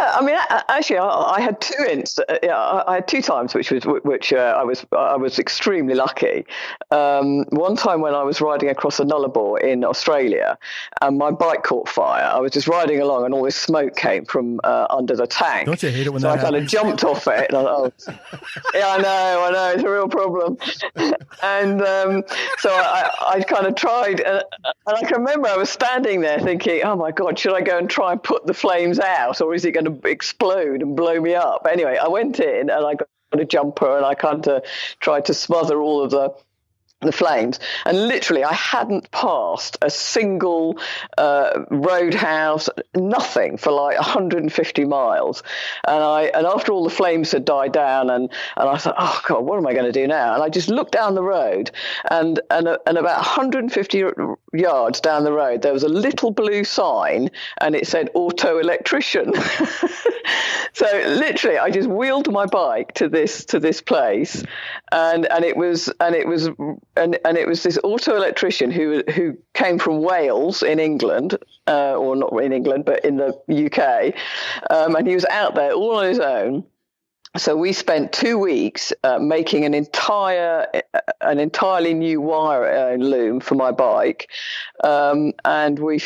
I 0.00 0.22
mean, 0.22 0.36
actually, 0.68 0.98
I, 0.98 1.40
had 1.40 1.60
two 1.60 1.84
ints. 1.84 2.18
Uh, 2.18 2.84
I 2.86 2.96
had 2.96 3.08
two 3.08 3.22
times, 3.22 3.54
which 3.54 3.70
was 3.70 3.84
which 3.84 4.32
uh, 4.32 4.56
I 4.58 4.64
was 4.64 4.84
I 4.96 5.16
was 5.16 5.38
extremely 5.38 5.94
lucky. 5.94 6.46
Um, 6.90 7.44
one 7.50 7.76
time 7.76 8.00
when 8.00 8.14
I 8.14 8.22
was 8.22 8.40
riding 8.40 8.68
across 8.68 8.96
the 8.96 9.04
Nullarbor 9.04 9.60
in 9.60 9.84
Australia, 9.84 10.58
and 11.02 11.18
my 11.18 11.30
bike 11.30 11.62
caught 11.62 11.88
fire. 11.88 12.24
I 12.24 12.38
was 12.38 12.52
just 12.52 12.68
riding 12.68 13.00
along, 13.00 13.24
and 13.24 13.34
all 13.34 13.44
this 13.44 13.56
smoke 13.56 13.96
came 13.96 14.24
from 14.24 14.60
uh, 14.64 14.86
under 14.90 15.16
the 15.16 15.26
tank. 15.26 15.66
Don't 15.66 15.82
you 15.82 15.90
hate 15.90 16.06
it 16.06 16.10
when 16.10 16.22
so 16.22 16.30
I 16.30 16.38
kind 16.38 16.56
of 16.56 16.66
jumped 16.66 17.04
off 17.04 17.26
it. 17.26 17.50
And 17.50 17.58
I, 17.58 17.62
oh, 17.62 17.92
yeah, 18.74 18.88
I 18.88 18.98
know, 18.98 19.44
I 19.44 19.50
know, 19.50 19.72
it's 19.74 19.82
a 19.82 19.90
real 19.90 20.08
problem. 20.08 20.56
and 21.42 21.82
um, 21.82 22.24
so 22.58 22.70
I, 22.70 23.10
I 23.28 23.42
kind 23.42 23.66
of 23.66 23.74
tried, 23.74 24.20
and, 24.20 24.42
and 24.64 24.96
I 24.96 25.00
can 25.02 25.18
remember 25.18 25.48
I 25.48 25.56
was 25.56 25.70
standing 25.70 26.20
there 26.20 26.40
thinking, 26.40 26.82
"Oh 26.84 26.96
my 26.96 27.10
God, 27.10 27.38
should 27.38 27.54
I 27.54 27.60
go 27.60 27.76
and 27.76 27.88
try 27.88 28.12
and 28.12 28.22
put 28.22 28.46
the 28.46 28.54
flames 28.54 28.98
out, 28.98 29.40
or 29.40 29.54
is 29.54 29.64
it 29.64 29.72
going 29.72 29.84
to 29.84 29.89
explode 30.04 30.82
and 30.82 30.96
blow 30.96 31.20
me 31.20 31.34
up. 31.34 31.66
Anyway, 31.70 31.96
I 31.96 32.08
went 32.08 32.40
in 32.40 32.70
and 32.70 32.86
I 32.86 32.94
got 32.94 33.08
a 33.32 33.44
jumper 33.44 33.96
and 33.96 34.04
I 34.04 34.14
kind 34.14 34.46
of 34.48 34.64
tried 35.00 35.26
to 35.26 35.34
smother 35.34 35.80
all 35.80 36.02
of 36.02 36.10
the 36.10 36.34
the 37.00 37.12
flames. 37.12 37.58
And 37.86 38.08
literally 38.08 38.44
i 38.44 38.52
hadn't 38.52 39.10
passed 39.10 39.78
a 39.82 39.90
single 39.90 40.78
uh, 41.16 41.60
roadhouse 41.70 42.68
nothing 42.94 43.56
for 43.56 43.72
like 43.72 43.96
150 43.96 44.84
miles. 44.84 45.42
And 45.86 46.02
i 46.02 46.22
and 46.24 46.46
after 46.46 46.72
all 46.72 46.84
the 46.84 46.90
flames 46.90 47.32
had 47.32 47.44
died 47.44 47.72
down 47.72 48.10
and 48.10 48.30
and 48.56 48.68
i 48.68 48.76
thought 48.76 48.96
oh 48.98 49.20
god 49.26 49.44
what 49.44 49.56
am 49.56 49.66
i 49.66 49.72
going 49.72 49.86
to 49.86 49.92
do 49.92 50.06
now? 50.06 50.34
And 50.34 50.42
i 50.42 50.48
just 50.48 50.68
looked 50.68 50.92
down 50.92 51.14
the 51.14 51.22
road 51.22 51.70
and 52.10 52.40
and, 52.50 52.68
and 52.86 52.98
about 52.98 53.16
150 53.16 54.04
yards 54.52 55.00
down 55.00 55.24
the 55.24 55.32
road 55.32 55.62
there 55.62 55.72
was 55.72 55.84
a 55.84 55.88
little 55.88 56.30
blue 56.30 56.64
sign 56.64 57.30
and 57.60 57.74
it 57.74 57.86
said 57.86 58.10
auto 58.14 58.58
electrician. 58.58 59.32
So 60.72 60.86
literally 60.86 61.58
i 61.58 61.70
just 61.70 61.88
wheeled 61.88 62.30
my 62.32 62.46
bike 62.46 62.94
to 62.94 63.08
this 63.08 63.44
to 63.46 63.60
this 63.60 63.80
place. 63.80 64.42
And 64.92 65.26
and 65.26 65.44
it 65.44 65.56
was 65.56 65.92
and 66.00 66.14
it 66.14 66.26
was 66.26 66.48
and 66.96 67.18
and 67.24 67.36
it 67.36 67.46
was 67.46 67.62
this 67.62 67.78
auto 67.82 68.16
electrician 68.16 68.70
who 68.70 69.02
who 69.14 69.36
came 69.54 69.78
from 69.78 70.02
Wales 70.02 70.62
in 70.62 70.78
England, 70.78 71.36
uh, 71.66 71.94
or 71.94 72.16
not 72.16 72.32
in 72.42 72.52
England, 72.52 72.84
but 72.84 73.04
in 73.04 73.16
the 73.16 73.34
UK, 73.48 74.14
um, 74.70 74.96
and 74.96 75.06
he 75.06 75.14
was 75.14 75.24
out 75.26 75.54
there 75.54 75.72
all 75.72 75.96
on 75.96 76.06
his 76.06 76.20
own. 76.20 76.64
So 77.36 77.56
we 77.56 77.72
spent 77.72 78.12
two 78.12 78.38
weeks 78.38 78.92
uh, 79.04 79.20
making 79.20 79.64
an 79.64 79.72
entire, 79.72 80.66
an 81.20 81.38
entirely 81.38 81.94
new 81.94 82.20
wire 82.20 82.66
uh, 82.66 82.96
loom 82.96 83.38
for 83.38 83.54
my 83.54 83.70
bike, 83.70 84.28
um, 84.82 85.32
and 85.44 85.78
we 85.78 86.00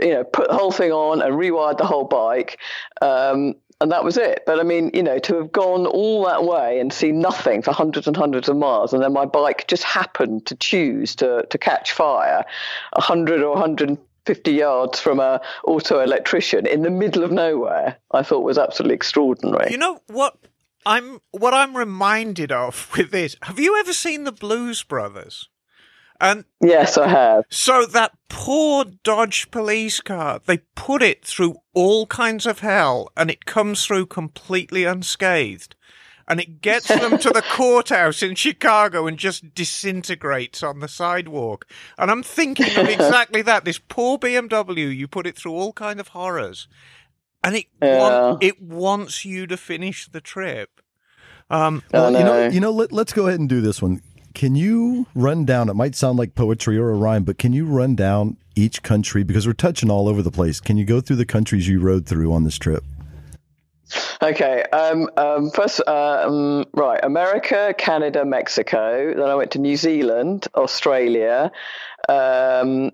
you 0.00 0.14
know, 0.14 0.24
put 0.24 0.48
the 0.48 0.54
whole 0.54 0.72
thing 0.72 0.90
on 0.90 1.20
and 1.20 1.34
rewired 1.34 1.76
the 1.76 1.86
whole 1.86 2.04
bike. 2.04 2.58
Um, 3.02 3.54
and 3.82 3.90
that 3.92 4.04
was 4.04 4.16
it. 4.16 4.44
But 4.46 4.60
I 4.60 4.62
mean, 4.62 4.90
you 4.94 5.02
know, 5.02 5.18
to 5.18 5.36
have 5.36 5.52
gone 5.52 5.86
all 5.86 6.24
that 6.26 6.44
way 6.44 6.78
and 6.78 6.92
see 6.92 7.12
nothing 7.12 7.62
for 7.62 7.72
hundreds 7.72 8.06
and 8.06 8.16
hundreds 8.16 8.48
of 8.48 8.56
miles, 8.56 8.92
and 8.92 9.02
then 9.02 9.12
my 9.12 9.26
bike 9.26 9.66
just 9.66 9.82
happened 9.82 10.46
to 10.46 10.54
choose 10.54 11.16
to 11.16 11.44
to 11.50 11.58
catch 11.58 11.92
fire, 11.92 12.44
hundred 12.96 13.42
or 13.42 13.58
hundred 13.58 13.90
and 13.90 13.98
fifty 14.24 14.52
yards 14.52 15.00
from 15.00 15.20
a 15.20 15.40
auto 15.64 16.00
electrician 16.00 16.66
in 16.66 16.82
the 16.82 16.90
middle 16.90 17.24
of 17.24 17.32
nowhere, 17.32 17.96
I 18.12 18.22
thought 18.22 18.44
was 18.44 18.58
absolutely 18.58 18.94
extraordinary. 18.94 19.70
You 19.70 19.78
know 19.78 20.00
what? 20.06 20.36
I'm 20.86 21.20
what 21.32 21.54
I'm 21.54 21.76
reminded 21.76 22.50
of 22.50 22.90
with 22.96 23.10
this. 23.10 23.36
Have 23.42 23.58
you 23.58 23.78
ever 23.78 23.92
seen 23.92 24.24
the 24.24 24.32
Blues 24.32 24.82
Brothers? 24.82 25.48
And 26.22 26.44
yes, 26.62 26.96
I 26.96 27.08
have. 27.08 27.44
So 27.50 27.84
that 27.84 28.12
poor 28.28 28.84
Dodge 29.02 29.50
police 29.50 30.00
car, 30.00 30.40
they 30.46 30.58
put 30.76 31.02
it 31.02 31.24
through 31.24 31.56
all 31.74 32.06
kinds 32.06 32.46
of 32.46 32.60
hell 32.60 33.10
and 33.16 33.28
it 33.28 33.44
comes 33.44 33.84
through 33.84 34.06
completely 34.06 34.84
unscathed. 34.84 35.74
And 36.28 36.38
it 36.38 36.62
gets 36.62 36.86
them 36.86 37.18
to 37.18 37.30
the 37.30 37.42
courthouse 37.50 38.22
in 38.22 38.36
Chicago 38.36 39.08
and 39.08 39.18
just 39.18 39.52
disintegrates 39.52 40.62
on 40.62 40.78
the 40.78 40.86
sidewalk. 40.86 41.66
And 41.98 42.08
I'm 42.08 42.22
thinking 42.22 42.78
of 42.78 42.88
exactly 42.88 43.42
that. 43.42 43.64
This 43.64 43.80
poor 43.80 44.16
BMW, 44.16 44.96
you 44.96 45.08
put 45.08 45.26
it 45.26 45.36
through 45.36 45.54
all 45.54 45.72
kind 45.72 45.98
of 45.98 46.08
horrors. 46.08 46.68
And 47.42 47.56
it 47.56 47.66
yeah. 47.82 47.98
want, 47.98 48.44
it 48.44 48.62
wants 48.62 49.24
you 49.24 49.48
to 49.48 49.56
finish 49.56 50.06
the 50.06 50.20
trip. 50.20 50.80
Um, 51.50 51.82
well, 51.92 52.12
you 52.12 52.20
know, 52.20 52.46
you 52.46 52.60
know, 52.60 52.70
let, 52.70 52.92
let's 52.92 53.12
go 53.12 53.26
ahead 53.26 53.40
and 53.40 53.48
do 53.48 53.60
this 53.60 53.82
one. 53.82 54.00
Can 54.34 54.54
you 54.54 55.06
run 55.14 55.44
down? 55.44 55.68
It 55.68 55.74
might 55.74 55.94
sound 55.94 56.18
like 56.18 56.34
poetry 56.34 56.78
or 56.78 56.90
a 56.90 56.94
rhyme, 56.94 57.24
but 57.24 57.38
can 57.38 57.52
you 57.52 57.64
run 57.64 57.94
down 57.94 58.36
each 58.54 58.82
country 58.82 59.22
because 59.22 59.46
we're 59.46 59.52
touching 59.52 59.90
all 59.90 60.08
over 60.08 60.22
the 60.22 60.30
place? 60.30 60.60
Can 60.60 60.76
you 60.76 60.84
go 60.84 61.00
through 61.00 61.16
the 61.16 61.26
countries 61.26 61.68
you 61.68 61.80
rode 61.80 62.06
through 62.06 62.32
on 62.32 62.44
this 62.44 62.58
trip? 62.58 62.84
Okay. 64.22 64.62
Um, 64.72 65.08
um, 65.16 65.50
first, 65.50 65.86
um, 65.86 66.64
right, 66.72 67.00
America, 67.02 67.74
Canada, 67.76 68.24
Mexico. 68.24 69.14
Then 69.14 69.28
I 69.28 69.34
went 69.34 69.50
to 69.52 69.58
New 69.58 69.76
Zealand, 69.76 70.46
Australia, 70.54 71.50
um, 72.08 72.92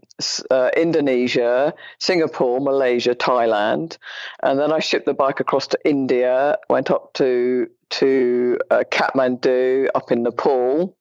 uh, 0.50 0.70
Indonesia, 0.76 1.74
Singapore, 1.98 2.60
Malaysia, 2.60 3.14
Thailand, 3.14 3.98
and 4.42 4.58
then 4.58 4.72
I 4.72 4.80
shipped 4.80 5.06
the 5.06 5.14
bike 5.14 5.40
across 5.40 5.68
to 5.68 5.78
India. 5.84 6.58
Went 6.68 6.90
up 6.90 7.12
to 7.14 7.68
to 7.90 8.58
uh, 8.70 8.84
Kathmandu, 8.90 9.88
up 9.94 10.10
in 10.10 10.22
Nepal 10.22 10.97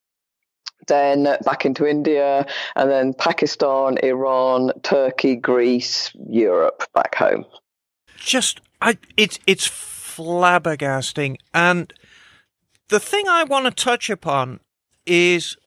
then 0.88 1.38
back 1.46 1.66
into 1.66 1.86
India, 1.86 2.46
and 2.76 2.90
then 2.90 3.14
Pakistan, 3.14 3.98
Iran, 4.04 4.72
Turkey, 4.84 5.36
Greece, 5.36 6.12
Europe, 6.28 6.84
back 6.94 7.16
home. 7.16 7.46
Just, 8.18 8.62
I, 8.82 8.98
it's 9.16 9.40
it's 9.46 9.68
flabbergasting, 9.68 11.38
and 11.54 11.94
the 12.90 13.00
thing 13.00 13.28
I 13.28 13.44
want 13.44 13.66
to 13.66 13.72
touch 13.72 14.10
upon 14.10 14.60
is. 15.06 15.58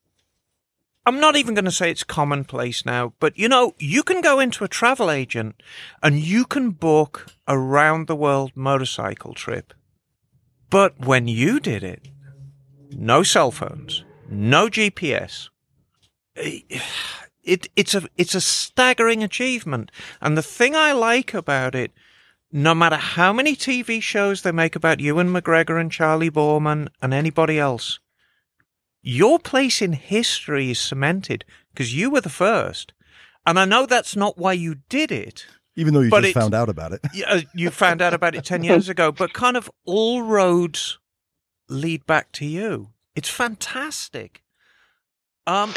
I'm 1.06 1.18
not 1.18 1.34
even 1.34 1.54
going 1.54 1.64
to 1.64 1.72
say 1.72 1.90
it's 1.90 2.04
commonplace 2.04 2.84
now, 2.84 3.14
but 3.20 3.36
you 3.36 3.48
know, 3.48 3.74
you 3.78 4.02
can 4.02 4.20
go 4.20 4.38
into 4.38 4.64
a 4.64 4.68
travel 4.68 5.10
agent 5.10 5.60
and 6.02 6.20
you 6.20 6.44
can 6.44 6.70
book 6.70 7.32
a 7.48 7.58
round 7.58 8.06
the 8.06 8.14
world 8.14 8.52
motorcycle 8.54 9.32
trip. 9.32 9.72
But 10.68 11.00
when 11.00 11.26
you 11.26 11.58
did 11.58 11.82
it, 11.82 12.08
no 12.90 13.22
cell 13.22 13.50
phones, 13.50 14.04
no 14.30 14.68
GPS. 14.68 15.48
It, 16.34 17.68
it's 17.74 17.94
a 17.94 18.02
it's 18.16 18.34
a 18.34 18.40
staggering 18.40 19.22
achievement, 19.22 19.90
and 20.20 20.36
the 20.36 20.42
thing 20.42 20.76
I 20.76 20.92
like 20.92 21.34
about 21.34 21.74
it, 21.74 21.92
no 22.52 22.74
matter 22.74 22.96
how 22.96 23.32
many 23.32 23.56
TV 23.56 24.00
shows 24.00 24.42
they 24.42 24.52
make 24.52 24.76
about 24.76 25.00
Ewan 25.00 25.32
McGregor 25.32 25.80
and 25.80 25.90
Charlie 25.90 26.30
Boorman 26.30 26.88
and 27.02 27.12
anybody 27.12 27.58
else, 27.58 27.98
your 29.02 29.38
place 29.38 29.82
in 29.82 29.94
history 29.94 30.70
is 30.70 30.78
cemented 30.78 31.44
because 31.72 31.94
you 31.94 32.10
were 32.10 32.20
the 32.20 32.28
first. 32.28 32.92
And 33.46 33.58
I 33.58 33.64
know 33.64 33.86
that's 33.86 34.16
not 34.16 34.38
why 34.38 34.52
you 34.52 34.76
did 34.88 35.10
it. 35.10 35.46
Even 35.76 35.94
though 35.94 36.00
you 36.00 36.10
just 36.10 36.24
it, 36.24 36.34
found 36.34 36.54
out 36.54 36.68
about 36.68 36.92
it. 36.92 37.00
Yeah, 37.14 37.26
uh, 37.30 37.40
you 37.54 37.70
found 37.70 38.02
out 38.02 38.12
about 38.12 38.34
it 38.34 38.44
10 38.44 38.64
years 38.64 38.88
ago, 38.90 39.10
but 39.12 39.32
kind 39.32 39.56
of 39.56 39.70
all 39.84 40.22
roads 40.22 40.98
lead 41.68 42.04
back 42.06 42.32
to 42.32 42.44
you. 42.44 42.90
It's 43.20 43.28
fantastic. 43.28 44.42
Um, 45.46 45.74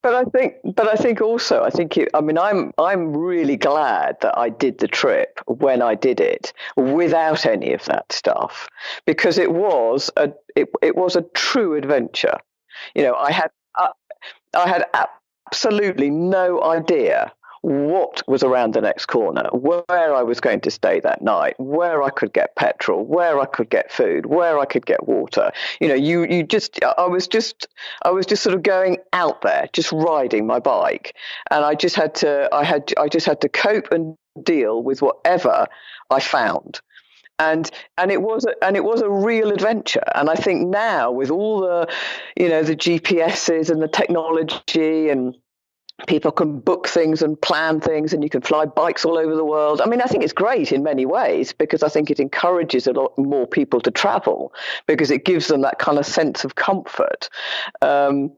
but 0.00 0.14
I 0.14 0.22
think, 0.26 0.54
but 0.76 0.86
I 0.86 0.94
think 0.94 1.20
also, 1.20 1.64
I 1.64 1.70
think, 1.70 1.96
it, 1.96 2.08
I 2.14 2.20
mean, 2.20 2.38
I'm, 2.38 2.72
I'm 2.78 3.16
really 3.16 3.56
glad 3.56 4.18
that 4.20 4.38
I 4.38 4.48
did 4.48 4.78
the 4.78 4.86
trip 4.86 5.40
when 5.48 5.82
I 5.82 5.96
did 5.96 6.20
it 6.20 6.52
without 6.76 7.46
any 7.46 7.72
of 7.72 7.84
that 7.86 8.12
stuff, 8.12 8.68
because 9.06 9.38
it 9.38 9.50
was 9.52 10.08
a, 10.16 10.30
it, 10.54 10.68
it 10.82 10.94
was 10.94 11.16
a 11.16 11.22
true 11.34 11.74
adventure. 11.74 12.38
You 12.94 13.02
know, 13.02 13.16
I 13.16 13.32
had, 13.32 13.50
I, 13.74 13.90
I 14.56 14.68
had 14.68 14.84
absolutely 15.50 16.10
no 16.10 16.62
idea 16.62 17.32
what 17.64 18.22
was 18.28 18.42
around 18.42 18.74
the 18.74 18.82
next 18.82 19.06
corner, 19.06 19.48
where 19.52 20.14
I 20.14 20.22
was 20.22 20.38
going 20.38 20.60
to 20.60 20.70
stay 20.70 21.00
that 21.00 21.22
night, 21.22 21.54
where 21.58 22.02
I 22.02 22.10
could 22.10 22.34
get 22.34 22.54
petrol, 22.56 23.02
where 23.02 23.40
I 23.40 23.46
could 23.46 23.70
get 23.70 23.90
food, 23.90 24.26
where 24.26 24.58
I 24.58 24.66
could 24.66 24.84
get 24.84 25.08
water. 25.08 25.50
You 25.80 25.88
know, 25.88 25.94
you 25.94 26.26
you 26.26 26.42
just 26.42 26.78
I 26.84 27.06
was 27.06 27.26
just 27.26 27.66
I 28.02 28.10
was 28.10 28.26
just 28.26 28.42
sort 28.42 28.54
of 28.54 28.62
going 28.62 28.98
out 29.14 29.40
there, 29.40 29.70
just 29.72 29.92
riding 29.92 30.46
my 30.46 30.58
bike, 30.58 31.16
and 31.50 31.64
I 31.64 31.74
just 31.74 31.96
had 31.96 32.14
to 32.16 32.50
I 32.52 32.64
had 32.64 32.92
I 32.98 33.08
just 33.08 33.24
had 33.24 33.40
to 33.40 33.48
cope 33.48 33.90
and 33.90 34.14
deal 34.42 34.82
with 34.82 35.00
whatever 35.00 35.66
I 36.10 36.20
found. 36.20 36.82
And 37.38 37.70
and 37.96 38.12
it 38.12 38.20
was 38.20 38.44
a, 38.44 38.62
and 38.62 38.76
it 38.76 38.84
was 38.84 39.00
a 39.00 39.08
real 39.08 39.50
adventure. 39.50 40.04
And 40.14 40.30
i 40.30 40.34
think 40.34 40.68
now 40.68 41.10
with 41.10 41.30
all 41.30 41.60
the 41.60 41.92
you 42.36 42.48
know 42.48 42.62
the 42.62 42.76
gps's 42.76 43.70
and 43.70 43.82
the 43.82 43.88
technology 43.88 45.08
and 45.08 45.34
people 46.06 46.32
can 46.32 46.58
book 46.58 46.88
things 46.88 47.22
and 47.22 47.40
plan 47.40 47.80
things 47.80 48.12
and 48.12 48.22
you 48.22 48.28
can 48.28 48.40
fly 48.40 48.66
bikes 48.66 49.04
all 49.04 49.16
over 49.16 49.34
the 49.34 49.44
world. 49.44 49.80
I 49.80 49.86
mean 49.86 50.00
i 50.00 50.06
think 50.06 50.24
it's 50.24 50.32
great 50.32 50.72
in 50.72 50.82
many 50.82 51.06
ways 51.06 51.52
because 51.52 51.82
i 51.82 51.88
think 51.88 52.10
it 52.10 52.18
encourages 52.18 52.86
a 52.86 52.92
lot 52.92 53.16
more 53.16 53.46
people 53.46 53.80
to 53.80 53.90
travel 53.90 54.52
because 54.86 55.10
it 55.10 55.24
gives 55.24 55.46
them 55.46 55.62
that 55.62 55.78
kind 55.78 55.98
of 55.98 56.06
sense 56.06 56.44
of 56.44 56.56
comfort. 56.56 57.28
Um, 57.80 58.32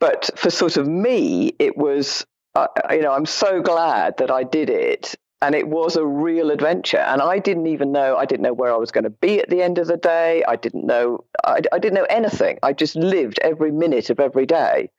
but 0.00 0.30
for 0.36 0.50
sort 0.50 0.76
of 0.76 0.86
me 0.86 1.54
it 1.58 1.76
was 1.76 2.26
uh, 2.54 2.66
you 2.90 3.00
know 3.00 3.12
i'm 3.12 3.26
so 3.26 3.62
glad 3.62 4.16
that 4.18 4.30
i 4.30 4.42
did 4.42 4.68
it 4.68 5.14
and 5.40 5.56
it 5.56 5.66
was 5.66 5.96
a 5.96 6.06
real 6.06 6.50
adventure. 6.52 6.98
And 6.98 7.22
i 7.22 7.38
didn't 7.38 7.66
even 7.68 7.90
know 7.90 8.16
i 8.16 8.26
didn't 8.26 8.42
know 8.42 8.52
where 8.52 8.72
i 8.72 8.76
was 8.76 8.92
going 8.92 9.04
to 9.04 9.10
be 9.10 9.40
at 9.40 9.48
the 9.48 9.62
end 9.62 9.78
of 9.78 9.86
the 9.86 9.96
day. 9.96 10.44
I 10.46 10.56
didn't 10.56 10.86
know 10.86 11.24
I, 11.44 11.62
I 11.72 11.78
didn't 11.78 11.94
know 11.94 12.06
anything. 12.10 12.58
I 12.62 12.74
just 12.74 12.96
lived 12.96 13.38
every 13.40 13.72
minute 13.72 14.10
of 14.10 14.20
every 14.20 14.44
day 14.44 14.90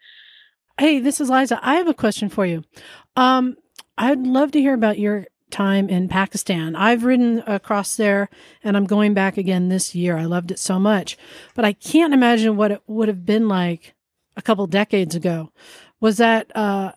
Hey, 0.79 0.99
this 0.99 1.21
is 1.21 1.29
Liza. 1.29 1.59
I 1.61 1.75
have 1.75 1.87
a 1.87 1.93
question 1.93 2.29
for 2.29 2.47
you. 2.47 2.63
Um, 3.15 3.57
I'd 3.95 4.25
love 4.25 4.51
to 4.53 4.59
hear 4.59 4.73
about 4.73 4.97
your 4.97 5.27
time 5.51 5.87
in 5.87 6.09
Pakistan. 6.09 6.75
I've 6.75 7.03
ridden 7.03 7.43
across 7.45 7.95
there 7.95 8.27
and 8.63 8.75
I'm 8.75 8.85
going 8.85 9.13
back 9.13 9.37
again 9.37 9.69
this 9.69 9.93
year. 9.93 10.17
I 10.17 10.25
loved 10.25 10.49
it 10.49 10.57
so 10.57 10.79
much, 10.79 11.15
but 11.53 11.63
I 11.63 11.73
can't 11.73 12.11
imagine 12.13 12.57
what 12.57 12.71
it 12.71 12.81
would 12.87 13.07
have 13.07 13.23
been 13.23 13.47
like 13.47 13.93
a 14.35 14.41
couple 14.41 14.65
decades 14.65 15.13
ago. 15.13 15.51
Was 16.01 16.17
that, 16.17 16.51
uh, 16.55 16.93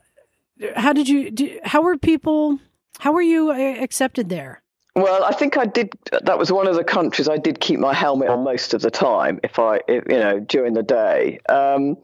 how 0.74 0.94
did 0.94 1.06
you, 1.06 1.30
do, 1.30 1.60
how 1.62 1.82
were 1.82 1.98
people, 1.98 2.58
how 2.98 3.12
were 3.12 3.20
you 3.20 3.50
uh, 3.50 3.82
accepted 3.82 4.30
there? 4.30 4.62
Well, 4.94 5.22
I 5.24 5.32
think 5.32 5.58
I 5.58 5.66
did. 5.66 5.92
That 6.22 6.38
was 6.38 6.50
one 6.50 6.66
of 6.66 6.74
the 6.74 6.82
countries 6.82 7.28
I 7.28 7.36
did 7.36 7.60
keep 7.60 7.78
my 7.78 7.92
helmet 7.92 8.30
on 8.30 8.42
most 8.42 8.72
of 8.72 8.80
the 8.80 8.90
time. 8.90 9.38
If 9.44 9.58
I, 9.58 9.80
if, 9.86 10.04
you 10.08 10.18
know, 10.18 10.40
during 10.40 10.72
the 10.72 10.82
day. 10.82 11.38
Um, 11.50 11.98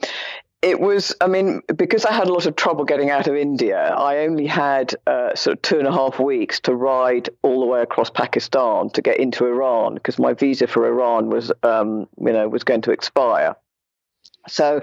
it 0.62 0.78
was, 0.78 1.14
I 1.20 1.26
mean, 1.26 1.60
because 1.74 2.04
I 2.04 2.12
had 2.12 2.28
a 2.28 2.32
lot 2.32 2.46
of 2.46 2.54
trouble 2.54 2.84
getting 2.84 3.10
out 3.10 3.26
of 3.26 3.34
India, 3.34 3.78
I 3.78 4.18
only 4.18 4.46
had 4.46 4.94
uh, 5.08 5.34
sort 5.34 5.56
of 5.56 5.62
two 5.62 5.78
and 5.80 5.88
a 5.88 5.92
half 5.92 6.20
weeks 6.20 6.60
to 6.60 6.74
ride 6.74 7.28
all 7.42 7.60
the 7.60 7.66
way 7.66 7.82
across 7.82 8.10
Pakistan 8.10 8.90
to 8.90 9.02
get 9.02 9.18
into 9.18 9.44
Iran 9.44 9.94
because 9.94 10.20
my 10.20 10.34
visa 10.34 10.68
for 10.68 10.86
Iran 10.86 11.30
was, 11.30 11.50
um, 11.64 12.08
you 12.18 12.32
know, 12.32 12.48
was 12.48 12.62
going 12.62 12.82
to 12.82 12.92
expire. 12.92 13.56
So, 14.46 14.82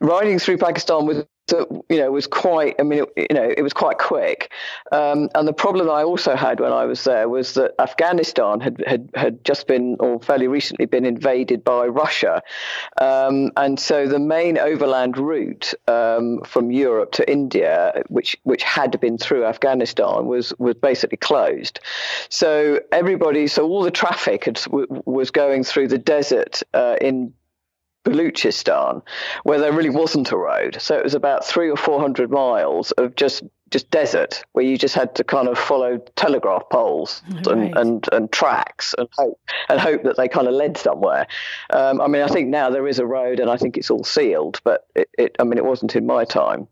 riding 0.00 0.38
through 0.38 0.58
Pakistan 0.58 1.06
was 1.06 1.24
that 1.48 1.66
you 1.88 1.98
know 1.98 2.10
was 2.10 2.26
quite 2.26 2.74
i 2.78 2.82
mean 2.82 3.04
it, 3.16 3.28
you 3.30 3.34
know 3.36 3.52
it 3.56 3.62
was 3.62 3.72
quite 3.72 3.98
quick. 3.98 4.52
Um, 4.92 5.28
and 5.34 5.46
the 5.46 5.52
problem 5.52 5.90
i 5.90 6.02
also 6.02 6.36
had 6.36 6.60
when 6.60 6.72
i 6.72 6.84
was 6.84 7.04
there 7.04 7.28
was 7.28 7.54
that 7.54 7.74
afghanistan 7.78 8.60
had 8.60 8.82
had, 8.86 9.10
had 9.14 9.44
just 9.44 9.66
been 9.66 9.96
or 10.00 10.20
fairly 10.20 10.48
recently 10.48 10.86
been 10.86 11.04
invaded 11.04 11.64
by 11.64 11.86
russia. 11.86 12.42
Um, 13.00 13.52
and 13.56 13.78
so 13.78 14.08
the 14.08 14.18
main 14.18 14.58
overland 14.58 15.18
route 15.18 15.74
um, 15.88 16.40
from 16.44 16.70
europe 16.70 17.12
to 17.12 17.30
india 17.30 18.02
which 18.08 18.36
which 18.42 18.62
had 18.62 18.98
been 19.00 19.18
through 19.18 19.44
afghanistan 19.44 20.26
was 20.26 20.52
was 20.58 20.74
basically 20.74 21.16
closed. 21.16 21.80
So 22.28 22.80
everybody 22.92 23.46
so 23.46 23.66
all 23.66 23.82
the 23.82 23.90
traffic 23.90 24.44
had, 24.44 24.60
was 24.70 25.30
going 25.30 25.64
through 25.64 25.88
the 25.88 25.98
desert 25.98 26.62
uh, 26.74 26.96
in 27.00 27.32
Baluchistan, 28.06 29.02
where 29.42 29.58
there 29.58 29.72
really 29.72 29.90
wasn't 29.90 30.32
a 30.32 30.36
road. 30.36 30.80
So 30.80 30.96
it 30.96 31.04
was 31.04 31.14
about 31.14 31.44
three 31.44 31.68
or 31.68 31.76
four 31.76 32.00
hundred 32.00 32.30
miles 32.30 32.92
of 32.92 33.14
just 33.16 33.42
just 33.70 33.90
desert, 33.90 34.44
where 34.52 34.64
you 34.64 34.78
just 34.78 34.94
had 34.94 35.16
to 35.16 35.24
kind 35.24 35.48
of 35.48 35.58
follow 35.58 35.98
telegraph 36.14 36.62
poles 36.70 37.20
right. 37.28 37.46
and, 37.48 37.76
and, 37.76 38.08
and 38.12 38.30
tracks 38.30 38.94
and 38.96 39.08
hope 39.18 39.40
and 39.68 39.80
hope 39.80 40.04
that 40.04 40.16
they 40.16 40.28
kind 40.28 40.46
of 40.46 40.54
led 40.54 40.76
somewhere. 40.76 41.26
Um, 41.70 42.00
I 42.00 42.06
mean, 42.06 42.22
I 42.22 42.28
think 42.28 42.48
now 42.48 42.70
there 42.70 42.86
is 42.86 43.00
a 43.00 43.06
road, 43.06 43.40
and 43.40 43.50
I 43.50 43.56
think 43.56 43.76
it's 43.76 43.90
all 43.90 44.04
sealed, 44.04 44.60
but 44.62 44.86
it, 44.94 45.08
it 45.18 45.36
I 45.40 45.42
mean, 45.42 45.58
it 45.58 45.64
wasn't 45.64 45.96
in 45.96 46.06
my 46.06 46.24
time. 46.24 46.68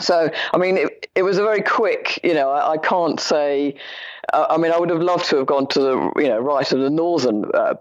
So, 0.00 0.28
I 0.52 0.58
mean, 0.58 0.76
it, 0.76 1.08
it 1.14 1.22
was 1.22 1.38
a 1.38 1.42
very 1.42 1.62
quick, 1.62 2.20
you 2.24 2.34
know, 2.34 2.50
I, 2.50 2.72
I 2.72 2.78
can't 2.78 3.20
say, 3.20 3.76
I 4.32 4.56
mean, 4.58 4.72
I 4.72 4.78
would 4.78 4.90
have 4.90 5.00
loved 5.00 5.26
to 5.26 5.36
have 5.36 5.46
gone 5.46 5.68
to 5.68 5.80
the, 5.80 6.12
you 6.16 6.28
know, 6.28 6.40
right 6.40 6.70
of 6.72 6.80
the 6.80 6.90
northern 6.90 7.44
uh, 7.54 7.74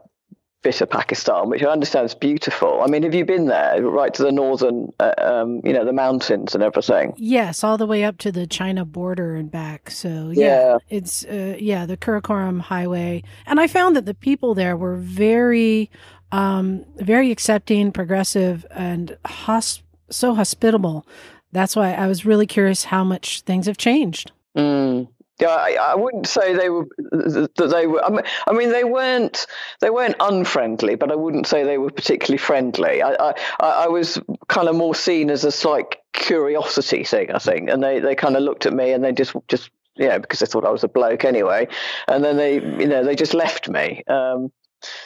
bit 0.64 0.82
of 0.82 0.90
Pakistan, 0.90 1.50
which 1.50 1.62
I 1.62 1.68
understand 1.68 2.06
is 2.06 2.16
beautiful. 2.16 2.82
I 2.82 2.88
mean, 2.88 3.04
have 3.04 3.14
you 3.14 3.26
been 3.26 3.48
there, 3.48 3.82
right 3.82 4.14
to 4.14 4.24
the 4.24 4.32
northern, 4.32 4.92
uh, 5.00 5.14
um, 5.18 5.62
you 5.64 5.74
know, 5.74 5.86
the 5.86 5.94
mountains 5.94 6.56
and 6.56 6.64
everything? 6.64 7.14
Yes, 7.18 7.64
all 7.64 7.78
the 7.78 7.86
way 7.86 8.04
up 8.04 8.18
to 8.20 8.32
the 8.32 8.48
China 8.48 8.86
border 8.86 9.36
and 9.36 9.52
back. 9.52 9.92
So 9.92 10.32
yeah, 10.34 10.46
yeah. 10.46 10.78
it's 10.90 11.26
uh, 11.26 11.58
yeah 11.60 11.86
the 11.86 11.98
Karakoram 11.98 12.62
Highway, 12.62 13.24
and 13.46 13.60
I 13.60 13.68
found 13.68 13.96
that 13.96 14.06
the 14.06 14.14
people 14.14 14.56
there 14.56 14.78
were 14.78 14.96
very, 14.96 15.92
um, 16.32 16.86
very 16.96 17.30
accepting, 17.30 17.92
progressive, 17.92 18.66
and 18.72 19.18
hosp- 19.26 19.84
so 20.10 20.34
hospitable. 20.34 21.06
That's 21.52 21.76
why 21.76 21.94
I 21.94 22.08
was 22.08 22.26
really 22.26 22.48
curious 22.48 22.86
how 22.86 23.04
much 23.04 23.42
things 23.42 23.68
have 23.68 23.78
changed. 23.78 24.32
Mm, 24.58 25.08
yeah, 25.44 25.50
I, 25.50 25.78
I, 25.92 25.96
wouldn't 25.96 26.26
say 26.26 26.54
they 26.54 26.70
were 26.70 26.86
that 27.12 27.70
they 27.70 27.86
were. 27.86 28.02
I 28.48 28.54
mean, 28.54 28.72
they 28.72 28.86
weren't 28.86 29.46
they 29.82 29.90
weren't 29.90 30.16
unfriendly, 30.22 30.96
but 30.96 31.12
I 31.12 31.16
wouldn't 31.16 31.48
say 31.48 31.64
they 31.64 31.78
were 31.78 31.92
particularly 31.92 32.38
friendly. 32.38 33.02
I 33.02 33.14
I, 33.14 33.34
I 33.60 33.88
was 33.88 34.22
kind 34.48 34.70
of 34.70 34.76
more 34.76 34.96
seen 34.96 35.30
as 35.30 35.44
a 35.44 35.52
slight 35.52 35.98
curiosity 36.14 37.04
thing, 37.04 37.32
I 37.32 37.40
think, 37.40 37.70
and 37.70 37.84
they, 37.84 38.00
they 38.00 38.16
kind 38.16 38.38
of 38.38 38.44
looked 38.44 38.66
at 38.66 38.74
me 38.74 38.94
and 38.94 39.04
they 39.04 39.12
just 39.12 39.36
just 39.50 39.70
you 39.98 40.08
know 40.08 40.20
because 40.20 40.40
they 40.40 40.46
thought 40.46 40.66
I 40.66 40.72
was 40.72 40.86
a 40.86 40.88
bloke 40.88 41.26
anyway, 41.26 41.68
and 42.08 42.24
then 42.24 42.38
they 42.38 42.56
you 42.56 42.88
know 42.88 43.04
they 43.04 43.16
just 43.16 43.34
left 43.34 43.68
me. 43.68 44.02
Um, 44.08 44.50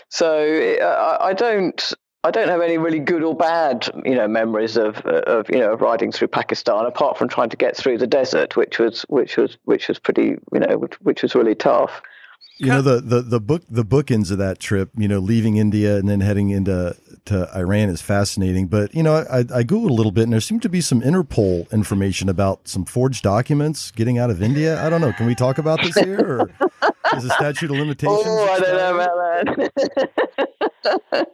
so 0.10 0.78
I, 0.84 1.30
I 1.30 1.34
don't 1.34 1.94
I 2.24 2.32
don't 2.32 2.49
have 2.49 2.61
any 2.61 2.78
really 2.78 2.99
good 2.99 3.24
or 3.24 3.36
bad, 3.36 3.88
you 4.03 4.15
know, 4.15 4.28
memories 4.28 4.76
of 4.76 4.97
of 5.05 5.49
you 5.49 5.59
know 5.59 5.74
of 5.74 5.82
riding 5.82 6.11
through 6.11 6.30
Pakistan, 6.30 6.86
apart 6.86 7.18
from 7.18 7.30
trying 7.30 7.49
to 7.49 7.57
get 7.57 7.78
through 7.78 7.99
the 7.99 8.07
desert, 8.07 8.55
which 8.55 8.80
was 8.80 9.03
which 9.03 9.38
was 9.38 9.57
which 9.65 9.88
was 9.88 9.99
pretty, 9.99 10.36
you 10.53 10.59
know, 10.59 10.78
which, 10.78 10.93
which 11.01 11.22
was 11.22 11.36
really 11.36 11.55
tough. 11.55 12.01
You 12.59 12.68
know 12.68 12.82
the, 12.82 12.99
the 13.01 13.22
the 13.22 13.39
book 13.39 13.63
the 13.70 13.86
bookends 13.86 14.32
of 14.32 14.39
that 14.39 14.57
trip, 14.59 14.89
you 14.97 15.07
know, 15.07 15.20
leaving 15.20 15.57
India 15.57 15.97
and 15.97 16.09
then 16.09 16.22
heading 16.22 16.49
into 16.49 16.95
to 17.26 17.47
Iran 17.55 17.89
is 17.89 18.01
fascinating. 18.01 18.68
But 18.68 18.95
you 18.95 19.03
know, 19.03 19.15
I, 19.15 19.39
I 19.39 19.63
googled 19.63 19.91
a 19.91 19.93
little 19.93 20.11
bit, 20.11 20.24
and 20.24 20.34
there 20.34 20.41
seemed 20.41 20.63
to 20.63 20.70
be 20.70 20.82
some 20.82 21.01
Interpol 21.01 21.72
information 21.72 22.30
about 22.30 22.68
some 22.68 22.84
forged 22.84 23.24
documents 23.24 23.91
getting 23.91 24.18
out 24.18 24.32
of 24.32 24.41
India. 24.41 24.84
I 24.84 24.89
don't 24.89 25.01
know. 25.01 25.13
Can 25.13 25.28
we 25.28 25.36
talk 25.36 25.59
about 25.59 25.82
this 25.82 25.95
here, 25.95 26.20
or 26.20 26.49
is 27.16 27.24
the 27.24 27.34
statute 27.36 27.72
of 27.72 27.78
limitations? 27.78 28.24
Oh, 28.26 28.53
I 28.53 28.60
don't 28.60 28.78
know 28.78 28.95
about 28.95 29.16
that. 29.45 31.28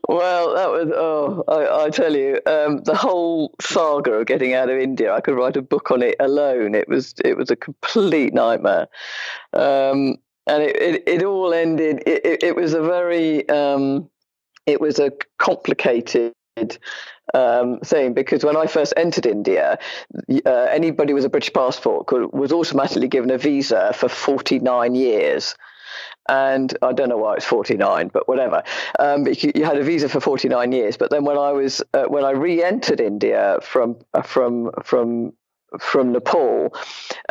well, 0.08 0.54
that 0.54 0.70
was 0.70 0.90
oh, 0.94 1.44
I, 1.48 1.84
I 1.84 1.90
tell 1.90 2.14
you, 2.14 2.40
um, 2.46 2.82
the 2.84 2.94
whole 2.94 3.54
saga 3.60 4.12
of 4.12 4.26
getting 4.26 4.54
out 4.54 4.70
of 4.70 4.78
India. 4.78 5.12
I 5.12 5.20
could 5.20 5.34
write 5.34 5.56
a 5.56 5.62
book 5.62 5.90
on 5.90 6.02
it 6.02 6.16
alone. 6.20 6.74
It 6.74 6.88
was 6.88 7.14
it 7.24 7.36
was 7.36 7.50
a 7.50 7.56
complete 7.56 8.32
nightmare. 8.34 8.88
Um, 9.52 10.16
and 10.46 10.62
it, 10.62 10.76
it, 10.76 11.02
it, 11.06 11.22
all 11.22 11.54
ended. 11.54 12.02
It, 12.04 12.26
it, 12.26 12.42
it 12.42 12.56
was 12.56 12.74
a 12.74 12.82
very 12.82 13.48
um, 13.48 14.08
it 14.66 14.80
was 14.80 14.98
a 14.98 15.12
complicated 15.38 16.32
um, 17.34 17.80
thing 17.80 18.14
because 18.14 18.44
when 18.44 18.56
I 18.56 18.66
first 18.66 18.94
entered 18.96 19.26
India, 19.26 19.78
uh, 20.44 20.50
anybody 20.50 21.14
with 21.14 21.24
a 21.24 21.28
British 21.28 21.52
passport 21.52 22.06
could, 22.06 22.32
was 22.32 22.52
automatically 22.52 23.08
given 23.08 23.30
a 23.30 23.38
visa 23.38 23.92
for 23.94 24.08
49 24.08 24.94
years. 24.94 25.54
And 26.28 26.76
I 26.82 26.92
don't 26.92 27.08
know 27.08 27.18
why 27.18 27.34
it's 27.34 27.44
49, 27.44 28.08
but 28.12 28.28
whatever. 28.28 28.62
Um, 28.98 29.24
but 29.24 29.42
you, 29.42 29.52
you, 29.54 29.64
had 29.64 29.76
a 29.76 29.82
visa 29.82 30.08
for 30.08 30.20
49 30.20 30.70
years. 30.70 30.96
But 30.96 31.10
then 31.10 31.24
when 31.24 31.36
I 31.36 31.52
was 31.52 31.82
uh, 31.92 32.04
when 32.04 32.24
I 32.24 32.30
re-entered 32.30 33.00
India 33.00 33.58
from 33.60 33.96
uh, 34.14 34.22
from 34.22 34.70
from 34.84 35.32
from 35.80 36.12
Nepal, 36.12 36.74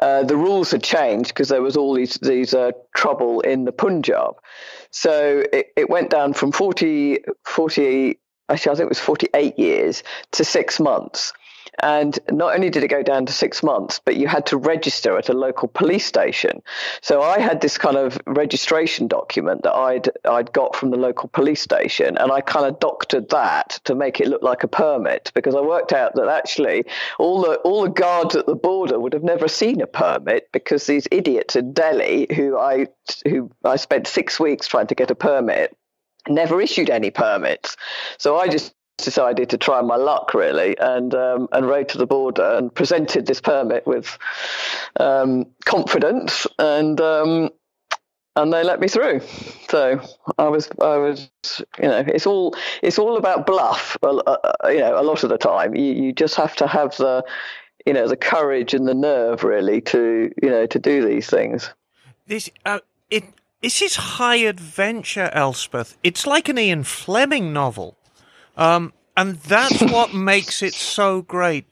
uh, 0.01 0.23
the 0.23 0.35
rules 0.35 0.71
had 0.71 0.83
changed 0.83 1.29
because 1.29 1.47
there 1.47 1.61
was 1.61 1.77
all 1.77 1.93
these 1.93 2.15
these 2.15 2.53
uh, 2.53 2.71
trouble 2.93 3.39
in 3.39 3.63
the 3.63 3.71
Punjab. 3.71 4.35
So 4.91 5.45
it, 5.53 5.67
it 5.77 5.89
went 5.89 6.09
down 6.09 6.33
from 6.33 6.51
40, 6.51 7.19
40, 7.45 8.19
actually, 8.51 8.73
I 8.73 8.75
think 8.75 8.85
it 8.85 8.89
was 8.89 8.99
48 8.99 9.57
years 9.57 10.03
to 10.31 10.43
six 10.43 10.79
months. 10.79 11.33
And 11.79 12.19
not 12.29 12.53
only 12.53 12.69
did 12.69 12.83
it 12.83 12.89
go 12.89 13.01
down 13.01 13.25
to 13.25 13.33
six 13.33 13.63
months, 13.63 14.01
but 14.03 14.15
you 14.15 14.27
had 14.27 14.45
to 14.47 14.57
register 14.57 15.17
at 15.17 15.29
a 15.29 15.33
local 15.33 15.67
police 15.67 16.05
station. 16.05 16.61
So 17.01 17.21
I 17.21 17.39
had 17.39 17.61
this 17.61 17.77
kind 17.77 17.97
of 17.97 18.19
registration 18.27 19.07
document 19.07 19.63
that 19.63 19.73
I'd 19.73 20.09
I'd 20.25 20.51
got 20.51 20.75
from 20.75 20.91
the 20.91 20.97
local 20.97 21.29
police 21.29 21.61
station, 21.61 22.17
and 22.17 22.31
I 22.31 22.41
kind 22.41 22.65
of 22.65 22.79
doctored 22.79 23.29
that 23.29 23.79
to 23.85 23.95
make 23.95 24.19
it 24.19 24.27
look 24.27 24.43
like 24.43 24.63
a 24.63 24.67
permit 24.67 25.31
because 25.33 25.55
I 25.55 25.61
worked 25.61 25.93
out 25.93 26.15
that 26.15 26.27
actually 26.27 26.85
all 27.17 27.41
the 27.41 27.55
all 27.59 27.83
the 27.83 27.89
guards 27.89 28.35
at 28.35 28.45
the 28.45 28.55
border 28.55 28.99
would 28.99 29.13
have 29.13 29.23
never 29.23 29.47
seen 29.47 29.81
a 29.81 29.87
permit 29.87 30.49
because 30.51 30.85
these 30.85 31.07
idiots 31.09 31.55
in 31.55 31.73
Delhi 31.73 32.27
who 32.35 32.57
I 32.57 32.87
who 33.27 33.49
I 33.63 33.77
spent 33.77 34.07
six 34.07 34.39
weeks 34.39 34.67
trying 34.67 34.87
to 34.87 34.95
get 34.95 35.09
a 35.09 35.15
permit 35.15 35.75
never 36.27 36.61
issued 36.61 36.89
any 36.89 37.11
permits. 37.11 37.77
So 38.17 38.37
I 38.37 38.47
just 38.47 38.73
decided 38.97 39.49
to 39.49 39.57
try 39.57 39.81
my 39.81 39.95
luck 39.95 40.33
really 40.33 40.77
and 40.77 41.13
um, 41.15 41.47
and 41.51 41.67
rode 41.67 41.89
to 41.89 41.97
the 41.97 42.05
border 42.05 42.55
and 42.55 42.73
presented 42.73 43.25
this 43.25 43.41
permit 43.41 43.85
with 43.87 44.17
um, 44.99 45.45
confidence 45.65 46.45
and 46.59 47.01
um, 47.01 47.49
and 48.35 48.53
they 48.53 48.63
let 48.63 48.79
me 48.79 48.87
through. 48.87 49.21
So 49.69 49.99
I 50.37 50.47
was 50.47 50.69
I 50.81 50.97
was 50.97 51.29
you 51.47 51.87
know 51.87 52.03
it's 52.07 52.25
all 52.25 52.55
it's 52.81 52.99
all 52.99 53.17
about 53.17 53.45
bluff. 53.45 53.97
Uh, 54.03 54.37
you 54.65 54.79
know 54.79 54.99
a 54.99 55.03
lot 55.03 55.23
of 55.23 55.29
the 55.29 55.37
time 55.37 55.75
you 55.75 55.93
you 55.93 56.13
just 56.13 56.35
have 56.35 56.55
to 56.57 56.67
have 56.67 56.95
the 56.97 57.23
you 57.85 57.93
know 57.93 58.07
the 58.07 58.17
courage 58.17 58.73
and 58.73 58.87
the 58.87 58.93
nerve 58.93 59.43
really 59.43 59.81
to 59.81 60.31
you 60.41 60.49
know 60.49 60.65
to 60.65 60.79
do 60.79 61.05
these 61.05 61.27
things. 61.27 61.69
This 62.27 62.49
uh, 62.65 62.79
it 63.09 63.25
this 63.61 63.81
is 63.81 63.95
high 63.95 64.37
adventure, 64.37 65.29
Elspeth. 65.33 65.97
It's 66.03 66.25
like 66.25 66.49
an 66.49 66.57
Ian 66.57 66.83
Fleming 66.83 67.53
novel. 67.53 67.97
Um, 68.57 68.93
and 69.15 69.35
that's 69.35 69.81
what 69.91 70.13
makes 70.13 70.61
it 70.61 70.73
so 70.73 71.21
great. 71.21 71.67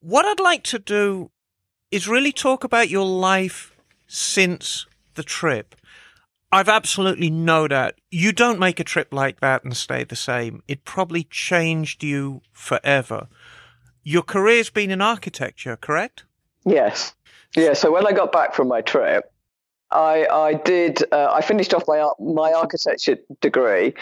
What 0.00 0.24
I'd 0.24 0.40
like 0.40 0.62
to 0.64 0.78
do 0.78 1.30
is 1.90 2.08
really 2.08 2.32
talk 2.32 2.64
about 2.64 2.88
your 2.88 3.04
life 3.04 3.76
since 4.06 4.86
the 5.14 5.22
trip. 5.22 5.74
I've 6.52 6.68
absolutely 6.68 7.30
no 7.30 7.68
doubt 7.68 7.94
you 8.10 8.32
don't 8.32 8.58
make 8.58 8.80
a 8.80 8.84
trip 8.84 9.12
like 9.12 9.40
that 9.40 9.62
and 9.62 9.76
stay 9.76 10.02
the 10.04 10.16
same. 10.16 10.62
It 10.66 10.84
probably 10.84 11.24
changed 11.24 12.02
you 12.02 12.42
forever. 12.52 13.28
Your 14.02 14.22
career's 14.22 14.70
been 14.70 14.90
in 14.90 15.00
architecture, 15.00 15.76
correct? 15.76 16.24
Yes. 16.64 17.14
Yeah. 17.54 17.74
So 17.74 17.92
when 17.92 18.06
I 18.06 18.12
got 18.12 18.32
back 18.32 18.54
from 18.54 18.66
my 18.68 18.80
trip, 18.80 19.29
I, 19.92 20.26
I 20.30 20.54
did. 20.54 21.02
Uh, 21.12 21.30
I 21.32 21.40
finished 21.40 21.74
off 21.74 21.84
my 21.88 22.10
my 22.18 22.52
architecture 22.52 23.18
degree, 23.40 23.94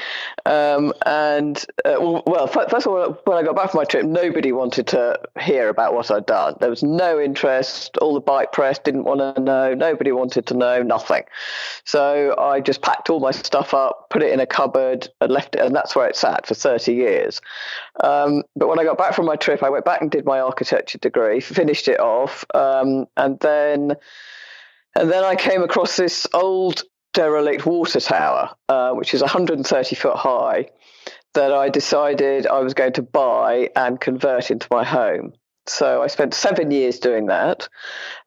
um, 0.45 0.93
and 1.07 1.64
uh, 1.84 1.97
well, 1.99 2.47
first 2.47 2.86
of 2.86 2.89
all, 2.89 3.18
when 3.24 3.39
I 3.39 3.43
got 3.43 3.57
back 3.57 3.70
from 3.70 3.78
my 3.78 3.84
trip, 3.84 4.05
nobody 4.05 4.53
wanted 4.53 4.86
to 4.89 5.18
hear 5.41 5.68
about 5.68 5.95
what 5.95 6.11
I'd 6.11 6.26
done. 6.26 6.57
There 6.61 6.70
was 6.70 6.82
no 6.82 7.18
interest. 7.18 7.97
All 7.99 8.14
the 8.14 8.20
bike 8.20 8.53
press 8.53 8.78
didn't 8.78 9.05
want 9.05 9.36
to 9.36 9.41
know. 9.41 9.74
Nobody 9.74 10.12
wanted 10.12 10.47
to 10.49 10.55
know. 10.55 10.82
Nothing. 10.82 11.24
So 11.84 12.34
I 12.39 12.61
just 12.61 12.82
packed 12.82 13.09
all 13.09 13.20
my 13.20 13.30
stuff 13.30 13.72
up, 13.72 14.11
put 14.11 14.22
it 14.22 14.32
in 14.32 14.41
a 14.41 14.47
cupboard, 14.47 15.09
and 15.20 15.30
left 15.30 15.55
it, 15.55 15.62
and 15.62 15.74
that's 15.74 15.97
where 15.97 16.09
it 16.09 16.16
sat 16.16 16.47
for 16.47 16.55
thirty 16.55 16.95
years. 16.95 17.41
Um, 18.01 18.43
but 18.57 18.68
when 18.68 18.78
I 18.78 18.84
got 18.84 18.99
back 18.99 19.14
from 19.14 19.26
my 19.26 19.36
trip, 19.36 19.62
I 19.62 19.70
went 19.70 19.86
back 19.86 20.03
and 20.03 20.11
did 20.11 20.26
my 20.26 20.41
architecture 20.41 20.99
degree, 20.99 21.41
finished 21.41 21.89
it 21.89 22.01
off, 22.01 22.45
um, 22.55 23.07
and 23.16 23.41
then. 23.41 23.95
And 24.95 25.11
then 25.11 25.24
I 25.24 25.36
came 25.36 25.62
across 25.62 25.97
this 25.97 26.26
old 26.34 26.82
derelict 27.14 27.66
water 27.66 28.01
tower, 28.01 28.55
uh, 28.68 28.93
which 28.93 29.14
is 29.14 29.20
130 29.20 29.97
foot 29.97 30.16
high, 30.16 30.66
that 31.34 31.53
I 31.53 31.68
decided 31.68 32.47
I 32.47 32.61
was 32.61 32.74
going 32.74 32.95
to 32.95 33.03
buy 33.03 33.70
and 33.76 34.01
convert 34.01 34.51
into 34.51 34.66
my 34.70 34.84
home. 34.84 35.32
So 35.66 36.03
I 36.03 36.07
spent 36.07 36.34
seven 36.34 36.70
years 36.70 36.99
doing 36.99 37.26
that, 37.26 37.68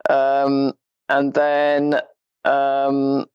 um, 0.09 0.73
and 1.09 1.33
then 1.33 1.95
um, 2.45 3.25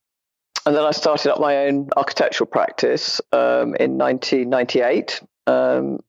and 0.66 0.74
then 0.74 0.84
I 0.84 0.90
started 0.90 1.32
up 1.32 1.40
my 1.40 1.66
own 1.66 1.90
architectural 1.96 2.48
practice 2.48 3.20
um, 3.32 3.76
in 3.76 3.98
1998. 3.98 5.20
Um, 5.46 6.00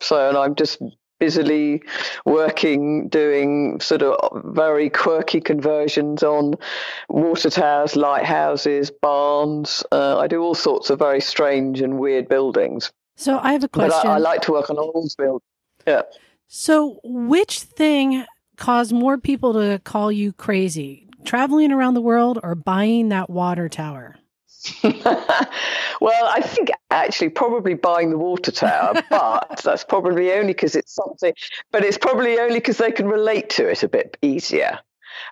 so, 0.00 0.28
and 0.28 0.36
I'm 0.36 0.56
just 0.56 0.82
busily 1.20 1.82
working 2.24 3.08
doing 3.08 3.78
sort 3.78 4.02
of 4.02 4.42
very 4.46 4.90
quirky 4.90 5.40
conversions 5.40 6.22
on 6.22 6.54
water 7.08 7.50
towers, 7.50 7.94
lighthouses, 7.94 8.90
barns. 8.90 9.84
Uh, 9.92 10.18
I 10.18 10.26
do 10.26 10.42
all 10.42 10.54
sorts 10.54 10.90
of 10.90 10.98
very 10.98 11.20
strange 11.20 11.80
and 11.80 11.98
weird 11.98 12.28
buildings. 12.28 12.90
So 13.16 13.38
I 13.38 13.52
have 13.52 13.62
a 13.62 13.68
question. 13.68 14.00
But 14.02 14.08
I, 14.08 14.14
I 14.14 14.18
like 14.18 14.40
to 14.42 14.52
work 14.52 14.70
on 14.70 14.78
old 14.78 15.12
buildings. 15.16 15.42
Yeah. 15.86 16.02
So 16.48 16.98
which 17.04 17.60
thing 17.60 18.24
caused 18.56 18.92
more 18.92 19.18
people 19.18 19.52
to 19.52 19.78
call 19.84 20.10
you 20.10 20.32
crazy? 20.32 21.06
Traveling 21.24 21.70
around 21.70 21.94
the 21.94 22.00
world 22.00 22.38
or 22.42 22.54
buying 22.54 23.10
that 23.10 23.28
water 23.28 23.68
tower? 23.68 24.16
well, 24.84 26.26
I 26.26 26.40
think 26.42 26.70
actually 26.90 27.30
probably 27.30 27.74
buying 27.74 28.10
the 28.10 28.18
water 28.18 28.50
tower, 28.50 29.02
but 29.10 29.60
that's 29.64 29.84
probably 29.84 30.32
only 30.32 30.52
because 30.52 30.76
it's 30.76 30.94
something, 30.94 31.32
but 31.72 31.84
it's 31.84 31.98
probably 31.98 32.38
only 32.38 32.56
because 32.56 32.78
they 32.78 32.92
can 32.92 33.08
relate 33.08 33.50
to 33.50 33.68
it 33.68 33.82
a 33.82 33.88
bit 33.88 34.16
easier. 34.22 34.78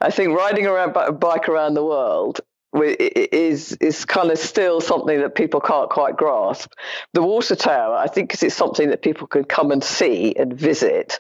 I 0.00 0.10
think 0.10 0.36
riding 0.36 0.66
around 0.66 0.96
a 0.96 1.12
bike 1.12 1.48
around 1.48 1.74
the 1.74 1.84
world 1.84 2.40
is 2.74 3.72
is 3.74 4.04
kind 4.04 4.30
of 4.30 4.38
still 4.38 4.80
something 4.80 5.20
that 5.20 5.34
people 5.34 5.60
can't 5.60 5.88
quite 5.88 6.16
grasp. 6.16 6.72
The 7.14 7.22
water 7.22 7.56
tower, 7.56 7.94
I 7.94 8.06
think, 8.08 8.28
because 8.28 8.42
it's 8.42 8.54
something 8.54 8.90
that 8.90 9.02
people 9.02 9.26
can 9.26 9.44
come 9.44 9.70
and 9.70 9.82
see 9.82 10.34
and 10.36 10.52
visit, 10.52 11.18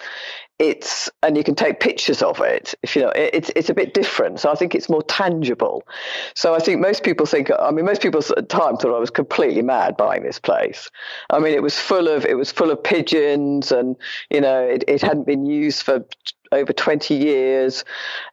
it's 0.58 1.08
and 1.22 1.36
you 1.36 1.44
can 1.44 1.54
take 1.54 1.78
pictures 1.78 2.20
of 2.20 2.40
it 2.40 2.74
if 2.82 2.96
you 2.96 3.02
know 3.02 3.10
it, 3.10 3.30
it's 3.32 3.50
it's 3.54 3.70
a 3.70 3.74
bit 3.74 3.94
different 3.94 4.40
so 4.40 4.50
i 4.50 4.54
think 4.54 4.74
it's 4.74 4.88
more 4.88 5.02
tangible 5.02 5.86
so 6.34 6.54
i 6.54 6.58
think 6.58 6.80
most 6.80 7.04
people 7.04 7.26
think 7.26 7.50
i 7.60 7.70
mean 7.70 7.84
most 7.84 8.02
people 8.02 8.18
at 8.18 8.36
the 8.36 8.42
time 8.42 8.76
thought 8.76 8.94
i 8.94 8.98
was 8.98 9.10
completely 9.10 9.62
mad 9.62 9.96
buying 9.96 10.24
this 10.24 10.40
place 10.40 10.90
i 11.30 11.38
mean 11.38 11.54
it 11.54 11.62
was 11.62 11.78
full 11.78 12.08
of 12.08 12.24
it 12.24 12.34
was 12.34 12.50
full 12.50 12.70
of 12.70 12.82
pigeons 12.82 13.70
and 13.70 13.96
you 14.30 14.40
know 14.40 14.60
it, 14.60 14.82
it 14.88 15.00
hadn't 15.00 15.26
been 15.26 15.46
used 15.46 15.82
for 15.82 16.04
over 16.50 16.72
20 16.72 17.14
years 17.14 17.84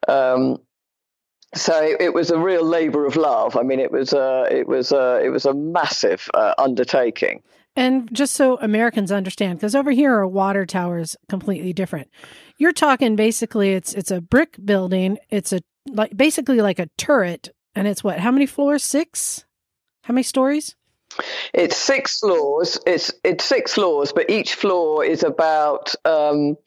um, 0.08 0.58
so 1.54 1.96
it, 2.00 2.14
was 2.14 2.32
a 2.32 2.38
real 2.38 2.66
labor 2.66 3.06
of 3.06 3.16
love. 3.16 3.56
I 3.56 3.64
mean, 3.64 3.80
it 3.80 3.90
was 3.90 4.12
a, 4.12 4.46
it 4.52 4.68
was 4.68 4.92
a, 4.92 5.22
it 5.24 5.30
was 5.30 5.46
a 5.46 5.54
massive 5.54 6.30
uh, 6.34 6.54
undertaking. 6.58 7.44
And 7.76 8.14
just 8.14 8.36
so 8.36 8.58
Americans 8.60 9.12
understand, 9.12 9.60
because 9.60 9.76
over 9.76 9.92
here 9.92 10.20
a 10.20 10.28
water 10.28 10.66
tower 10.66 11.00
is 11.00 11.18
completely 11.28 11.74
different. 11.74 12.10
You're 12.58 12.72
talking 12.72 13.16
basically 13.16 13.74
it's 13.74 13.94
it's 13.94 14.12
a 14.12 14.22
brick 14.22 14.58
building. 14.64 15.18
It's 15.30 15.52
a 15.52 15.60
like 15.88 16.16
basically 16.16 16.62
like 16.62 16.80
a 16.80 16.90
turret, 16.98 17.50
and 17.76 17.88
it's 17.88 18.04
what? 18.04 18.20
How 18.20 18.32
many 18.32 18.46
floors? 18.46 18.84
Six? 18.84 19.46
How 20.04 20.14
many 20.14 20.24
stories? 20.24 20.76
It's 21.54 21.78
six 21.78 22.20
floors. 22.20 22.80
It's 22.86 23.12
it's 23.24 23.44
six 23.44 23.74
floors, 23.74 24.14
but 24.14 24.30
each 24.30 24.56
floor 24.56 25.04
is 25.04 25.24
about 25.24 25.94
um, 26.06 26.58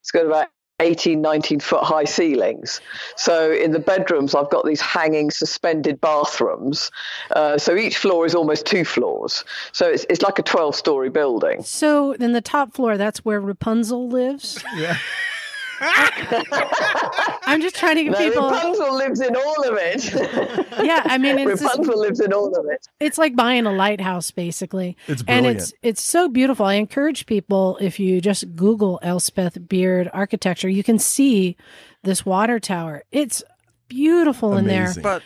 it's 0.00 0.10
got 0.10 0.26
about 0.26 0.48
18, 0.80 1.20
19 1.20 1.60
foot 1.60 1.84
high 1.84 2.04
ceilings. 2.04 2.80
So 3.16 3.52
in 3.52 3.72
the 3.72 3.78
bedrooms, 3.78 4.34
I've 4.34 4.50
got 4.50 4.64
these 4.64 4.80
hanging 4.80 5.30
suspended 5.30 6.00
bathrooms. 6.00 6.90
Uh, 7.30 7.58
so 7.58 7.76
each 7.76 7.98
floor 7.98 8.26
is 8.26 8.34
almost 8.34 8.66
two 8.66 8.84
floors. 8.84 9.44
So 9.72 9.88
it's, 9.88 10.06
it's 10.08 10.22
like 10.22 10.38
a 10.38 10.42
12 10.42 10.74
story 10.74 11.10
building. 11.10 11.62
So 11.62 12.12
in 12.12 12.32
the 12.32 12.40
top 12.40 12.74
floor, 12.74 12.96
that's 12.96 13.24
where 13.24 13.40
Rapunzel 13.40 14.08
lives? 14.08 14.62
Yeah. 14.76 14.96
I'm 15.80 17.62
just 17.62 17.76
trying 17.76 17.96
to 17.96 18.04
get 18.04 18.12
no, 18.12 18.18
people. 18.18 18.50
Rapunzel 18.50 18.96
lives 18.96 19.20
in 19.20 19.34
all 19.34 19.68
of 19.68 19.78
it. 19.78 20.12
yeah, 20.84 21.02
I 21.06 21.16
mean, 21.16 21.38
it's 21.38 21.62
Rapunzel 21.62 21.84
just... 21.84 21.96
lives 21.96 22.20
in 22.20 22.32
all 22.32 22.54
of 22.54 22.66
it. 22.70 22.86
It's 23.00 23.16
like 23.16 23.34
buying 23.34 23.66
a 23.66 23.72
lighthouse, 23.72 24.30
basically. 24.30 24.96
It's 25.06 25.22
brilliant. 25.22 25.46
and 25.46 25.56
it's 25.56 25.72
it's 25.82 26.04
so 26.04 26.28
beautiful. 26.28 26.66
I 26.66 26.74
encourage 26.74 27.24
people 27.26 27.78
if 27.80 27.98
you 27.98 28.20
just 28.20 28.54
Google 28.54 28.98
Elspeth 29.02 29.68
Beard 29.68 30.10
architecture, 30.12 30.68
you 30.68 30.84
can 30.84 30.98
see 30.98 31.56
this 32.02 32.26
water 32.26 32.60
tower. 32.60 33.02
It's 33.10 33.42
beautiful 33.88 34.52
Amazing. 34.52 34.68
in 34.68 34.74
there. 34.74 34.94
But 35.02 35.22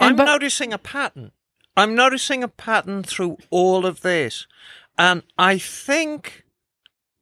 and, 0.00 0.10
I'm 0.10 0.16
but... 0.16 0.24
noticing 0.24 0.72
a 0.72 0.78
pattern. 0.78 1.32
I'm 1.76 1.94
noticing 1.94 2.42
a 2.42 2.48
pattern 2.48 3.02
through 3.02 3.38
all 3.50 3.86
of 3.86 4.00
this, 4.00 4.46
and 4.96 5.22
I 5.38 5.58
think 5.58 6.44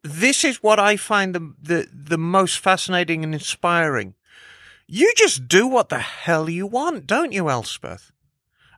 this 0.07 0.45
is 0.45 0.63
what 0.63 0.79
I 0.79 0.97
find 0.97 1.35
the, 1.35 1.55
the, 1.61 1.89
the 1.93 2.19
most 2.19 2.59
fascinating 2.59 3.25
and 3.25 3.35
inspiring. 3.35 4.15
You 4.87 5.13
just 5.17 5.49
do 5.49 5.67
what 5.67 5.89
the 5.89 5.99
hell 5.99 6.49
you 6.49 6.67
want, 6.67 7.07
don't 7.07 7.33
you, 7.33 7.51
Elspeth? 7.51 8.13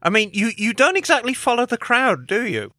I 0.02 0.10
mean, 0.10 0.30
you, 0.32 0.50
you 0.56 0.72
don't 0.72 0.96
exactly 0.96 1.34
follow 1.34 1.66
the 1.66 1.76
crowd, 1.76 2.26
do 2.26 2.46
you? 2.46 2.72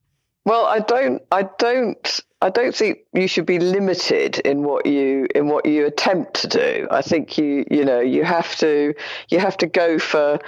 Well, 0.46 0.66
I 0.66 0.80
don't. 0.80 1.22
I 1.32 1.44
don't. 1.60 2.20
I 2.42 2.50
don't 2.50 2.74
think 2.74 3.00
you 3.14 3.28
should 3.28 3.46
be 3.46 3.60
limited 3.60 4.40
in 4.40 4.64
what 4.64 4.86
you 4.86 5.28
in 5.36 5.48
what 5.48 5.66
you 5.66 5.86
attempt 5.86 6.36
to 6.42 6.48
do. 6.48 6.88
I 6.90 7.02
think 7.02 7.38
you 7.38 7.66
you 7.70 7.86
know 7.86 8.00
you 8.00 8.24
have 8.24 8.56
to 8.58 8.96
you 9.28 9.40
have 9.40 9.58
to 9.58 9.68
go 9.68 10.00
for 10.00 10.40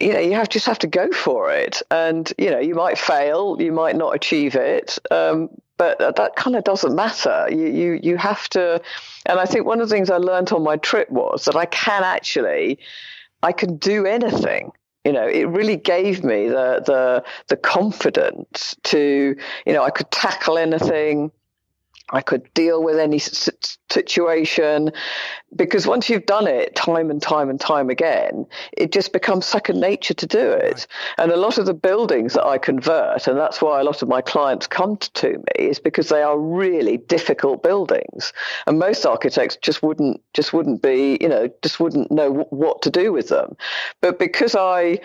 you 0.00 0.12
know 0.12 0.18
you 0.18 0.34
have 0.34 0.48
just 0.48 0.66
have 0.66 0.78
to 0.80 0.86
go 0.86 1.10
for 1.10 1.52
it 1.52 1.82
and 1.90 2.32
you 2.38 2.50
know 2.50 2.58
you 2.58 2.74
might 2.74 2.98
fail 2.98 3.56
you 3.60 3.72
might 3.72 3.96
not 3.96 4.14
achieve 4.14 4.54
it 4.54 4.98
um, 5.10 5.48
but 5.82 6.16
that 6.16 6.36
kind 6.36 6.54
of 6.54 6.62
doesn't 6.62 6.94
matter. 6.94 7.48
You, 7.50 7.66
you 7.66 8.00
you 8.02 8.16
have 8.16 8.48
to, 8.50 8.80
and 9.26 9.40
I 9.40 9.46
think 9.46 9.66
one 9.66 9.80
of 9.80 9.88
the 9.88 9.94
things 9.94 10.10
I 10.10 10.18
learned 10.18 10.52
on 10.52 10.62
my 10.62 10.76
trip 10.76 11.10
was 11.10 11.46
that 11.46 11.56
I 11.56 11.64
can 11.66 12.04
actually, 12.04 12.78
I 13.42 13.50
can 13.50 13.78
do 13.78 14.06
anything. 14.06 14.70
You 15.04 15.12
know, 15.12 15.26
it 15.26 15.48
really 15.48 15.76
gave 15.76 16.22
me 16.22 16.48
the 16.48 16.82
the 16.86 17.24
the 17.48 17.56
confidence 17.56 18.76
to, 18.84 19.34
you 19.66 19.72
know, 19.72 19.82
I 19.82 19.90
could 19.90 20.10
tackle 20.12 20.56
anything. 20.56 21.32
I 22.10 22.20
could 22.20 22.52
deal 22.54 22.82
with 22.82 22.98
any 22.98 23.18
situation 23.18 24.92
because 25.54 25.86
once 25.86 26.10
you've 26.10 26.26
done 26.26 26.46
it 26.46 26.74
time 26.74 27.10
and 27.10 27.22
time 27.22 27.48
and 27.48 27.60
time 27.60 27.90
again, 27.90 28.46
it 28.76 28.92
just 28.92 29.12
becomes 29.12 29.46
second 29.46 29.80
nature 29.80 30.14
to 30.14 30.26
do 30.26 30.50
it. 30.50 30.86
And 31.18 31.30
a 31.30 31.36
lot 31.36 31.58
of 31.58 31.66
the 31.66 31.74
buildings 31.74 32.34
that 32.34 32.44
I 32.46 32.58
convert, 32.58 33.26
and 33.26 33.38
that's 33.38 33.62
why 33.62 33.80
a 33.80 33.84
lot 33.84 34.02
of 34.02 34.08
my 34.08 34.20
clients 34.20 34.66
come 34.66 34.96
to 34.96 35.28
me, 35.28 35.44
is 35.58 35.78
because 35.78 36.08
they 36.08 36.22
are 36.22 36.38
really 36.38 36.96
difficult 36.96 37.62
buildings, 37.62 38.32
and 38.66 38.78
most 38.78 39.06
architects 39.06 39.56
just 39.62 39.82
wouldn't 39.82 40.20
just 40.34 40.52
wouldn't 40.52 40.82
be, 40.82 41.18
you 41.20 41.28
know, 41.28 41.48
just 41.62 41.80
wouldn't 41.80 42.10
know 42.10 42.46
what 42.50 42.82
to 42.82 42.90
do 42.90 43.12
with 43.12 43.28
them. 43.28 43.56
But 44.00 44.18
because 44.18 44.54
I 44.54 45.00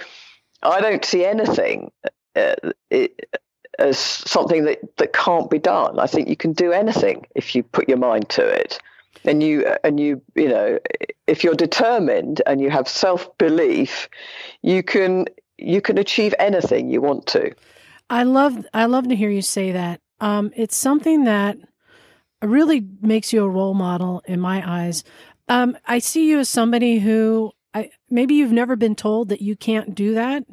I 0.62 0.82
don't 0.82 1.06
see 1.06 1.26
anything. 1.26 1.91
Uh, 2.36 2.56
it, 2.91 3.39
as 3.80 3.97
something 3.97 4.65
that, 4.65 4.80
that 4.97 5.13
can't 5.13 5.49
be 5.49 5.59
done. 5.59 5.99
I 5.99 6.07
think 6.07 6.28
you 6.28 6.36
can 6.36 6.53
do 6.53 6.71
anything 6.71 7.25
if 7.36 7.55
you 7.55 7.63
put 7.63 7.88
your 7.88 7.97
mind 7.97 8.30
to 8.30 8.45
it. 8.45 8.80
And 9.25 9.41
you 9.43 9.65
and 9.84 9.99
you 9.99 10.21
you 10.36 10.47
know 10.47 10.80
if 11.25 11.43
you're 11.43 11.55
determined 11.55 12.41
and 12.45 12.61
you 12.61 12.69
have 12.69 12.88
self 12.88 13.36
belief, 13.38 14.07
you 14.61 14.84
can 14.84 15.25
you 15.57 15.82
can 15.82 15.97
achieve 15.97 16.34
anything 16.39 16.89
you 16.89 17.01
want 17.01 17.25
to. 17.28 17.51
I 18.09 18.23
love 18.23 18.65
I 18.73 18.86
love 18.86 19.09
to 19.09 19.15
hear 19.15 19.30
you 19.30 19.41
say 19.41 19.71
that. 19.71 20.01
Um, 20.19 20.51
it's 20.55 20.78
something 20.78 21.25
that 21.25 21.57
really 22.41 22.86
makes 23.01 23.34
you 23.34 23.43
a 23.43 23.49
role 23.49 23.73
model 23.73 24.21
in 24.25 24.39
my 24.39 24.63
eyes. 24.65 25.03
Um, 25.49 25.78
I 25.86 25.99
see 25.99 26.30
you 26.30 26.39
as 26.39 26.49
somebody 26.49 26.99
who 26.99 27.51
I, 27.73 27.91
maybe 28.09 28.36
you've 28.36 28.51
never 28.51 28.75
been 28.75 28.95
told 28.95 29.30
that 29.30 29.41
you 29.41 29.55
can't 29.55 29.93
do 29.93 30.13
that. 30.15 30.45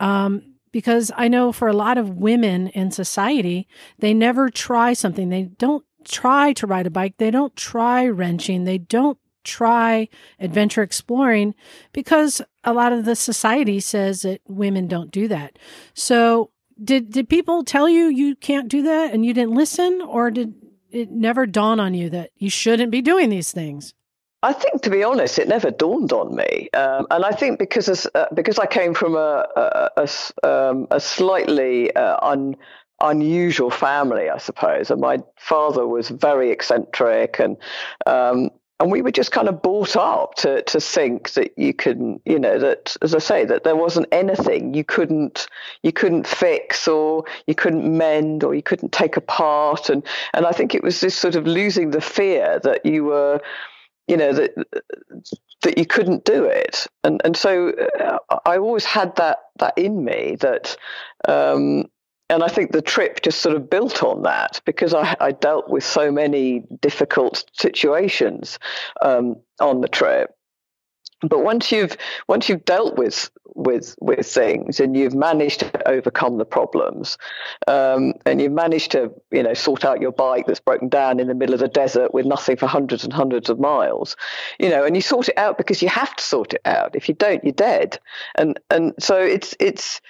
Um, 0.00 0.55
because 0.76 1.10
I 1.16 1.28
know 1.28 1.52
for 1.52 1.68
a 1.68 1.72
lot 1.72 1.96
of 1.96 2.18
women 2.18 2.68
in 2.68 2.90
society, 2.90 3.66
they 3.98 4.12
never 4.12 4.50
try 4.50 4.92
something. 4.92 5.30
They 5.30 5.44
don't 5.44 5.82
try 6.04 6.52
to 6.52 6.66
ride 6.66 6.86
a 6.86 6.90
bike. 6.90 7.14
They 7.16 7.30
don't 7.30 7.56
try 7.56 8.06
wrenching. 8.06 8.64
They 8.64 8.76
don't 8.76 9.16
try 9.42 10.06
adventure 10.38 10.82
exploring 10.82 11.54
because 11.94 12.42
a 12.62 12.74
lot 12.74 12.92
of 12.92 13.06
the 13.06 13.16
society 13.16 13.80
says 13.80 14.20
that 14.20 14.42
women 14.48 14.86
don't 14.86 15.10
do 15.10 15.28
that. 15.28 15.58
So 15.94 16.50
did 16.84 17.10
did 17.10 17.30
people 17.30 17.64
tell 17.64 17.88
you 17.88 18.08
you 18.08 18.36
can't 18.36 18.68
do 18.68 18.82
that 18.82 19.14
and 19.14 19.24
you 19.24 19.32
didn't 19.32 19.54
listen 19.54 20.02
or 20.02 20.30
did 20.30 20.52
it 20.90 21.10
never 21.10 21.46
dawn 21.46 21.80
on 21.80 21.94
you 21.94 22.10
that 22.10 22.32
you 22.36 22.50
shouldn't 22.50 22.90
be 22.90 23.00
doing 23.00 23.30
these 23.30 23.50
things? 23.50 23.94
I 24.46 24.52
think, 24.52 24.82
to 24.82 24.90
be 24.90 25.02
honest, 25.02 25.40
it 25.40 25.48
never 25.48 25.72
dawned 25.72 26.12
on 26.12 26.36
me, 26.36 26.68
um, 26.72 27.08
and 27.10 27.24
I 27.24 27.32
think 27.32 27.58
because 27.58 28.06
uh, 28.14 28.26
because 28.32 28.60
I 28.60 28.66
came 28.66 28.94
from 28.94 29.16
a 29.16 29.44
a, 29.56 29.90
a, 29.96 30.48
um, 30.48 30.86
a 30.92 31.00
slightly 31.00 31.92
uh, 31.96 32.16
un, 32.22 32.54
unusual 33.02 33.70
family, 33.70 34.30
I 34.30 34.38
suppose, 34.38 34.92
and 34.92 35.00
my 35.00 35.18
father 35.36 35.84
was 35.84 36.10
very 36.10 36.52
eccentric, 36.52 37.40
and 37.40 37.56
um, 38.06 38.50
and 38.78 38.92
we 38.92 39.02
were 39.02 39.10
just 39.10 39.32
kind 39.32 39.48
of 39.48 39.62
brought 39.62 39.96
up 39.96 40.36
to 40.36 40.62
to 40.62 40.78
think 40.80 41.32
that 41.32 41.50
you 41.58 41.74
can, 41.74 42.20
you 42.24 42.38
know, 42.38 42.56
that 42.60 42.96
as 43.02 43.16
I 43.16 43.18
say, 43.18 43.44
that 43.46 43.64
there 43.64 43.74
wasn't 43.74 44.06
anything 44.12 44.74
you 44.74 44.84
couldn't 44.84 45.48
you 45.82 45.90
couldn't 45.90 46.24
fix 46.24 46.86
or 46.86 47.24
you 47.48 47.56
couldn't 47.56 47.84
mend 47.98 48.44
or 48.44 48.54
you 48.54 48.62
couldn't 48.62 48.92
take 48.92 49.16
apart, 49.16 49.90
and 49.90 50.06
and 50.34 50.46
I 50.46 50.52
think 50.52 50.72
it 50.72 50.84
was 50.84 51.00
this 51.00 51.18
sort 51.18 51.34
of 51.34 51.48
losing 51.48 51.90
the 51.90 52.00
fear 52.00 52.60
that 52.62 52.86
you 52.86 53.06
were 53.06 53.40
you 54.08 54.16
know 54.16 54.32
that 54.32 54.54
that 55.62 55.78
you 55.78 55.86
couldn't 55.86 56.24
do 56.24 56.44
it 56.44 56.86
and 57.04 57.20
and 57.24 57.36
so 57.36 57.70
uh, 58.00 58.18
i 58.44 58.56
always 58.56 58.84
had 58.84 59.14
that 59.16 59.38
that 59.58 59.76
in 59.76 60.04
me 60.04 60.36
that 60.40 60.76
um, 61.28 61.84
and 62.28 62.42
I 62.42 62.48
think 62.48 62.72
the 62.72 62.82
trip 62.82 63.22
just 63.22 63.40
sort 63.40 63.54
of 63.54 63.70
built 63.70 64.02
on 64.02 64.22
that 64.22 64.60
because 64.64 64.94
I, 64.94 65.16
I 65.20 65.32
dealt 65.32 65.70
with 65.70 65.84
so 65.84 66.10
many 66.10 66.64
difficult 66.80 67.44
situations 67.52 68.58
um, 69.00 69.36
on 69.60 69.80
the 69.80 69.88
trip. 69.88 70.35
But 71.28 71.44
once 71.44 71.72
you've 71.72 71.96
once 72.28 72.48
you've 72.48 72.64
dealt 72.64 72.96
with 72.96 73.30
with 73.54 73.94
with 74.00 74.26
things 74.26 74.80
and 74.80 74.96
you've 74.96 75.14
managed 75.14 75.60
to 75.60 75.88
overcome 75.88 76.38
the 76.38 76.44
problems, 76.44 77.18
um, 77.66 78.14
and 78.24 78.40
you've 78.40 78.52
managed 78.52 78.92
to 78.92 79.12
you 79.30 79.42
know 79.42 79.54
sort 79.54 79.84
out 79.84 80.00
your 80.00 80.12
bike 80.12 80.46
that's 80.46 80.60
broken 80.60 80.88
down 80.88 81.20
in 81.20 81.28
the 81.28 81.34
middle 81.34 81.54
of 81.54 81.60
the 81.60 81.68
desert 81.68 82.12
with 82.12 82.26
nothing 82.26 82.56
for 82.56 82.66
hundreds 82.66 83.04
and 83.04 83.12
hundreds 83.12 83.48
of 83.48 83.58
miles, 83.58 84.16
you 84.58 84.68
know, 84.68 84.84
and 84.84 84.96
you 84.96 85.02
sort 85.02 85.28
it 85.28 85.38
out 85.38 85.58
because 85.58 85.82
you 85.82 85.88
have 85.88 86.14
to 86.16 86.22
sort 86.22 86.54
it 86.54 86.62
out. 86.64 86.94
If 86.94 87.08
you 87.08 87.14
don't, 87.14 87.42
you're 87.44 87.52
dead. 87.52 87.98
And 88.34 88.58
and 88.70 88.92
so 88.98 89.16
it's 89.16 89.54
it's 89.60 90.00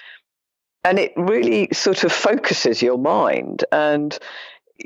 and 0.85 1.01
it 1.01 1.13
really 1.17 1.69
sort 1.73 2.05
of 2.05 2.13
focuses 2.13 2.81
your 2.81 2.97
mind 2.97 3.65
and 3.73 4.17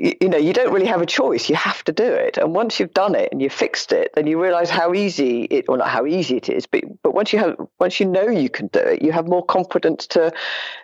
you 0.01 0.29
know 0.29 0.37
you 0.37 0.53
don't 0.53 0.73
really 0.73 0.87
have 0.87 1.01
a 1.01 1.05
choice. 1.05 1.49
You 1.49 1.55
have 1.55 1.83
to 1.83 1.91
do 1.91 2.11
it. 2.11 2.37
And 2.37 2.55
once 2.55 2.79
you've 2.79 2.93
done 2.93 3.13
it 3.15 3.29
and 3.31 3.41
you've 3.41 3.53
fixed 3.53 3.91
it 3.91 4.11
then 4.15 4.27
you 4.27 4.41
realize 4.41 4.69
how 4.69 4.93
easy 4.93 5.43
it 5.43 5.65
or 5.67 5.77
not 5.77 5.87
how 5.87 6.05
easy 6.05 6.37
it 6.37 6.49
is 6.49 6.65
but 6.65 6.83
but 7.03 7.13
once 7.13 7.31
you 7.31 7.39
have 7.39 7.55
once 7.79 7.99
you 7.99 8.07
know 8.07 8.27
you 8.27 8.49
can 8.49 8.67
do 8.67 8.79
it 8.79 9.01
you 9.01 9.11
have 9.11 9.27
more 9.27 9.45
confidence 9.45 10.07
to 10.07 10.31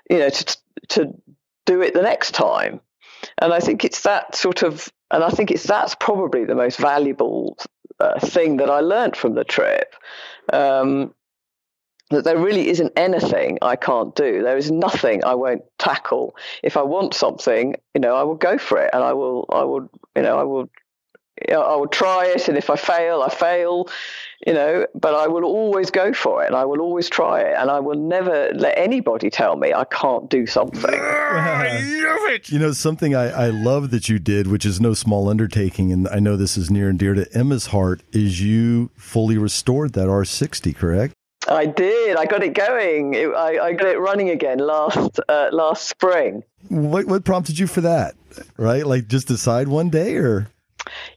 you 0.10 0.20
know 0.20 0.30
to 0.30 0.58
to 0.90 1.14
do 1.66 1.82
it 1.82 1.94
the 1.94 2.02
next 2.02 2.32
time. 2.32 2.80
And 3.40 3.54
i 3.54 3.60
think 3.60 3.84
it's 3.84 4.04
that 4.04 4.36
sort 4.36 4.62
of 4.62 4.92
and 5.12 5.24
i 5.24 5.30
think 5.30 5.50
it's 5.52 5.64
that's 5.64 5.96
probably 5.96 6.46
the 6.46 6.56
most 6.56 6.78
valuable 6.78 7.58
uh, 8.00 8.20
thing 8.20 8.58
that 8.58 8.70
i 8.70 8.80
learned 8.80 9.16
from 9.16 9.34
the 9.34 9.44
trip. 9.44 9.96
Um, 10.54 11.14
that 12.10 12.24
there 12.24 12.38
really 12.38 12.70
isn't 12.70 12.94
anything 12.96 13.58
I 13.62 13.76
can't 13.76 14.16
do. 14.16 14.42
There 14.42 14.58
is 14.58 14.72
nothing 14.72 15.24
I 15.24 15.36
won't 15.36 15.64
tackle. 15.78 16.36
If 16.64 16.78
I 16.78 16.84
want 16.84 17.14
something, 17.14 17.76
you 17.94 18.02
know, 18.02 18.16
I 18.16 18.24
will 18.24 18.36
go 18.36 18.58
for 18.58 18.78
it, 18.78 18.90
and 18.94 19.04
I 19.04 19.14
will, 19.14 19.46
I 19.50 19.64
will, 19.64 19.90
you 20.16 20.22
know, 20.22 20.40
I 20.40 20.44
will, 20.44 20.70
you 21.48 21.54
know, 21.54 21.62
I 21.62 21.76
will 21.76 21.88
try 21.88 22.28
it, 22.28 22.48
and 22.48 22.58
if 22.58 22.70
I 22.70 22.78
fail, 22.78 23.22
I 23.22 23.30
fail, 23.30 23.90
you 24.46 24.54
know. 24.54 24.88
But 24.96 25.16
I 25.16 25.28
will 25.28 25.44
always 25.44 25.92
go 25.92 26.14
for 26.14 26.44
it, 26.44 26.48
and 26.48 26.56
I 26.56 26.64
will 26.64 26.80
always 26.80 27.10
try 27.10 27.42
it, 27.42 27.56
and 27.58 27.70
I 27.70 27.82
will 27.82 28.00
never 28.00 28.52
let 28.54 28.78
anybody 28.78 29.30
tell 29.30 29.58
me 29.58 29.74
I 29.74 29.84
can't 29.84 30.30
do 30.30 30.48
something. 30.48 30.90
I 30.90 31.82
love 32.08 32.32
it. 32.32 32.50
You 32.50 32.60
know, 32.60 32.72
something 32.72 33.16
I, 33.16 33.48
I 33.48 33.50
love 33.50 33.92
that 33.92 34.08
you 34.08 34.18
did, 34.18 34.48
which 34.48 34.66
is 34.66 34.80
no 34.80 34.94
small 34.94 35.28
undertaking, 35.28 35.92
and 35.92 36.08
I 36.08 36.20
know 36.20 36.38
this 36.38 36.58
is 36.58 36.72
near 36.72 36.88
and 36.88 36.98
dear 36.98 37.14
to 37.14 37.28
Emma's 37.38 37.68
heart, 37.68 38.02
is 38.14 38.42
you 38.42 38.92
fully 38.96 39.38
restored 39.38 39.92
that 39.94 40.08
R60, 40.08 40.74
correct? 40.74 41.14
I 41.48 41.66
did. 41.66 42.18
I 42.18 42.26
got 42.26 42.44
it 42.44 42.54
going. 42.54 43.14
It, 43.14 43.28
I, 43.30 43.68
I, 43.68 43.74
got 43.74 43.88
it 43.88 44.00
running 44.00 44.30
again 44.30 44.60
last 44.60 45.20
uh, 45.28 45.50
last 45.52 45.88
spring. 45.88 46.44
What 46.70 47.06
what 47.06 47.24
prompted 47.24 47.58
you 47.58 47.68
for 47.68 47.82
that? 47.82 48.16
Right, 48.58 48.86
like 48.86 49.08
just 49.08 49.28
decide 49.28 49.68
one 49.68 49.90
day, 49.90 50.16
or 50.16 50.48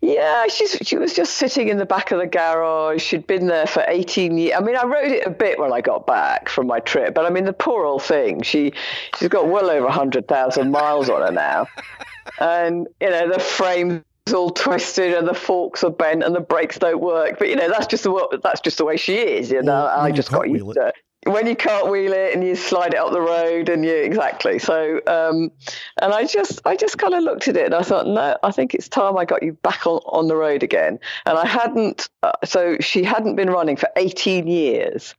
yeah, 0.01 0.47
she's 0.47 0.79
she 0.83 0.97
was 0.97 1.15
just 1.15 1.35
sitting 1.35 1.69
in 1.69 1.79
the 1.79 1.87
back 1.87 2.13
of 2.13 2.19
the 2.19 2.27
garage. 2.27 3.03
She'd 3.03 3.27
been 3.27 3.47
there 3.47 3.67
for 3.67 3.85
eighteen 3.89 4.39
years. 4.39 4.55
I 4.57 4.61
mean, 4.61 4.77
I 4.77 4.85
rode 4.85 5.11
it 5.11 5.27
a 5.27 5.31
bit 5.31 5.59
when 5.59 5.73
I 5.73 5.81
got 5.81 6.07
back 6.07 6.49
from 6.49 6.67
my 6.67 6.81
trip, 6.81 7.15
but 7.15 7.27
I 7.27 7.31
mean, 7.31 7.45
the 7.45 7.53
poor 7.53 7.85
old 7.85 8.03
thing. 8.03 8.43
She 8.43 8.73
she's 9.19 9.29
got 9.29 9.49
well 9.49 9.71
over 9.71 9.89
hundred 9.89 10.29
thousand 10.29 10.71
miles 10.71 11.11
on 11.11 11.23
her 11.23 11.33
now, 11.33 11.67
and 12.41 12.87
you 13.01 13.11
know 13.11 13.31
the 13.31 13.41
frame 13.41 14.05
all 14.33 14.51
twisted 14.51 15.15
and 15.15 15.27
the 15.27 15.35
forks 15.35 15.85
are 15.85 15.91
bent 15.91 16.23
and 16.23 16.35
the 16.35 16.41
brakes 16.41 16.79
don't 16.79 17.01
work. 17.01 17.39
But 17.39 17.49
you 17.49 17.57
know, 17.57 17.69
that's 17.69 17.87
just 17.87 18.05
the 18.05 18.41
that's 18.43 18.61
just 18.61 18.79
the 18.79 18.85
way 18.85 18.97
she 18.97 19.17
is. 19.17 19.51
You 19.51 19.63
know, 19.63 19.73
well, 19.73 20.01
I 20.01 20.11
just 20.11 20.31
got 20.31 20.49
used 20.49 20.75
to 20.75 20.89
it. 20.89 20.95
When 21.27 21.47
you 21.47 21.55
can't 21.55 21.91
wheel 21.91 22.15
it 22.15 22.33
and 22.33 22.43
you 22.43 22.55
slide 22.55 22.95
it 22.95 22.97
up 22.97 23.13
the 23.13 23.21
road 23.21 23.69
and 23.69 23.85
you 23.85 23.95
exactly 23.95 24.59
so, 24.59 25.03
um, 25.07 25.51
and 26.01 26.15
I 26.15 26.25
just 26.25 26.63
I 26.65 26.77
just 26.77 26.97
kind 26.97 27.13
of 27.13 27.23
looked 27.23 27.47
at 27.47 27.59
it 27.59 27.67
and 27.67 27.75
I 27.75 27.83
thought, 27.83 28.07
no, 28.07 28.39
I 28.43 28.51
think 28.51 28.75
it's 28.75 28.89
time 28.89 29.19
I 29.19 29.27
got 29.27 29.43
you 29.43 29.53
back 29.53 29.87
on, 29.87 30.01
on 30.07 30.29
the 30.29 30.37
road 30.37 30.63
again. 30.63 30.99
And 31.27 31.37
I 31.37 31.47
hadn't, 31.47 32.09
uh, 32.23 32.33
so 32.45 32.79
she 32.81 33.05
hadn't 33.05 33.37
been 33.37 33.51
running 33.51 33.77
for 33.77 33.91
18 33.97 34.47
years, 34.47 35.15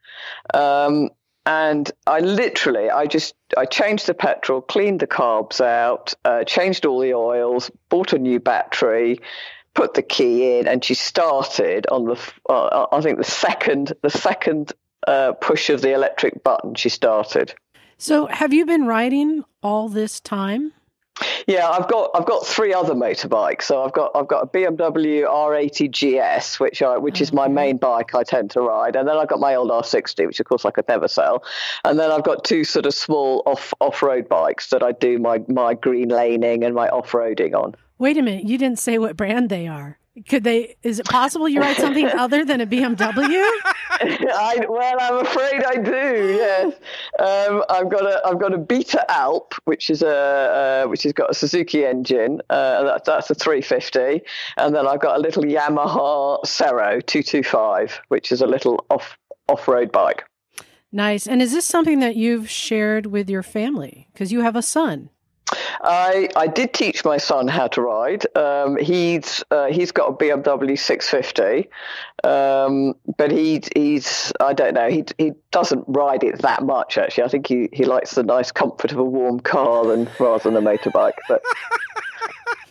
um, 0.55 1.12
and 1.45 1.91
I 2.07 2.20
literally, 2.20 2.89
I 2.89 3.05
just, 3.05 3.36
I 3.58 3.66
changed 3.66 4.08
the 4.08 4.14
petrol, 4.14 4.62
cleaned 4.62 4.99
the 4.99 5.08
carbs 5.08 5.62
out, 5.62 6.14
uh, 6.26 6.43
changed 6.43 6.86
all 6.86 6.99
the 6.99 7.14
oils, 7.14 7.72
bought 7.89 8.14
a 8.14 8.20
new 8.20 8.39
battery, 8.39 9.20
put 9.74 9.93
the 9.93 10.02
key 10.02 10.60
in, 10.60 10.68
and 10.68 10.84
she 10.84 10.93
started 10.93 11.88
on 11.88 12.06
the, 12.06 12.32
uh, 12.49 12.88
I 12.91 13.02
think 13.02 13.18
the 13.18 13.24
second, 13.24 13.93
the 14.02 14.10
second 14.10 14.74
uh, 15.08 15.34
push 15.34 15.70
of 15.70 15.82
the 15.82 15.93
electric 15.93 16.43
button. 16.43 16.76
She 16.76 16.89
started. 16.89 17.54
So, 17.97 18.26
have 18.28 18.54
you 18.54 18.66
been 18.66 18.88
riding 18.88 19.43
all 19.62 19.88
this 19.88 20.20
time? 20.20 20.74
Yeah, 21.48 21.70
I've 21.70 21.88
got 21.88 22.12
I've 22.16 22.26
got 22.26 22.46
three 22.46 22.74
other 22.74 22.94
motorbikes. 22.94 23.64
So 23.64 23.84
I've 23.84 23.94
got 23.94 24.12
I've 24.16 24.28
got 24.28 24.44
a 24.44 24.48
BMW 24.48 25.24
R80 25.26 25.92
GS, 25.92 26.60
which 26.60 26.82
I, 26.82 26.98
which 26.98 27.22
is 27.22 27.34
my 27.34 27.48
main 27.48 27.78
bike 27.78 28.16
I 28.16 28.24
tend 28.24 28.52
to 28.52 28.62
ride, 28.62 28.96
and 28.96 29.08
then 29.08 29.18
I've 29.18 29.28
got 29.28 29.40
my 29.40 29.56
old 29.56 29.70
R60, 29.70 30.28
which 30.28 30.40
of 30.40 30.46
course 30.46 30.66
I 30.66 30.72
could 30.72 30.88
never 30.88 31.08
sell, 31.08 31.44
and 31.84 32.00
then 32.00 32.12
I've 32.12 32.24
got 32.24 32.44
two 32.44 32.64
sort 32.64 32.86
of 32.86 32.94
small 32.94 33.44
off 33.46 33.74
off 33.80 34.02
road 34.02 34.30
bikes 34.30 34.70
that 34.70 34.84
I 34.84 34.92
do 34.92 35.20
my 35.20 35.44
my 35.48 35.74
green 35.74 36.10
laning 36.10 36.64
and 36.64 36.76
my 36.76 36.90
off 36.90 37.12
roading 37.12 37.54
on. 37.54 37.76
Wait 37.98 38.18
a 38.18 38.22
minute, 38.22 38.46
you 38.46 38.58
didn't 38.58 38.80
say 38.80 38.98
what 38.98 39.16
brand 39.16 39.50
they 39.50 39.68
are. 39.68 40.00
Could 40.28 40.43
they? 40.43 40.76
Is 40.84 40.99
it 40.99 41.05
possible 41.05 41.47
you 41.47 41.62
ride 41.62 41.78
something 41.78 42.05
other 42.18 42.43
than 42.43 42.59
a 42.59 42.68
BMW? 42.68 42.99
I, 43.91 44.66
well, 44.68 44.97
I'm 44.99 45.26
afraid 45.26 45.64
I 45.64 45.76
do. 45.76 46.36
Yes, 46.36 46.74
um, 47.18 47.64
I've 47.70 47.89
got 47.89 48.03
a 48.03 48.22
I've 48.26 48.39
got 48.39 48.53
a 48.53 48.57
Beta 48.57 49.09
Alp, 49.09 49.53
which 49.64 49.89
is 49.89 50.01
a 50.01 50.84
uh, 50.86 50.89
which 50.89 51.03
has 51.03 51.14
got 51.14 51.30
a 51.32 51.34
Suzuki 51.34 51.86
engine. 51.86 52.41
Uh, 52.49 52.84
that, 52.84 53.05
that's 53.05 53.30
a 53.30 53.36
350, 53.36 54.22
and 54.57 54.76
then 54.76 54.86
I've 54.86 54.99
got 54.99 55.16
a 55.16 55.22
little 55.22 55.43
Yamaha 55.43 56.43
Serow 56.43 57.05
225, 57.05 58.01
which 58.09 58.34
is 58.34 58.41
a 58.41 58.47
little 58.47 58.86
off 58.89 59.18
off 59.47 59.66
road 59.68 59.93
bike. 59.93 60.26
Nice. 60.91 61.26
And 61.26 61.41
is 61.41 61.53
this 61.53 61.66
something 61.66 61.99
that 61.99 62.18
you've 62.18 62.49
shared 62.49 63.05
with 63.05 63.30
your 63.30 63.43
family? 63.43 64.09
Because 64.12 64.34
you 64.34 64.41
have 64.41 64.57
a 64.57 64.62
son. 64.62 65.09
I 65.82 66.30
I 66.36 66.48
did 66.48 66.74
teach 66.74 67.06
my 67.06 67.18
son 67.18 67.48
how 67.48 67.68
to 67.70 67.82
ride. 67.82 68.26
Um, 68.36 68.78
he's 68.78 69.44
uh, 69.52 69.68
he's 69.68 69.92
got 69.92 70.10
a 70.10 70.14
BMW 70.14 70.78
650, 70.78 71.70
um, 72.24 72.96
but 73.18 73.32
he 73.32 73.62
he's 73.76 74.32
I 74.40 74.54
don't 74.54 74.74
know 74.74 74.90
he 74.90 75.06
he 75.18 75.32
doesn't 75.52 75.86
ride 75.88 76.24
it 76.24 76.40
that 76.42 76.64
much 76.64 76.98
actually. 76.98 77.24
I 77.24 77.28
think 77.28 77.48
he, 77.48 77.70
he 77.72 77.86
likes 77.86 78.16
the 78.16 78.24
nice 78.24 78.52
comfort 78.52 78.92
of 78.92 78.98
a 78.98 79.04
warm 79.04 79.40
car 79.40 79.86
than 79.86 80.10
rather 80.20 80.50
than 80.50 80.56
a 80.56 80.62
motorbike. 80.62 81.14
But 81.28 81.44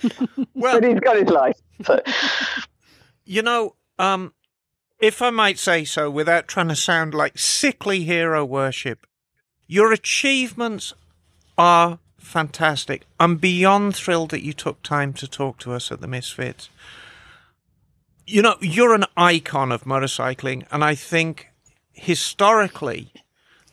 well, 0.55 0.81
but 0.81 0.85
he's 0.85 1.01
got 1.01 1.17
his 1.17 1.29
life. 1.29 1.59
So. 1.85 2.01
You 3.25 3.43
know, 3.43 3.77
um, 3.99 4.35
if 4.99 5.23
I 5.23 5.31
might 5.31 5.59
say 5.59 5.85
so, 5.85 6.11
without 6.11 6.49
trying 6.49 6.69
to 6.69 6.77
sound 6.77 7.15
like 7.15 7.39
sickly 7.39 8.05
hero 8.05 8.45
worship, 8.45 9.07
your 9.67 9.93
achievements 9.93 10.93
are 11.57 12.01
fantastic. 12.21 13.07
I'm 13.19 13.37
beyond 13.37 13.97
thrilled 13.97 14.31
that 14.31 14.45
you 14.45 14.53
took 14.53 14.83
time 14.83 15.13
to 15.15 15.27
talk 15.27 15.59
to 15.61 15.73
us 15.73 15.91
at 15.91 16.01
the 16.01 16.07
Misfits. 16.07 16.69
You 18.27 18.43
know, 18.43 18.57
you're 18.61 18.95
an 18.95 19.07
icon 19.17 19.73
of 19.73 19.85
motorcycling, 19.85 20.67
and 20.71 20.85
I 20.85 20.95
think 20.95 21.49
historically, 21.93 23.13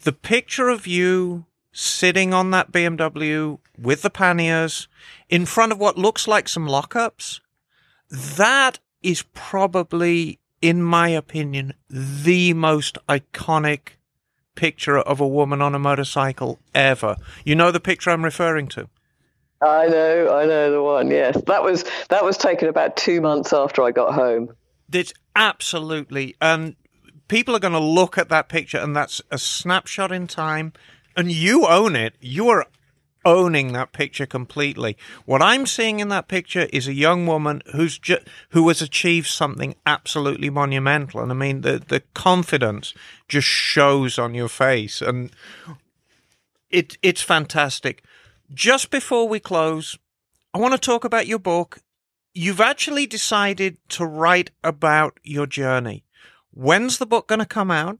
the 0.03 0.13
picture 0.13 0.69
of 0.69 0.87
you 0.87 1.45
sitting 1.71 2.33
on 2.33 2.49
that 2.51 2.71
BMW 2.71 3.59
with 3.77 4.01
the 4.01 4.09
panniers 4.09 4.87
in 5.29 5.45
front 5.45 5.71
of 5.71 5.79
what 5.79 5.97
looks 5.97 6.27
like 6.27 6.49
some 6.49 6.67
lockups, 6.67 7.39
that 8.09 8.79
is 9.03 9.23
probably 9.33 10.39
in 10.61 10.81
my 10.81 11.09
opinion, 11.09 11.73
the 11.89 12.53
most 12.53 12.97
iconic 13.07 13.96
picture 14.57 14.97
of 14.97 15.21
a 15.21 15.27
woman 15.27 15.61
on 15.61 15.73
a 15.73 15.79
motorcycle 15.79 16.59
ever. 16.75 17.15
You 17.45 17.55
know 17.55 17.71
the 17.71 17.79
picture 17.79 18.09
I'm 18.09 18.25
referring 18.25 18.67
to? 18.69 18.89
I 19.61 19.87
know, 19.87 20.35
I 20.35 20.45
know 20.45 20.71
the 20.71 20.83
one. 20.83 21.09
Yes, 21.09 21.41
that 21.47 21.63
was 21.63 21.85
that 22.09 22.25
was 22.25 22.37
taken 22.37 22.67
about 22.67 22.97
two 22.97 23.21
months 23.21 23.53
after 23.53 23.81
I 23.83 23.91
got 23.91 24.13
home. 24.13 24.53
It's 24.91 25.13
absolutely, 25.35 26.35
and 26.41 26.75
people 27.27 27.55
are 27.55 27.59
going 27.59 27.73
to 27.73 27.79
look 27.79 28.17
at 28.17 28.29
that 28.29 28.49
picture, 28.49 28.77
and 28.77 28.95
that's 28.95 29.21
a 29.31 29.37
snapshot 29.37 30.11
in 30.11 30.27
time, 30.27 30.73
and 31.15 31.31
you 31.31 31.65
own 31.65 31.95
it. 31.95 32.15
You 32.19 32.49
are 32.49 32.65
owning 33.27 33.73
that 33.73 33.91
picture 33.91 34.25
completely. 34.25 34.97
What 35.25 35.41
I'm 35.41 35.65
seeing 35.65 35.99
in 35.99 36.07
that 36.07 36.29
picture 36.29 36.67
is 36.71 36.87
a 36.87 36.93
young 36.93 37.27
woman 37.27 37.61
who's 37.73 37.99
ju- 37.99 38.23
who 38.51 38.69
has 38.69 38.81
achieved 38.81 39.27
something 39.27 39.75
absolutely 39.85 40.49
monumental, 40.49 41.19
and 41.19 41.31
I 41.31 41.35
mean 41.35 41.61
the 41.61 41.83
the 41.85 42.03
confidence 42.13 42.93
just 43.27 43.47
shows 43.47 44.17
on 44.17 44.33
your 44.33 44.47
face, 44.47 45.01
and 45.01 45.29
it 46.69 46.97
it's 47.03 47.21
fantastic. 47.21 48.01
Just 48.53 48.89
before 48.91 49.27
we 49.27 49.41
close, 49.41 49.99
I 50.53 50.59
want 50.59 50.73
to 50.73 50.79
talk 50.79 51.03
about 51.03 51.27
your 51.27 51.39
book. 51.39 51.79
You've 52.33 52.61
actually 52.61 53.07
decided 53.07 53.77
to 53.89 54.05
write 54.05 54.51
about 54.63 55.19
your 55.23 55.47
journey. 55.47 56.05
When's 56.51 56.97
the 56.97 57.05
book 57.05 57.27
going 57.27 57.39
to 57.39 57.45
come 57.45 57.71
out? 57.71 57.99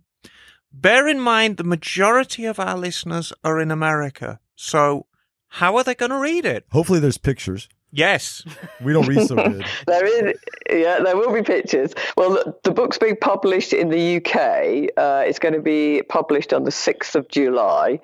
Bear 0.72 1.08
in 1.08 1.20
mind 1.20 1.58
the 1.58 1.64
majority 1.66 2.46
of 2.46 2.60
our 2.60 2.78
listeners 2.78 3.34
are 3.44 3.60
in 3.60 3.72
America. 3.72 4.40
So 4.56 5.07
how 5.50 5.78
are 5.78 5.84
they 5.84 5.96
going 5.96 6.12
to 6.12 6.20
read 6.20 6.46
it? 6.46 6.66
Hopefully, 6.72 7.00
there's 7.00 7.18
pictures. 7.18 7.70
Yes. 7.92 8.44
We 8.84 8.94
don't 8.94 9.08
read 9.08 9.28
so 9.28 9.36
good. 9.36 9.66
there 9.88 10.06
is, 10.06 10.38
yeah, 10.70 11.00
there 11.00 11.16
will 11.16 11.34
be 11.34 11.42
pictures. 11.42 11.94
Well, 12.18 12.32
the, 12.32 12.56
the 12.64 12.72
book's 12.72 12.98
being 12.98 13.16
published 13.16 13.74
in 13.74 13.90
the 13.90 14.18
UK. 14.18 14.92
Uh, 14.98 15.24
it's 15.26 15.40
going 15.40 15.54
to 15.54 15.62
be 15.62 16.04
published 16.10 16.54
on 16.54 16.64
the 16.64 16.72
6th 16.72 17.16
of 17.16 17.28
July, 17.30 18.00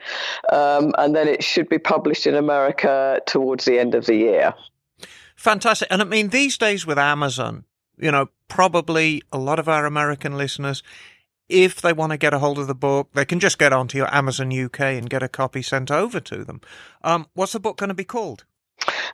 um, 0.51 0.93
and 0.97 1.15
then 1.15 1.27
it 1.27 1.43
should 1.43 1.67
be 1.67 1.79
published 1.79 2.25
in 2.25 2.35
America 2.35 3.21
towards 3.25 3.65
the 3.65 3.77
end 3.77 3.93
of 3.93 4.05
the 4.05 4.15
year. 4.15 4.53
Fantastic. 5.35 5.89
And 5.91 6.01
I 6.01 6.05
mean, 6.05 6.29
these 6.29 6.57
days 6.57 6.85
with 6.85 6.97
Amazon, 6.97 7.65
you 7.97 8.11
know, 8.11 8.29
probably 8.47 9.21
a 9.31 9.37
lot 9.37 9.59
of 9.59 9.67
our 9.67 9.85
American 9.85 10.37
listeners, 10.37 10.81
if 11.53 11.81
they 11.81 11.93
want 11.93 12.11
to 12.11 12.17
get 12.17 12.33
a 12.33 12.39
hold 12.39 12.57
of 12.57 12.65
the 12.65 12.73
book, 12.73 13.09
they 13.13 13.25
can 13.25 13.39
just 13.39 13.59
get 13.59 13.71
onto 13.71 13.95
your 13.95 14.13
Amazon 14.13 14.51
UK 14.51 14.79
and 14.79 15.07
get 15.07 15.21
a 15.21 15.29
copy 15.29 15.61
sent 15.61 15.91
over 15.91 16.19
to 16.19 16.43
them. 16.43 16.61
Um, 17.03 17.27
what's 17.35 17.53
the 17.53 17.59
book 17.59 17.77
going 17.77 17.89
to 17.89 17.93
be 17.93 18.03
called? 18.03 18.45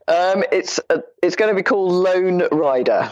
Um, 0.08 0.46
it's 0.52 0.80
uh, 0.90 1.02
it's 1.22 1.36
going 1.36 1.52
to 1.52 1.56
be 1.56 1.64
called 1.64 1.92
Lone 1.92 2.48
Rider. 2.52 3.12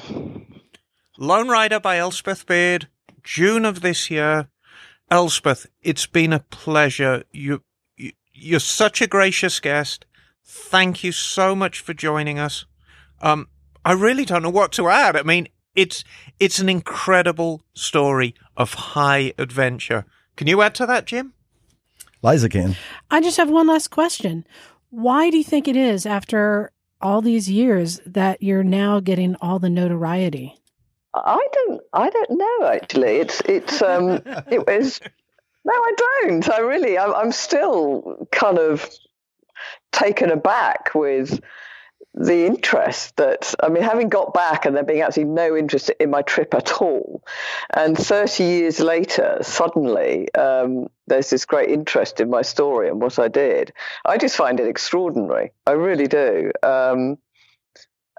Lone 1.17 1.49
Rider 1.49 1.79
by 1.79 1.97
Elspeth 1.97 2.45
Beard, 2.45 2.87
June 3.21 3.65
of 3.65 3.81
this 3.81 4.09
year. 4.09 4.47
Elspeth, 5.11 5.67
it's 5.81 6.07
been 6.07 6.31
a 6.31 6.39
pleasure. 6.39 7.23
You, 7.31 7.63
you 7.97 8.13
you're 8.33 8.61
such 8.61 9.01
a 9.01 9.07
gracious 9.07 9.59
guest. 9.59 10.05
Thank 10.43 11.03
you 11.03 11.11
so 11.11 11.53
much 11.53 11.81
for 11.81 11.93
joining 11.93 12.39
us. 12.39 12.65
Um, 13.21 13.47
I 13.83 13.91
really 13.91 14.23
don't 14.23 14.43
know 14.43 14.49
what 14.49 14.71
to 14.73 14.87
add. 14.87 15.17
I 15.17 15.23
mean, 15.23 15.49
it's 15.77 16.03
it's 16.39 16.59
an 16.59 16.67
incredible 16.67 17.61
story 17.73 18.33
of 18.57 18.73
high 18.73 19.31
adventure. 19.37 20.03
Can 20.35 20.47
you 20.47 20.61
add 20.61 20.75
to 20.75 20.85
that, 20.87 21.05
Jim? 21.05 21.33
Liza 22.23 22.49
can. 22.49 22.75
I 23.11 23.21
just 23.21 23.37
have 23.37 23.49
one 23.49 23.67
last 23.67 23.89
question. 23.89 24.45
Why 24.89 25.29
do 25.29 25.37
you 25.37 25.43
think 25.43 25.67
it 25.67 25.77
is 25.77 26.05
after 26.05 26.71
all 26.99 27.21
these 27.21 27.49
years 27.49 28.01
that 28.05 28.41
you're 28.41 28.63
now 28.63 28.99
getting 28.99 29.35
all 29.35 29.59
the 29.59 29.69
notoriety? 29.69 30.59
I 31.13 31.47
don't. 31.53 31.81
I 31.93 32.09
don't 32.09 32.31
know. 32.31 32.67
Actually, 32.67 33.17
it's 33.17 33.41
it's 33.41 33.81
um 33.81 34.21
it 34.51 34.65
was. 34.67 34.99
No, 35.63 35.73
I 35.73 35.93
don't. 35.97 36.49
I 36.49 36.59
really. 36.59 36.97
I'm, 36.97 37.13
I'm 37.13 37.31
still 37.31 38.27
kind 38.31 38.57
of 38.57 38.89
taken 39.91 40.31
aback 40.31 40.89
with 40.95 41.39
the 42.17 42.45
interest 42.47 43.15
that 43.17 43.53
I 43.61 43.69
mean, 43.69 43.83
having 43.83 44.09
got 44.09 44.33
back 44.33 44.65
and 44.65 44.75
there 44.75 44.83
being 44.83 45.03
absolutely 45.03 45.33
no 45.33 45.55
interest 45.55 45.91
in 45.99 46.09
my 46.09 46.23
trip 46.23 46.53
at 46.55 46.81
all, 46.81 47.23
and 47.73 47.95
30 47.95 48.43
years 48.43 48.79
later, 48.79 49.37
suddenly 49.41 50.33
um, 50.33 50.87
there's 51.05 51.29
this 51.29 51.45
great 51.45 51.69
interest 51.69 52.19
in 52.19 52.29
my 52.29 52.41
story 52.41 52.89
and 52.89 52.99
what 52.99 53.19
I 53.19 53.27
did. 53.27 53.71
I 54.03 54.17
just 54.17 54.35
find 54.35 54.59
it 54.59 54.67
extraordinary. 54.67 55.51
I 55.67 55.71
really 55.71 56.07
do. 56.07 56.51
Um, 56.63 57.19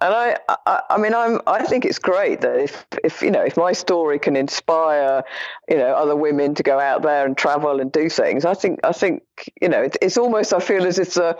and 0.01 0.14
I, 0.14 0.38
I, 0.49 0.82
I, 0.90 0.99
mean, 0.99 1.12
I'm, 1.12 1.40
I 1.49 1.64
think 1.64 1.84
it's 1.84 1.99
great 1.99 2.42
that 2.42 2.57
if, 2.61 2.86
if, 3.03 3.20
you 3.20 3.32
know, 3.32 3.42
if 3.42 3.57
my 3.57 3.72
story 3.72 4.20
can 4.20 4.36
inspire, 4.36 5.24
you 5.68 5.76
know, 5.76 5.88
other 5.88 6.14
women 6.14 6.55
to 6.55 6.62
go 6.62 6.78
out 6.78 7.03
there 7.03 7.26
and 7.26 7.36
travel 7.36 7.80
and 7.80 7.90
do 7.90 8.09
things, 8.09 8.44
I 8.44 8.55
think, 8.55 8.78
I 8.84 8.92
think, 8.92 9.22
you 9.61 9.68
know, 9.68 9.82
it, 9.82 9.96
it's 10.01 10.16
almost, 10.16 10.53
I 10.53 10.61
feel 10.61 10.86
as 10.86 11.01
if 11.01 11.14
the, 11.14 11.36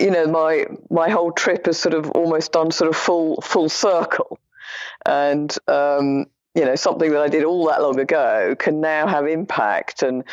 you 0.00 0.10
know, 0.10 0.26
my 0.26 0.66
my 0.90 1.10
whole 1.10 1.32
trip 1.32 1.66
has 1.66 1.78
sort 1.78 1.94
of 1.94 2.10
almost 2.12 2.52
done 2.52 2.70
sort 2.70 2.88
of 2.88 2.96
full 2.96 3.40
full 3.42 3.68
circle, 3.68 4.38
and 5.04 5.54
um, 5.68 6.26
you 6.54 6.64
know, 6.64 6.74
something 6.74 7.10
that 7.10 7.20
I 7.20 7.28
did 7.28 7.44
all 7.44 7.66
that 7.68 7.82
long 7.82 8.00
ago 8.00 8.56
can 8.58 8.80
now 8.80 9.06
have 9.06 9.26
impact 9.26 10.02
and 10.02 10.24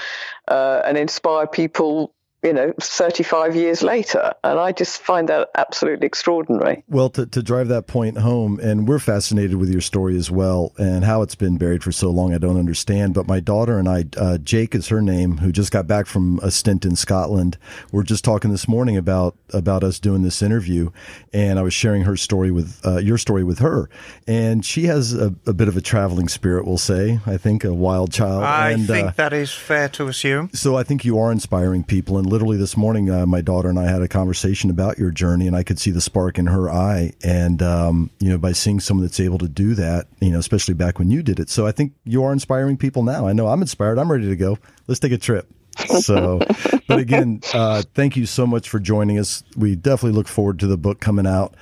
uh, 0.47 0.81
and 0.85 0.97
inspire 0.97 1.47
people 1.47 2.13
you 2.43 2.53
know, 2.53 2.71
35 2.79 3.55
years 3.55 3.81
later. 3.81 4.31
And 4.43 4.59
I 4.59 4.71
just 4.71 5.01
find 5.01 5.27
that 5.29 5.49
absolutely 5.55 6.05
extraordinary. 6.05 6.83
Well, 6.87 7.09
to, 7.11 7.25
to 7.25 7.41
drive 7.41 7.67
that 7.69 7.87
point 7.87 8.19
home, 8.19 8.59
and 8.59 8.87
we're 8.87 8.99
fascinated 8.99 9.55
with 9.55 9.69
your 9.71 9.81
story 9.81 10.15
as 10.17 10.29
well 10.29 10.71
and 10.77 11.03
how 11.03 11.23
it's 11.23 11.35
been 11.35 11.57
buried 11.57 11.83
for 11.83 11.91
so 11.91 12.11
long, 12.11 12.33
I 12.33 12.37
don't 12.37 12.57
understand. 12.57 13.15
But 13.15 13.27
my 13.27 13.39
daughter 13.39 13.79
and 13.79 13.89
I, 13.89 14.05
uh, 14.17 14.37
Jake 14.37 14.75
is 14.75 14.87
her 14.89 15.01
name, 15.01 15.37
who 15.37 15.51
just 15.51 15.71
got 15.71 15.87
back 15.87 16.05
from 16.05 16.39
a 16.43 16.51
stint 16.51 16.85
in 16.85 16.95
Scotland. 16.95 17.57
We're 17.91 18.03
just 18.03 18.23
talking 18.23 18.51
this 18.51 18.67
morning 18.67 18.97
about, 18.97 19.35
about 19.51 19.83
us 19.83 19.97
doing 19.97 20.21
this 20.21 20.43
interview. 20.43 20.91
And 21.33 21.57
I 21.57 21.63
was 21.63 21.73
sharing 21.73 22.03
her 22.03 22.15
story 22.15 22.51
with, 22.51 22.79
uh, 22.85 22.97
your 22.97 23.17
story 23.17 23.43
with 23.43 23.59
her. 23.59 23.89
And 24.27 24.63
she 24.63 24.83
has 24.83 25.13
a, 25.13 25.33
a, 25.47 25.53
bit 25.53 25.67
of 25.67 25.75
a 25.75 25.81
traveling 25.81 26.27
spirit, 26.27 26.67
we'll 26.67 26.77
say. 26.77 27.19
I 27.25 27.37
think 27.37 27.63
a 27.63 27.73
wild 27.73 28.11
child. 28.11 28.43
I 28.43 28.71
and, 28.71 28.85
think 28.85 29.07
uh, 29.07 29.11
that 29.17 29.33
is 29.33 29.51
fair 29.51 29.89
to 29.89 30.07
assume. 30.07 30.51
So 30.53 30.77
I 30.77 30.83
think 30.83 31.03
you 31.03 31.17
are 31.17 31.31
inspiring 31.31 31.83
people. 31.83 32.19
And 32.19 32.27
literally 32.37 32.57
this 32.57 32.77
morning, 32.77 33.09
uh, 33.09 33.25
my 33.25 33.41
daughter 33.41 33.67
and 33.67 33.79
I 33.79 33.87
had 33.89 34.03
a 34.03 34.07
conversation 34.07 34.69
about 34.69 34.99
your 34.99 35.09
journey, 35.09 35.47
and 35.47 35.55
I 35.55 35.63
could 35.63 35.79
see 35.79 35.89
the 35.89 35.99
spark 35.99 36.37
in 36.37 36.45
her 36.45 36.69
eye. 36.69 37.13
And 37.23 37.63
um, 37.63 38.11
you 38.19 38.29
know, 38.29 38.37
by 38.37 38.51
seeing 38.51 38.79
someone 38.79 39.03
that's 39.03 39.19
able 39.19 39.39
to 39.39 39.47
do 39.47 39.73
that, 39.73 40.05
you 40.19 40.29
know, 40.29 40.37
especially 40.37 40.75
back 40.75 40.99
when 40.99 41.09
you 41.09 41.23
did 41.23 41.39
it. 41.39 41.49
So 41.49 41.65
I 41.65 41.71
think 41.71 41.93
you 42.03 42.23
are 42.23 42.31
inspiring 42.31 42.77
people 42.77 43.01
now. 43.01 43.27
I 43.27 43.33
know 43.33 43.47
I'm 43.47 43.61
inspired. 43.61 43.97
I'm 43.97 44.11
ready 44.11 44.27
to 44.27 44.35
go. 44.35 44.59
Let's 44.85 44.99
take 44.99 45.13
a 45.13 45.17
trip. 45.17 45.49
So, 45.87 46.37
but 46.87 46.99
again, 46.99 47.41
uh, 47.55 47.81
thank 47.95 48.15
you 48.15 48.27
so 48.27 48.45
much 48.45 48.69
for 48.69 48.77
joining 48.77 49.17
us. 49.17 49.43
We 49.55 49.75
definitely 49.75 50.15
look 50.15 50.27
forward 50.27 50.59
to 50.59 50.67
the 50.67 50.77
book 50.77 50.99
coming 50.99 51.25
out. 51.25 51.55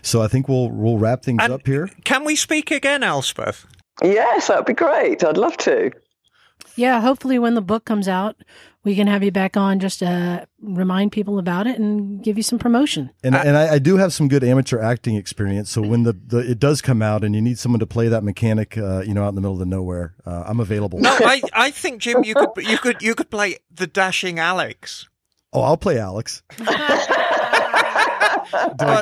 So 0.00 0.22
I 0.22 0.28
think 0.28 0.48
we'll 0.48 0.70
we'll 0.70 0.96
wrap 0.96 1.24
things 1.24 1.42
And 1.42 1.52
up 1.52 1.66
here. 1.66 1.90
Can 2.04 2.24
we 2.24 2.36
speak 2.36 2.70
again, 2.70 3.02
Elspeth? 3.02 3.66
Yes, 4.02 4.48
that'd 4.48 4.64
be 4.64 4.72
great. 4.72 5.22
I'd 5.22 5.36
love 5.36 5.58
to. 5.58 5.90
Yeah, 6.74 7.02
hopefully 7.02 7.38
when 7.38 7.52
the 7.54 7.60
book 7.60 7.84
comes 7.84 8.08
out, 8.08 8.36
we 8.84 8.96
can 8.96 9.06
have 9.06 9.22
you 9.22 9.30
back 9.30 9.56
on 9.56 9.78
just 9.78 10.00
to 10.00 10.46
remind 10.60 11.12
people 11.12 11.38
about 11.38 11.66
it 11.66 11.78
and 11.78 12.22
give 12.22 12.36
you 12.36 12.42
some 12.42 12.58
promotion. 12.58 13.10
And, 13.22 13.34
and 13.34 13.56
I, 13.56 13.74
I 13.74 13.78
do 13.78 13.96
have 13.96 14.12
some 14.12 14.28
good 14.28 14.42
amateur 14.42 14.80
acting 14.80 15.14
experience. 15.14 15.70
So 15.70 15.82
when 15.82 16.02
the, 16.02 16.12
the 16.12 16.38
it 16.38 16.58
does 16.58 16.82
come 16.82 17.00
out 17.00 17.22
and 17.22 17.34
you 17.34 17.40
need 17.40 17.58
someone 17.58 17.78
to 17.80 17.86
play 17.86 18.08
that 18.08 18.24
mechanic, 18.24 18.76
uh, 18.76 19.02
you 19.02 19.14
know, 19.14 19.24
out 19.24 19.28
in 19.28 19.34
the 19.36 19.40
middle 19.40 19.54
of 19.54 19.60
the 19.60 19.66
nowhere, 19.66 20.14
uh, 20.26 20.44
I'm 20.46 20.60
available. 20.60 20.98
No, 20.98 21.16
I, 21.20 21.40
I 21.52 21.70
think 21.70 22.00
Jim, 22.00 22.24
you 22.24 22.34
could 22.34 22.48
you 22.56 22.78
could 22.78 23.02
you 23.02 23.14
could 23.14 23.30
play 23.30 23.58
the 23.70 23.86
dashing 23.86 24.38
Alex. 24.38 25.08
Oh, 25.52 25.62
I'll 25.62 25.76
play 25.76 25.98
Alex. 25.98 26.42
do 26.58 26.64
I 26.68 27.90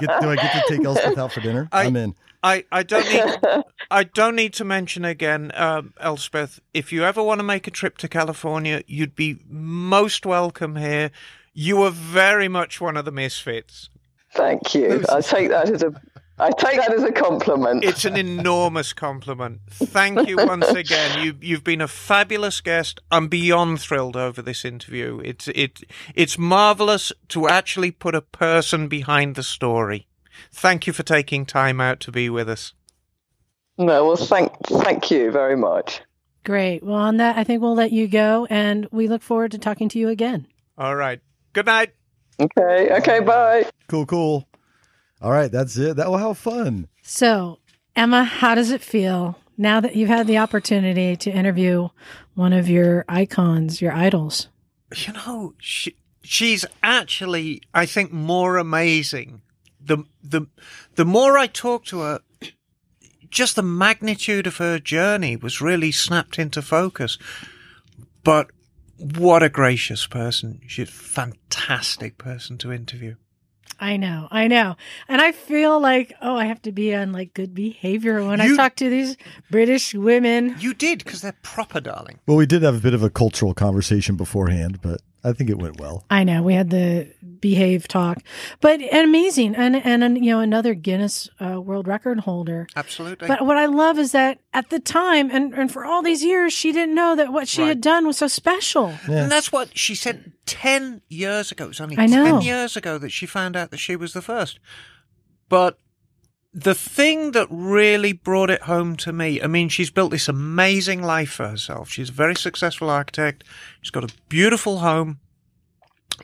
get 0.00 0.20
do 0.20 0.28
I 0.28 0.36
get 0.36 0.52
to 0.52 0.64
take 0.68 0.84
Elspeth 0.84 1.16
out 1.16 1.32
for 1.32 1.40
dinner? 1.40 1.68
I- 1.72 1.84
I'm 1.84 1.96
in. 1.96 2.14
I, 2.42 2.64
I 2.72 2.82
don't 2.82 3.08
need 3.08 3.64
I 3.90 4.04
don't 4.04 4.36
need 4.36 4.52
to 4.54 4.64
mention 4.64 5.04
again, 5.04 5.52
um, 5.54 5.94
Elspeth. 6.00 6.60
If 6.72 6.92
you 6.92 7.04
ever 7.04 7.22
want 7.22 7.40
to 7.40 7.44
make 7.44 7.66
a 7.66 7.70
trip 7.70 7.98
to 7.98 8.08
California, 8.08 8.82
you'd 8.86 9.16
be 9.16 9.40
most 9.48 10.24
welcome 10.24 10.76
here. 10.76 11.10
You 11.52 11.82
are 11.82 11.90
very 11.90 12.48
much 12.48 12.80
one 12.80 12.96
of 12.96 13.04
the 13.04 13.12
misfits. 13.12 13.90
Thank 14.32 14.74
you. 14.74 15.04
I 15.10 15.20
take 15.20 15.48
that 15.48 15.68
as 15.68 15.82
a 15.82 15.92
I 16.38 16.50
take 16.52 16.76
that 16.78 16.94
as 16.94 17.02
a 17.02 17.12
compliment. 17.12 17.84
It's 17.84 18.06
an 18.06 18.16
enormous 18.16 18.94
compliment. 18.94 19.60
Thank 19.68 20.26
you 20.26 20.36
once 20.36 20.68
again. 20.68 21.22
You 21.22 21.36
you've 21.40 21.64
been 21.64 21.82
a 21.82 21.88
fabulous 21.88 22.62
guest. 22.62 23.00
I'm 23.10 23.28
beyond 23.28 23.80
thrilled 23.80 24.16
over 24.16 24.40
this 24.40 24.64
interview. 24.64 25.20
It's 25.22 25.48
it 25.48 25.82
it's 26.14 26.38
marvelous 26.38 27.12
to 27.28 27.48
actually 27.48 27.90
put 27.90 28.14
a 28.14 28.22
person 28.22 28.88
behind 28.88 29.34
the 29.34 29.42
story. 29.42 30.06
Thank 30.52 30.86
you 30.86 30.92
for 30.92 31.02
taking 31.02 31.46
time 31.46 31.80
out 31.80 32.00
to 32.00 32.12
be 32.12 32.28
with 32.30 32.48
us. 32.48 32.72
no, 33.78 34.06
well, 34.06 34.16
thank 34.16 34.52
thank 34.66 35.10
you 35.10 35.30
very 35.30 35.56
much. 35.56 36.00
Great. 36.44 36.82
Well, 36.82 36.96
on 36.96 37.18
that, 37.18 37.36
I 37.36 37.44
think 37.44 37.60
we'll 37.62 37.74
let 37.74 37.92
you 37.92 38.08
go, 38.08 38.46
and 38.48 38.88
we 38.90 39.08
look 39.08 39.22
forward 39.22 39.50
to 39.52 39.58
talking 39.58 39.88
to 39.90 39.98
you 39.98 40.08
again. 40.08 40.46
All 40.78 40.96
right. 40.96 41.20
Good 41.52 41.66
night. 41.66 41.92
Okay. 42.40 42.88
Okay. 42.96 43.20
Bye. 43.20 43.66
Cool, 43.88 44.06
cool. 44.06 44.48
All 45.20 45.30
right, 45.32 45.52
that's 45.52 45.76
it. 45.76 45.96
That 45.96 46.08
will 46.10 46.16
have 46.16 46.38
fun. 46.38 46.88
So, 47.02 47.58
Emma, 47.94 48.24
how 48.24 48.54
does 48.54 48.70
it 48.70 48.80
feel 48.80 49.36
now 49.58 49.80
that 49.80 49.94
you've 49.94 50.08
had 50.08 50.26
the 50.26 50.38
opportunity 50.38 51.14
to 51.16 51.30
interview 51.30 51.88
one 52.34 52.54
of 52.54 52.70
your 52.70 53.04
icons, 53.06 53.82
your 53.82 53.92
idols? 53.92 54.48
You 54.96 55.12
know, 55.12 55.54
she, 55.58 55.94
she's 56.22 56.64
actually, 56.82 57.60
I 57.74 57.84
think, 57.84 58.12
more 58.12 58.56
amazing. 58.56 59.42
The 59.82 60.04
the 60.22 60.46
the 60.94 61.04
more 61.04 61.38
I 61.38 61.46
talked 61.46 61.88
to 61.88 62.00
her, 62.00 62.20
just 63.30 63.56
the 63.56 63.62
magnitude 63.62 64.46
of 64.46 64.58
her 64.58 64.78
journey 64.78 65.36
was 65.36 65.60
really 65.60 65.92
snapped 65.92 66.38
into 66.38 66.62
focus. 66.62 67.18
But 68.22 68.50
what 68.98 69.42
a 69.42 69.48
gracious 69.48 70.06
person! 70.06 70.60
She's 70.66 70.88
a 70.88 70.92
fantastic 70.92 72.18
person 72.18 72.58
to 72.58 72.72
interview. 72.72 73.16
I 73.80 73.96
know, 73.96 74.28
I 74.30 74.46
know. 74.46 74.76
And 75.08 75.22
I 75.22 75.32
feel 75.32 75.80
like, 75.80 76.12
oh, 76.20 76.36
I 76.36 76.44
have 76.44 76.60
to 76.62 76.72
be 76.72 76.94
on 76.94 77.12
like 77.12 77.32
good 77.32 77.54
behavior 77.54 78.22
when 78.22 78.38
I 78.40 78.54
talk 78.54 78.76
to 78.76 78.90
these 78.90 79.16
British 79.50 79.94
women. 79.94 80.54
You 80.58 80.74
did 80.74 81.02
because 81.02 81.22
they're 81.22 81.34
proper, 81.42 81.80
darling. 81.80 82.18
Well, 82.26 82.36
we 82.36 82.44
did 82.44 82.62
have 82.62 82.76
a 82.76 82.80
bit 82.80 82.92
of 82.92 83.02
a 83.02 83.08
cultural 83.08 83.54
conversation 83.54 84.16
beforehand, 84.16 84.80
but 84.82 85.00
I 85.22 85.32
think 85.32 85.50
it 85.50 85.58
went 85.58 85.78
well. 85.78 86.04
I 86.10 86.24
know 86.24 86.42
we 86.42 86.54
had 86.54 86.70
the 86.70 87.12
behave 87.40 87.86
talk, 87.88 88.22
but 88.60 88.80
and 88.80 89.04
amazing, 89.08 89.54
and 89.54 89.76
and, 89.76 90.02
and 90.02 90.24
you 90.24 90.30
know 90.32 90.40
another 90.40 90.74
Guinness 90.74 91.28
uh, 91.40 91.60
World 91.60 91.86
Record 91.86 92.20
holder. 92.20 92.66
Absolutely. 92.74 93.28
But 93.28 93.44
what 93.44 93.56
I 93.58 93.66
love 93.66 93.98
is 93.98 94.12
that 94.12 94.38
at 94.54 94.70
the 94.70 94.78
time 94.80 95.30
and, 95.30 95.52
and 95.54 95.70
for 95.70 95.84
all 95.84 96.02
these 96.02 96.24
years, 96.24 96.52
she 96.52 96.72
didn't 96.72 96.94
know 96.94 97.14
that 97.16 97.32
what 97.32 97.48
she 97.48 97.62
Right. 97.62 97.68
had 97.68 97.80
done 97.80 98.06
was 98.06 98.16
so 98.18 98.28
special. 98.28 98.94
Yeah. 99.08 99.22
And 99.24 99.32
that's 99.32 99.52
what 99.52 99.76
she 99.76 99.94
said 99.94 100.32
10 100.46 101.02
years 101.08 101.52
ago. 101.52 101.66
It 101.66 101.68
was 101.68 101.80
only 101.80 101.98
I 101.98 102.06
know. 102.06 102.24
10 102.24 102.40
years 102.42 102.76
ago 102.76 102.96
that 102.98 103.10
she 103.10 103.26
found 103.26 103.56
out 103.56 103.70
that 103.70 103.78
she 103.78 103.96
was 103.96 104.12
the 104.14 104.22
first. 104.22 104.58
But 105.48 105.78
the 106.52 106.74
thing 106.74 107.30
that 107.32 107.46
really 107.50 108.12
brought 108.12 108.50
it 108.50 108.62
home 108.62 108.96
to 108.96 109.12
me, 109.12 109.40
I 109.40 109.46
mean, 109.46 109.68
she's 109.68 109.90
built 109.90 110.10
this 110.10 110.28
amazing 110.28 111.02
life 111.02 111.30
for 111.30 111.48
herself. 111.48 111.90
She's 111.90 112.08
a 112.08 112.12
very 112.12 112.34
successful 112.34 112.90
architect. 112.90 113.44
She's 113.80 113.90
got 113.90 114.10
a 114.10 114.14
beautiful 114.28 114.78
home. 114.78 115.20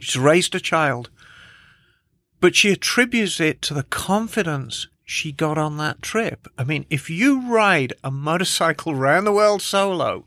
She's 0.01 0.19
raised 0.19 0.55
a 0.55 0.61
child. 0.61 1.11
But 2.41 2.57
she 2.57 2.73
attributes 2.73 3.41
it 3.41 3.63
to 3.63 3.75
the 3.75 3.85
confidence 3.85 4.89
she 5.05 5.31
got 5.31 5.57
on 5.57 5.77
that 5.77 6.03
trip. 6.03 6.49
I 6.59 6.65
mean, 6.65 6.87
if 6.91 7.09
you 7.09 7.49
ride 7.49 7.93
a 8.03 8.11
motorcycle 8.11 8.93
around 8.99 9.25
the 9.25 9.33
world 9.33 9.63
solo, 9.63 10.27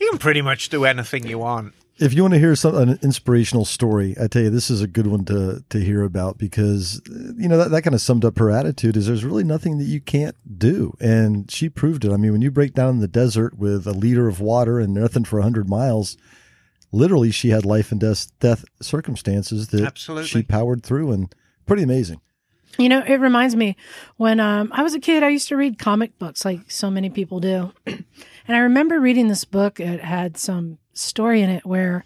you 0.00 0.10
can 0.10 0.18
pretty 0.18 0.42
much 0.42 0.68
do 0.68 0.84
anything 0.84 1.26
you 1.26 1.38
want. 1.38 1.74
If 2.00 2.14
you 2.14 2.22
want 2.22 2.34
to 2.34 2.40
hear 2.40 2.54
some 2.54 2.76
an 2.76 2.98
inspirational 3.02 3.64
story, 3.64 4.14
I 4.20 4.28
tell 4.28 4.42
you 4.42 4.50
this 4.50 4.70
is 4.70 4.82
a 4.82 4.86
good 4.86 5.08
one 5.08 5.24
to 5.26 5.64
to 5.68 5.78
hear 5.80 6.02
about 6.02 6.38
because 6.38 7.00
you 7.08 7.48
know 7.48 7.58
that, 7.58 7.70
that 7.72 7.82
kind 7.82 7.94
of 7.94 8.00
summed 8.00 8.24
up 8.24 8.38
her 8.38 8.50
attitude. 8.50 8.96
Is 8.96 9.06
there's 9.06 9.24
really 9.24 9.44
nothing 9.44 9.78
that 9.78 9.84
you 9.84 10.00
can't 10.00 10.36
do, 10.58 10.96
and 11.00 11.50
she 11.50 11.68
proved 11.68 12.04
it. 12.04 12.12
I 12.12 12.16
mean, 12.16 12.32
when 12.32 12.42
you 12.42 12.52
break 12.52 12.74
down 12.74 12.90
in 12.90 13.00
the 13.00 13.08
desert 13.08 13.58
with 13.58 13.86
a 13.86 13.92
liter 13.92 14.28
of 14.28 14.40
water 14.40 14.78
and 14.78 14.94
nothing 14.94 15.24
for 15.24 15.40
hundred 15.40 15.68
miles, 15.68 16.16
literally 16.92 17.32
she 17.32 17.50
had 17.50 17.64
life 17.64 17.90
and 17.90 18.00
death 18.00 18.30
death 18.38 18.64
circumstances 18.80 19.68
that 19.68 19.82
Absolutely. 19.82 20.28
she 20.28 20.42
powered 20.42 20.84
through, 20.84 21.10
and 21.10 21.34
pretty 21.66 21.82
amazing. 21.82 22.20
You 22.76 22.88
know, 22.88 23.02
it 23.04 23.16
reminds 23.16 23.56
me 23.56 23.76
when 24.16 24.38
um, 24.38 24.70
I 24.72 24.82
was 24.82 24.94
a 24.94 25.00
kid, 25.00 25.22
I 25.22 25.30
used 25.30 25.48
to 25.48 25.56
read 25.56 25.78
comic 25.78 26.18
books 26.18 26.44
like 26.44 26.70
so 26.70 26.90
many 26.90 27.10
people 27.10 27.40
do. 27.40 27.72
and 27.86 28.04
I 28.48 28.58
remember 28.58 29.00
reading 29.00 29.28
this 29.28 29.44
book. 29.44 29.80
It 29.80 30.00
had 30.00 30.36
some 30.36 30.78
story 30.92 31.42
in 31.42 31.50
it 31.50 31.66
where 31.66 32.04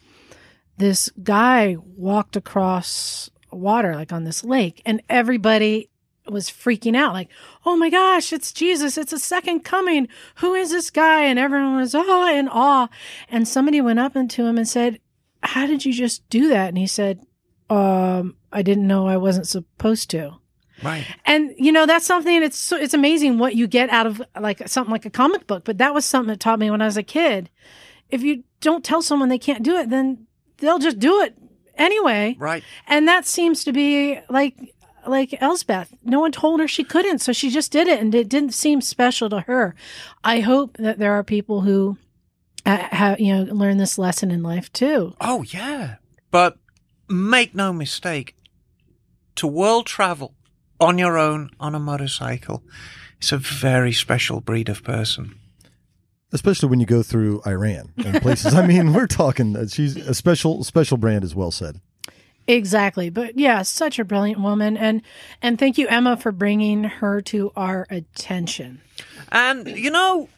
this 0.79 1.11
guy 1.23 1.77
walked 1.79 2.37
across 2.37 3.31
water, 3.51 3.95
like 3.95 4.13
on 4.13 4.25
this 4.25 4.45
lake, 4.45 4.81
and 4.87 5.03
everybody 5.11 5.91
was 6.29 6.49
freaking 6.49 6.97
out 6.97 7.13
like, 7.13 7.29
oh 7.67 7.77
my 7.77 7.91
gosh, 7.91 8.33
it's 8.33 8.53
Jesus. 8.53 8.97
It's 8.97 9.13
a 9.13 9.19
second 9.19 9.61
coming. 9.61 10.09
Who 10.37 10.55
is 10.55 10.71
this 10.71 10.91
guy? 10.91 11.25
And 11.25 11.39
everyone 11.39 11.77
was 11.77 11.95
oh, 11.95 12.27
in 12.27 12.49
awe. 12.49 12.89
And 13.29 13.47
somebody 13.47 13.81
went 13.81 13.99
up 13.99 14.15
into 14.17 14.47
him 14.47 14.57
and 14.57 14.69
said, 14.69 15.01
how 15.43 15.67
did 15.67 15.85
you 15.85 15.93
just 15.93 16.29
do 16.31 16.49
that? 16.49 16.69
And 16.69 16.79
he 16.79 16.87
said, 16.87 17.21
um, 17.69 18.37
I 18.53 18.63
didn't 18.63 18.87
know 18.87 19.09
I 19.09 19.17
wasn't 19.17 19.49
supposed 19.49 20.11
to. 20.11 20.39
Right. 20.83 21.07
And 21.24 21.53
you 21.57 21.72
know 21.72 21.87
that's 21.87 22.07
something. 22.07 22.43
It's 22.43 22.59
so, 22.59 22.76
it's 22.76 22.95
amazing 22.95 23.39
what 23.39 23.55
you 23.55 23.66
get 23.66 23.91
out 23.91 24.07
of 24.07 24.22
like 24.39 24.68
something 24.68 24.93
like 24.93 25.07
a 25.07 25.11
comic 25.11 25.47
book. 25.47 25.64
But 25.64 25.78
that 25.78 25.95
was 25.95 26.05
something 26.05 26.28
that 26.28 26.41
taught 26.41 26.59
me 26.59 26.70
when 26.70 26.83
I 26.83 26.87
was 26.87 26.97
a 26.97 27.03
kid. 27.03 27.51
If 28.11 28.22
you 28.22 28.45
don't 28.61 28.85
tell 28.85 29.03
someone 29.03 29.28
they 29.28 29.39
can't 29.39 29.62
do 29.62 29.76
it, 29.76 29.91
then 29.91 30.26
they'll 30.59 30.78
just 30.78 30.99
do 30.99 31.20
it 31.22 31.37
anyway. 31.76 32.37
Right. 32.39 32.62
And 32.87 33.09
that 33.09 33.26
seems 33.26 33.64
to 33.64 33.72
be 33.72 34.20
like 34.28 34.57
like 35.07 35.35
Elspeth. 35.41 35.95
No 36.05 36.20
one 36.20 36.33
told 36.33 36.61
her 36.61 36.68
she 36.68 36.85
couldn't, 36.85 37.18
so 37.18 37.33
she 37.33 37.51
just 37.51 37.72
did 37.72 37.89
it, 37.89 38.01
and 38.01 38.14
it 38.14 38.28
didn't 38.28 38.55
seem 38.55 38.80
special 38.80 39.28
to 39.30 39.41
her. 39.41 39.74
I 40.22 40.41
hope 40.41 40.76
that 40.78 40.99
there 40.99 41.12
are 41.12 41.24
people 41.24 41.62
who 41.62 41.99
uh, 42.64 42.76
have 42.91 43.20
you 43.20 43.35
know 43.35 43.53
learn 43.53 43.78
this 43.78 43.99
lesson 43.99 44.30
in 44.30 44.43
life 44.43 44.72
too. 44.72 45.14
Oh, 45.20 45.43
yeah. 45.43 45.97
But 46.30 46.59
make 47.09 47.55
no 47.55 47.72
mistake, 47.72 48.37
to 49.37 49.47
world 49.47 49.87
travel 49.87 50.35
on 50.83 50.99
your 50.99 51.16
own 51.18 51.51
on 51.61 51.74
a 51.74 51.80
motorcycle, 51.80 52.62
it's 53.18 53.33
a 53.33 53.39
very 53.39 53.93
special 53.93 54.41
breed 54.41 54.68
of 54.68 54.83
person. 54.83 55.39
Especially 56.33 56.68
when 56.68 56.80
you 56.80 56.87
go 56.87 57.03
through 57.03 57.43
Iran 57.47 57.93
and 58.05 58.20
places. 58.22 58.55
I 58.55 58.66
mean, 58.66 58.95
we're 58.95 59.07
talking. 59.07 59.55
uh, 59.55 59.66
She's 59.68 59.97
a 59.97 60.14
special 60.14 60.64
special 60.64 60.97
brand, 60.97 61.24
as 61.24 61.35
well 61.35 61.51
said. 61.51 61.80
Exactly. 62.47 63.11
But 63.11 63.39
yeah, 63.39 63.62
such 63.62 63.99
a 63.99 64.05
brilliant 64.05 64.41
woman 64.41 64.76
and 64.76 65.03
and 65.41 65.59
thank 65.59 65.78
you 65.78 65.87
Emma 65.89 66.16
for 66.16 66.33
bringing 66.33 66.85
her 66.85 67.20
to 67.22 67.53
our 67.55 67.87
attention. 67.91 68.80
And, 69.30 69.68
you 69.68 69.91
know, 69.91 70.28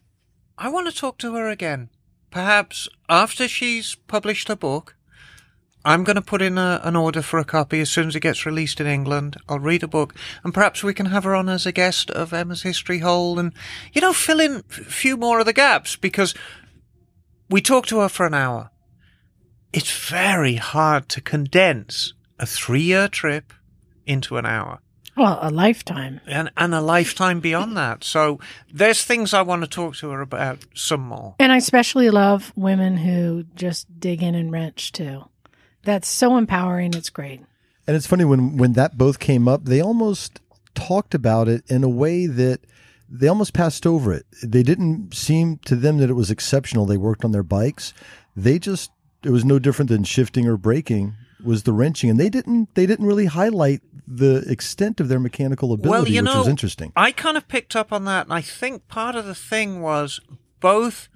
I 0.58 0.68
want 0.68 0.92
to 0.92 0.94
talk 0.94 1.18
to 1.18 1.34
her 1.34 1.48
again. 1.48 1.88
Perhaps 2.30 2.88
after 3.08 3.48
she's 3.48 3.94
published 3.94 4.48
her 4.48 4.56
book, 4.56 4.96
I'm 5.84 6.02
going 6.04 6.16
to 6.16 6.22
put 6.22 6.40
in 6.42 6.56
a, 6.56 6.80
an 6.82 6.96
order 6.96 7.20
for 7.22 7.38
a 7.38 7.44
copy 7.44 7.80
as 7.80 7.90
soon 7.90 8.08
as 8.08 8.16
it 8.16 8.20
gets 8.20 8.46
released 8.46 8.80
in 8.80 8.86
England. 8.86 9.36
I'll 9.48 9.58
read 9.58 9.82
a 9.82 9.88
book, 9.88 10.14
and 10.42 10.54
perhaps 10.54 10.82
we 10.82 10.94
can 10.94 11.06
have 11.06 11.24
her 11.24 11.34
on 11.34 11.48
as 11.48 11.66
a 11.66 11.72
guest 11.72 12.10
of 12.10 12.32
Emma's 12.32 12.62
History 12.62 13.00
Hole 13.00 13.38
and, 13.38 13.52
you 13.92 14.00
know, 14.00 14.12
fill 14.14 14.40
in 14.40 14.56
a 14.56 14.62
few 14.62 15.16
more 15.16 15.40
of 15.40 15.46
the 15.46 15.52
gaps 15.52 15.96
because 15.96 16.34
we 17.50 17.60
talked 17.60 17.90
to 17.90 18.00
her 18.00 18.08
for 18.08 18.24
an 18.26 18.34
hour. 18.34 18.70
It's 19.72 20.08
very 20.08 20.54
hard 20.56 21.08
to 21.10 21.20
condense 21.20 22.14
a 22.38 22.46
three 22.46 22.82
year 22.82 23.08
trip 23.08 23.52
into 24.06 24.36
an 24.36 24.46
hour 24.46 24.80
Well, 25.16 25.38
a 25.42 25.50
lifetime. 25.50 26.20
and, 26.26 26.50
and 26.56 26.74
a 26.74 26.80
lifetime 26.80 27.40
beyond 27.40 27.76
that. 27.76 28.04
So 28.04 28.38
there's 28.72 29.02
things 29.04 29.34
I 29.34 29.42
want 29.42 29.62
to 29.62 29.68
talk 29.68 29.96
to 29.96 30.10
her 30.10 30.20
about 30.20 30.60
some 30.74 31.00
more. 31.02 31.34
And 31.38 31.52
I 31.52 31.56
especially 31.58 32.08
love 32.10 32.52
women 32.56 32.96
who 32.98 33.44
just 33.54 33.98
dig 34.00 34.22
in 34.22 34.34
and 34.34 34.50
wrench 34.52 34.92
too. 34.92 35.24
That's 35.84 36.08
so 36.08 36.36
empowering. 36.36 36.94
It's 36.94 37.10
great. 37.10 37.40
And 37.86 37.96
it's 37.96 38.06
funny 38.06 38.24
when 38.24 38.56
when 38.56 38.72
that 38.74 38.96
both 38.96 39.18
came 39.18 39.46
up, 39.46 39.64
they 39.64 39.80
almost 39.80 40.40
talked 40.74 41.14
about 41.14 41.48
it 41.48 41.64
in 41.68 41.84
a 41.84 41.88
way 41.88 42.26
that 42.26 42.60
they 43.08 43.28
almost 43.28 43.52
passed 43.52 43.86
over 43.86 44.12
it. 44.12 44.26
They 44.42 44.62
didn't 44.62 45.14
seem 45.14 45.58
to 45.66 45.76
them 45.76 45.98
that 45.98 46.10
it 46.10 46.14
was 46.14 46.30
exceptional. 46.30 46.86
They 46.86 46.96
worked 46.96 47.24
on 47.24 47.32
their 47.32 47.42
bikes. 47.42 47.92
They 48.34 48.58
just 48.58 48.90
it 49.22 49.30
was 49.30 49.44
no 49.44 49.58
different 49.58 49.90
than 49.90 50.04
shifting 50.04 50.46
or 50.46 50.56
braking 50.56 51.14
was 51.42 51.64
the 51.64 51.72
wrenching, 51.72 52.08
and 52.08 52.18
they 52.18 52.30
didn't 52.30 52.74
they 52.74 52.86
didn't 52.86 53.06
really 53.06 53.26
highlight 53.26 53.82
the 54.06 54.44
extent 54.50 55.00
of 55.00 55.08
their 55.08 55.20
mechanical 55.20 55.72
ability, 55.72 55.90
well, 55.90 56.08
you 56.08 56.22
which 56.22 56.32
know, 56.32 56.38
was 56.38 56.48
interesting. 56.48 56.92
I 56.96 57.12
kind 57.12 57.36
of 57.36 57.48
picked 57.48 57.76
up 57.76 57.92
on 57.92 58.04
that, 58.06 58.26
and 58.26 58.32
I 58.32 58.40
think 58.40 58.88
part 58.88 59.14
of 59.14 59.26
the 59.26 59.34
thing 59.34 59.80
was 59.82 60.20
both 60.60 61.08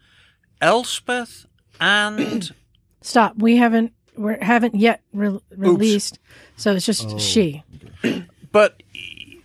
Elspeth 0.61 1.47
and 1.81 2.53
Stop. 3.01 3.37
We 3.39 3.57
haven't 3.57 3.93
we 4.19 4.35
haven't 4.41 4.75
yet 4.75 5.03
re- 5.13 5.41
released, 5.51 6.19
so 6.57 6.75
it's 6.75 6.87
just 6.87 7.19
she. 7.21 7.63
But 8.51 8.83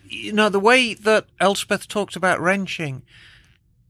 you 0.08 0.32
know 0.32 0.48
the 0.48 0.60
way 0.62 0.94
that 0.94 1.26
Elspeth 1.40 1.88
talked 1.90 2.16
about 2.16 2.40
wrenching, 2.40 3.04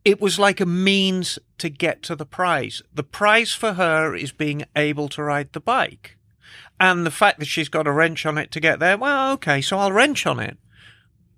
it 0.04 0.20
was 0.20 0.40
like 0.40 0.60
a 0.60 0.66
means 0.66 1.38
to 1.60 1.70
get 1.70 2.02
to 2.04 2.16
the 2.16 2.26
prize. 2.26 2.82
The 2.94 3.04
prize 3.04 3.54
for 3.54 3.74
her 3.74 4.16
is 4.16 4.32
being 4.32 4.64
able 4.76 5.08
to 5.10 5.22
ride 5.24 5.54
the 5.54 5.60
bike, 5.60 6.18
and 6.80 7.06
the 7.06 7.12
fact 7.12 7.38
that 7.40 7.46
she's 7.46 7.70
got 7.70 7.86
a 7.86 7.92
wrench 7.92 8.26
on 8.26 8.40
it 8.40 8.52
to 8.52 8.60
get 8.60 8.80
there. 8.80 8.98
Well, 8.98 9.34
okay, 9.34 9.62
so 9.62 9.78
I'll 9.78 9.92
wrench 9.92 10.26
on 10.26 10.40
it. 10.40 10.58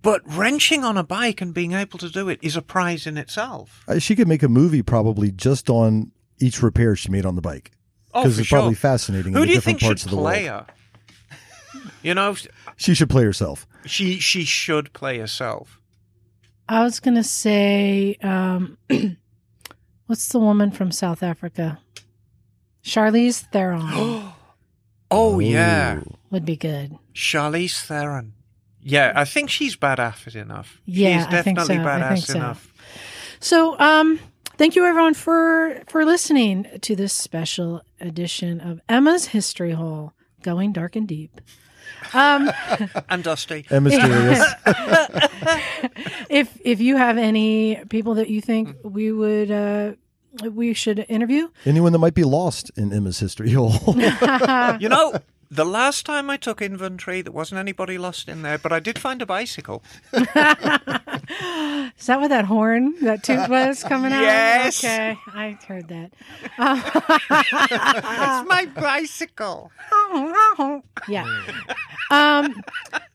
But 0.02 0.22
wrenching 0.26 0.84
on 0.86 0.98
a 0.98 1.04
bike 1.04 1.42
and 1.42 1.54
being 1.54 1.74
able 1.74 1.98
to 2.00 2.10
do 2.10 2.30
it 2.30 2.40
is 2.42 2.56
a 2.56 2.62
prize 2.62 3.06
in 3.08 3.18
itself. 3.18 3.84
Uh, 3.88 4.00
She 4.00 4.16
could 4.16 4.28
make 4.28 4.44
a 4.44 4.48
movie 4.48 4.84
probably 4.84 5.32
just 5.32 5.70
on 5.70 6.12
each 6.40 6.62
repair 6.62 6.96
she 6.96 7.10
made 7.10 7.26
on 7.26 7.36
the 7.36 7.42
bike 7.42 7.72
Oh, 7.74 7.85
because 8.24 8.36
for 8.36 8.42
it's 8.42 8.50
probably 8.50 8.74
sure. 8.74 8.80
fascinating 8.80 9.34
in 9.34 9.34
Who 9.34 9.40
the 9.42 9.46
do 9.46 9.52
you 9.52 9.58
different 9.58 9.80
think 9.80 9.88
parts 9.88 10.02
should 10.04 10.12
of 10.12 10.18
the 10.18 10.22
play 10.22 10.50
world. 10.50 10.66
her? 11.74 11.80
You 12.04 12.14
know, 12.14 12.36
She 12.78 12.94
should 12.94 13.10
play 13.10 13.24
herself. 13.24 13.66
she 13.86 14.20
she 14.20 14.44
should 14.44 14.92
play 14.94 15.18
herself. 15.20 15.80
I 16.68 16.84
was 16.84 17.00
gonna 17.00 17.24
say, 17.24 18.18
um, 18.22 18.78
what's 20.08 20.28
the 20.30 20.40
woman 20.40 20.72
from 20.72 20.92
South 20.92 21.24
Africa? 21.24 21.80
Charlize 22.84 23.42
Theron 23.52 23.82
Oh 25.12 25.40
yeah, 25.40 26.02
would 26.32 26.46
be 26.46 26.56
good. 26.58 26.98
Charlize 27.14 27.80
Theron. 27.86 28.34
Yeah, 28.82 29.14
I 29.16 29.26
think 29.26 29.50
she's 29.50 29.76
badass 29.76 30.36
enough. 30.36 30.80
Yeah, 30.86 31.18
she's 31.18 31.28
I 31.34 31.42
think 31.42 31.58
definitely 31.58 31.84
so. 31.84 31.90
I 31.90 32.14
think 32.14 32.26
so. 32.26 32.36
enough. 32.38 32.74
So, 33.40 33.80
um, 33.80 34.20
thank 34.58 34.76
you 34.76 34.86
everyone 34.86 35.14
for 35.14 35.82
for 35.88 36.06
listening 36.06 36.68
to 36.82 36.96
this 36.96 37.14
special 37.14 37.82
edition 38.00 38.60
of 38.62 38.82
Emma's 38.90 39.28
History 39.28 39.72
Hole, 39.72 40.14
going 40.42 40.72
dark 40.74 40.96
and 40.96 41.08
deep. 41.08 41.42
Um, 42.14 42.52
And 43.10 43.24
Dusty. 43.24 43.66
And 43.70 43.84
mysterious. 43.86 44.44
if 46.30 46.60
if 46.64 46.82
you 46.82 46.98
have 46.98 47.18
any 47.18 47.82
people 47.90 48.16
that 48.16 48.30
you 48.30 48.42
think 48.42 48.76
we 48.84 49.12
would 49.12 49.52
uh, 49.52 49.94
we 50.52 50.74
should 50.74 51.06
interview, 51.08 51.48
Anyone 51.66 51.92
that 51.94 52.00
might 52.00 52.14
be 52.14 52.24
lost 52.24 52.72
in 52.76 52.92
Emma's 52.92 53.20
history 53.20 53.52
hole. 53.52 53.96
You 54.80 54.90
know, 54.90 55.14
the 55.56 55.66
last 55.66 56.06
time 56.06 56.30
I 56.30 56.38
took 56.38 56.62
inventory, 56.62 57.22
there 57.22 57.32
wasn't 57.32 57.60
anybody 57.60 57.98
lost 57.98 58.28
in 58.30 58.42
there, 58.42 58.58
but 58.58 58.72
I 58.72 58.80
did 58.80 59.00
find 59.00 59.22
a 59.22 59.26
bicycle. 59.26 59.84
is 60.14 60.24
that 60.26 62.20
what 62.20 62.28
that 62.30 62.46
horn, 62.46 62.96
that 63.02 63.24
tooth 63.24 63.48
was 63.50 63.84
coming 63.84 64.12
out? 64.14 64.22
Yes. 64.22 64.84
Okay, 64.84 65.18
I 65.34 65.58
heard 65.68 65.88
that. 65.88 66.12
It's 67.38 68.50
my 68.50 68.66
bicycle. 68.76 69.72
yeah. 71.08 71.26
Um, 72.12 72.62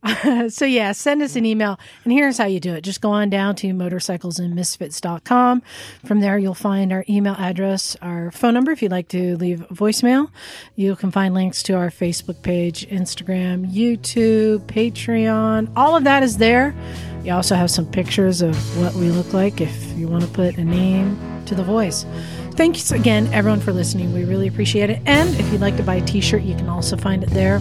so 0.48 0.64
yeah, 0.64 0.92
send 0.92 1.22
us 1.22 1.36
an 1.36 1.44
email. 1.44 1.78
And 2.04 2.12
here's 2.12 2.38
how 2.38 2.46
you 2.46 2.60
do 2.60 2.74
it. 2.74 2.82
Just 2.82 3.00
go 3.00 3.10
on 3.10 3.28
down 3.28 3.54
to 3.56 3.68
motorcyclesandmisfits.com. 3.68 5.62
From 6.06 6.20
there, 6.20 6.38
you'll 6.38 6.54
find 6.54 6.92
our 6.92 7.04
email 7.08 7.34
address, 7.38 7.96
our 8.00 8.30
phone 8.30 8.54
number 8.54 8.72
if 8.72 8.82
you'd 8.82 8.90
like 8.90 9.08
to 9.08 9.36
leave 9.36 9.60
voicemail. 9.68 10.30
You 10.74 10.96
can 10.96 11.10
find 11.10 11.34
links 11.34 11.62
to 11.64 11.74
our 11.74 11.90
Facebook 11.90 12.42
page, 12.42 12.88
Instagram, 12.88 13.70
YouTube, 13.70 14.60
Patreon. 14.60 15.70
All 15.76 15.96
of 15.96 16.04
that 16.04 16.22
is 16.22 16.38
there. 16.38 16.74
You 17.22 17.34
also 17.34 17.54
have 17.54 17.70
some 17.70 17.84
pictures 17.84 18.40
of 18.40 18.56
what 18.78 18.94
we 18.94 19.10
look 19.10 19.34
like 19.34 19.60
if 19.60 19.92
you 19.92 20.08
want 20.08 20.24
to 20.24 20.30
put 20.30 20.56
a 20.56 20.64
name 20.64 21.44
to 21.44 21.54
the 21.54 21.62
voice. 21.62 22.06
Thanks 22.52 22.90
again, 22.90 23.26
everyone, 23.32 23.60
for 23.60 23.72
listening. 23.72 24.14
We 24.14 24.24
really 24.24 24.48
appreciate 24.48 24.88
it. 24.88 25.02
And 25.04 25.28
if 25.38 25.52
you'd 25.52 25.60
like 25.60 25.76
to 25.76 25.82
buy 25.82 25.96
a 25.96 26.06
t 26.06 26.22
shirt, 26.22 26.42
you 26.42 26.54
can 26.54 26.68
also 26.68 26.96
find 26.96 27.22
it 27.22 27.30
there 27.30 27.60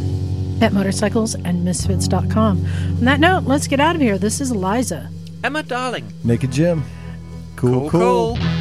at 0.62 0.72
motorcyclesandmisfits.com. 0.74 2.58
On 2.66 3.06
that 3.06 3.20
note, 3.20 3.44
let's 3.44 3.68
get 3.68 3.80
out 3.80 3.96
of 3.96 4.02
here. 4.02 4.18
This 4.18 4.42
is 4.42 4.52
Eliza. 4.52 5.10
Emma 5.44 5.64
Darling. 5.64 6.12
Naked 6.24 6.52
Jim. 6.52 6.84
Cool, 7.56 7.90
cool. 7.90 7.90
cool. 7.90 8.36
cool. 8.38 8.60